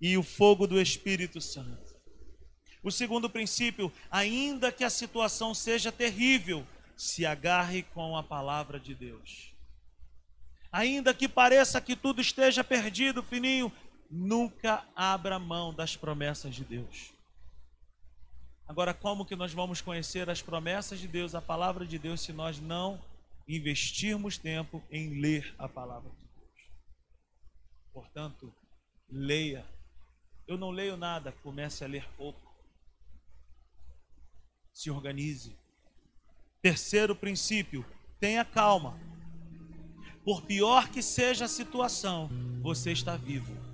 e 0.00 0.18
o 0.18 0.24
fogo 0.24 0.66
do 0.66 0.80
Espírito 0.80 1.40
Santo. 1.40 1.94
O 2.82 2.90
segundo 2.90 3.30
princípio, 3.30 3.92
ainda 4.10 4.72
que 4.72 4.82
a 4.82 4.90
situação 4.90 5.54
seja 5.54 5.92
terrível, 5.92 6.66
se 6.96 7.24
agarre 7.24 7.84
com 7.84 8.16
a 8.16 8.22
palavra 8.22 8.80
de 8.80 8.96
Deus. 8.96 9.54
Ainda 10.72 11.14
que 11.14 11.28
pareça 11.28 11.80
que 11.80 11.96
tudo 11.96 12.20
esteja 12.20 12.62
perdido, 12.62 13.22
fininho, 13.22 13.72
nunca 14.10 14.86
abra 14.94 15.38
mão 15.38 15.72
das 15.72 15.96
promessas 15.96 16.54
de 16.54 16.64
Deus. 16.64 17.12
Agora, 18.68 18.92
como 18.92 19.24
que 19.24 19.36
nós 19.36 19.52
vamos 19.52 19.80
conhecer 19.80 20.28
as 20.28 20.42
promessas 20.42 20.98
de 20.98 21.06
Deus, 21.06 21.34
a 21.34 21.40
palavra 21.40 21.86
de 21.86 21.98
Deus, 21.98 22.20
se 22.20 22.32
nós 22.32 22.58
não 22.58 23.00
investirmos 23.46 24.36
tempo 24.36 24.82
em 24.90 25.20
ler 25.20 25.54
a 25.56 25.68
palavra 25.68 26.10
de 26.10 26.16
Deus? 26.16 26.70
Portanto, 27.92 28.52
leia. 29.08 29.64
Eu 30.48 30.58
não 30.58 30.70
leio 30.70 30.96
nada, 30.96 31.32
comece 31.42 31.84
a 31.84 31.86
ler 31.86 32.08
pouco. 32.16 32.54
Se 34.72 34.90
organize. 34.90 35.56
Terceiro 36.60 37.14
princípio, 37.14 37.86
tenha 38.18 38.44
calma. 38.44 38.98
Por 40.24 40.42
pior 40.42 40.90
que 40.90 41.00
seja 41.02 41.44
a 41.44 41.48
situação, 41.48 42.28
você 42.60 42.90
está 42.90 43.16
vivo. 43.16 43.65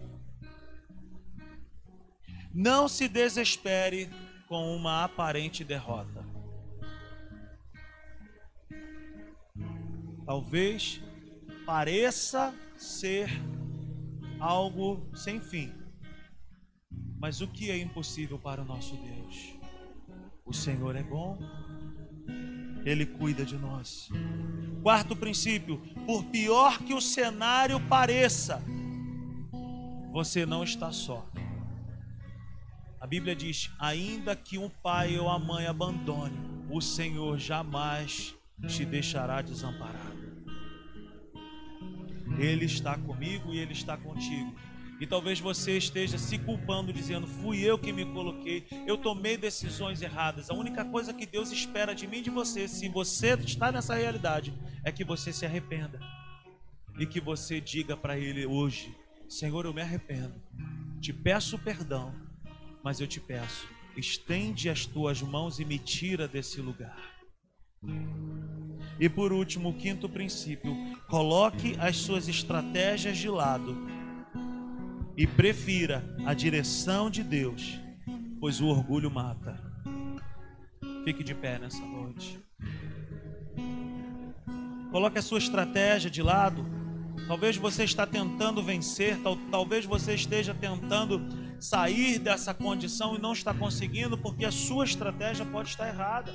Não 2.55 2.87
se 2.89 3.09
desespere 3.09 4.11
com 4.47 4.77
uma 4.77 5.05
aparente 5.05 5.65
derrota. 5.65 6.25
Talvez 10.27 11.01
pareça 11.65 12.55
ser 12.77 13.31
algo 14.41 15.09
sem 15.15 15.41
fim, 15.41 15.73
Mas 17.19 17.41
o 17.41 17.47
que 17.47 17.71
é 17.71 17.79
impossível 17.79 18.37
para 18.39 18.63
o 18.63 18.65
nosso 18.65 18.97
Deus? 18.97 19.55
O 20.45 20.53
Senhor 20.53 20.97
é 20.97 21.03
bom, 21.05 21.39
Ele 22.85 23.07
cuida 23.07 23.45
de 23.45 23.57
nós. 23.57 24.09
Quarto 24.83 25.15
princípio: 25.15 25.79
por 26.05 26.25
pior 26.25 26.79
que 26.79 26.93
o 26.93 27.01
cenário 27.01 27.79
pareça, 27.89 28.61
você 30.13 30.45
não 30.45 30.65
está 30.65 30.91
só. 30.91 31.25
A 33.03 33.07
Bíblia 33.07 33.35
diz: 33.35 33.69
ainda 33.81 34.37
que 34.37 34.57
um 34.57 34.69
pai 34.69 35.19
ou 35.19 35.29
a 35.29 35.37
mãe 35.37 35.67
abandone, 35.67 36.39
o 36.71 36.81
Senhor 36.81 37.37
jamais 37.37 38.33
te 38.69 38.85
deixará 38.85 39.43
desamparado. 39.43 40.23
Ele 42.39 42.65
está 42.65 42.97
comigo 42.97 43.53
e 43.53 43.59
Ele 43.59 43.73
está 43.73 43.97
contigo. 43.97 44.55
E 45.01 45.07
talvez 45.07 45.41
você 45.41 45.77
esteja 45.77 46.17
se 46.17 46.39
culpando, 46.39 46.93
dizendo: 46.93 47.27
fui 47.27 47.59
eu 47.65 47.77
que 47.77 47.93
me 47.93 48.05
coloquei, 48.05 48.69
eu 48.87 48.97
tomei 48.97 49.37
decisões 49.37 50.01
erradas. 50.01 50.49
A 50.49 50.55
única 50.55 50.85
coisa 50.85 51.13
que 51.13 51.27
Deus 51.27 51.51
espera 51.51 51.97
de 51.97 52.07
mim 52.07 52.19
e 52.19 52.23
de 52.23 52.31
você, 52.31 52.69
se 52.69 52.89
você 52.89 53.35
está 53.35 53.73
nessa 53.73 53.97
realidade, 53.97 54.55
é 54.85 54.93
que 54.93 55.03
você 55.03 55.33
se 55.33 55.45
arrependa 55.45 55.99
e 56.97 57.05
que 57.05 57.21
você 57.21 57.61
diga 57.61 57.97
para 57.97 58.17
Ele 58.17 58.47
hoje: 58.47 58.97
Senhor, 59.29 59.65
eu 59.65 59.75
me 59.75 59.83
arrependo, 59.83 60.41
te 61.01 61.13
peço 61.13 61.59
perdão 61.59 62.22
mas 62.83 63.01
eu 63.01 63.07
te 63.07 63.21
peço, 63.21 63.67
estende 63.97 64.69
as 64.69 64.87
tuas 64.87 65.23
mãos 65.23 65.59
e 65.59 65.65
me 65.65 65.79
tira 65.79 66.27
desse 66.27 66.61
lugar. 66.61 66.99
E 68.99 69.09
por 69.09 69.33
último, 69.33 69.71
o 69.71 69.75
quinto 69.75 70.09
princípio: 70.09 70.75
coloque 71.09 71.77
as 71.79 71.97
suas 71.97 72.29
estratégias 72.29 73.19
de 73.19 73.29
lado 73.29 73.77
e 75.17 75.27
prefira 75.27 76.05
a 76.25 76.35
direção 76.35 77.11
de 77.11 77.23
Deus, 77.23 77.79
pois 78.41 78.61
o 78.61 78.67
orgulho 78.67 79.11
mata. 79.11 79.61
Fique 81.05 81.25
de 81.25 81.35
pé 81.35 81.59
nessa 81.59 81.85
noite. 81.85 82.39
Coloque 84.91 85.19
a 85.19 85.23
sua 85.23 85.39
estratégia 85.39 86.11
de 86.11 86.23
lado. 86.23 86.65
Talvez 87.27 87.57
você 87.57 87.85
está 87.85 88.07
tentando 88.07 88.63
vencer, 88.63 89.19
tal, 89.23 89.37
talvez 89.51 89.85
você 89.85 90.15
esteja 90.15 90.55
tentando 90.55 91.21
sair 91.63 92.19
dessa 92.19 92.53
condição 92.53 93.15
e 93.15 93.21
não 93.21 93.33
está 93.33 93.55
conseguindo 93.55 94.19
porque 94.19 94.45
a 94.45 94.51
sua 94.51 94.85
estratégia 94.85 95.47
pode 95.47 95.69
estar 95.69 95.87
errada. 95.87 96.35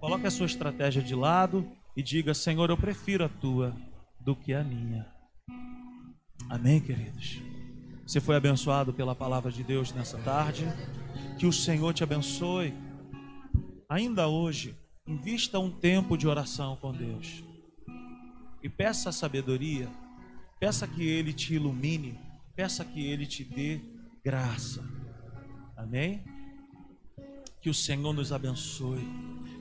Coloque 0.00 0.26
a 0.26 0.30
sua 0.30 0.46
estratégia 0.46 1.02
de 1.02 1.14
lado 1.14 1.70
e 1.94 2.02
diga: 2.02 2.32
Senhor, 2.32 2.70
eu 2.70 2.76
prefiro 2.76 3.22
a 3.22 3.28
tua 3.28 3.76
do 4.18 4.34
que 4.34 4.54
a 4.54 4.64
minha. 4.64 5.06
Amém, 6.48 6.80
queridos? 6.80 7.38
Você 8.06 8.18
foi 8.18 8.34
abençoado 8.34 8.94
pela 8.94 9.14
palavra 9.14 9.52
de 9.52 9.62
Deus 9.62 9.92
nessa 9.92 10.16
tarde. 10.18 10.64
Que 11.38 11.46
o 11.46 11.52
Senhor 11.52 11.92
te 11.92 12.02
abençoe. 12.02 12.74
Ainda 13.88 14.26
hoje, 14.26 14.74
invista 15.06 15.58
um 15.58 15.70
tempo 15.70 16.16
de 16.16 16.26
oração 16.26 16.76
com 16.76 16.92
Deus. 16.92 17.44
E 18.62 18.70
peça 18.70 19.10
a 19.10 19.12
sabedoria. 19.12 19.88
Peça 20.58 20.88
que 20.88 21.06
Ele 21.06 21.32
te 21.32 21.54
ilumine 21.54 22.29
Peça 22.54 22.84
que 22.84 23.04
Ele 23.04 23.26
te 23.26 23.44
dê 23.44 23.80
graça. 24.24 24.84
Amém? 25.76 26.22
Que 27.60 27.70
o 27.70 27.74
Senhor 27.74 28.12
nos 28.12 28.32
abençoe. 28.32 29.06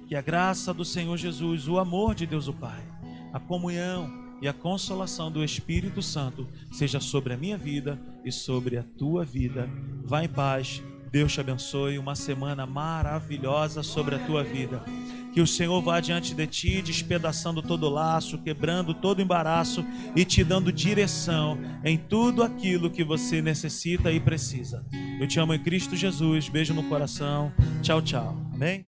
Que 0.08 0.16
a 0.16 0.22
graça 0.22 0.74
do 0.74 0.84
Senhor 0.84 1.16
Jesus, 1.18 1.68
o 1.68 1.78
amor 1.78 2.16
de 2.16 2.26
Deus 2.26 2.48
o 2.48 2.54
Pai, 2.54 2.84
a 3.32 3.40
comunhão 3.40 4.38
e 4.42 4.48
a 4.48 4.54
consolação 4.54 5.32
do 5.32 5.44
Espírito 5.44 6.02
Santo 6.02 6.48
seja 6.72 7.00
sobre 7.00 7.34
a 7.34 7.38
minha 7.38 7.58
vida 7.58 8.00
e 8.24 8.32
sobre 8.32 8.78
a 8.78 8.84
tua 8.84 9.24
vida. 9.24 9.70
Vá 10.04 10.24
em 10.24 10.30
paz. 10.30 10.82
Deus 11.12 11.34
te 11.34 11.42
abençoe. 11.42 11.98
Uma 11.98 12.16
semana 12.16 12.66
maravilhosa 12.66 13.84
sobre 13.84 14.16
a 14.16 14.26
tua 14.26 14.44
vida. 14.44 14.84
Que 15.32 15.42
o 15.42 15.48
Senhor 15.48 15.82
vá 15.82 16.00
diante 16.00 16.34
de 16.34 16.48
ti, 16.48 16.82
despedaçando 16.82 17.62
todo 17.62 17.90
laço, 17.90 18.38
quebrando 18.40 18.94
todo 18.94 19.22
embaraço 19.22 19.86
e 20.16 20.26
te 20.26 20.44
dando 20.44 20.72
direção 20.72 21.58
em 21.84 21.98
tudo 21.98 22.44
aquilo 22.44 22.90
que 22.90 23.04
você 23.04 23.42
necessita 23.42 24.12
e 24.12 24.20
precisa. 24.20 24.86
Eu 25.20 25.28
te 25.28 25.40
amo 25.40 25.54
em 25.54 25.60
Cristo 25.60 25.96
Jesus. 25.96 26.50
Beijo 26.50 26.74
no 26.74 26.84
coração. 26.84 27.52
Tchau, 27.82 28.02
tchau. 28.02 28.36
Amém? 28.54 28.89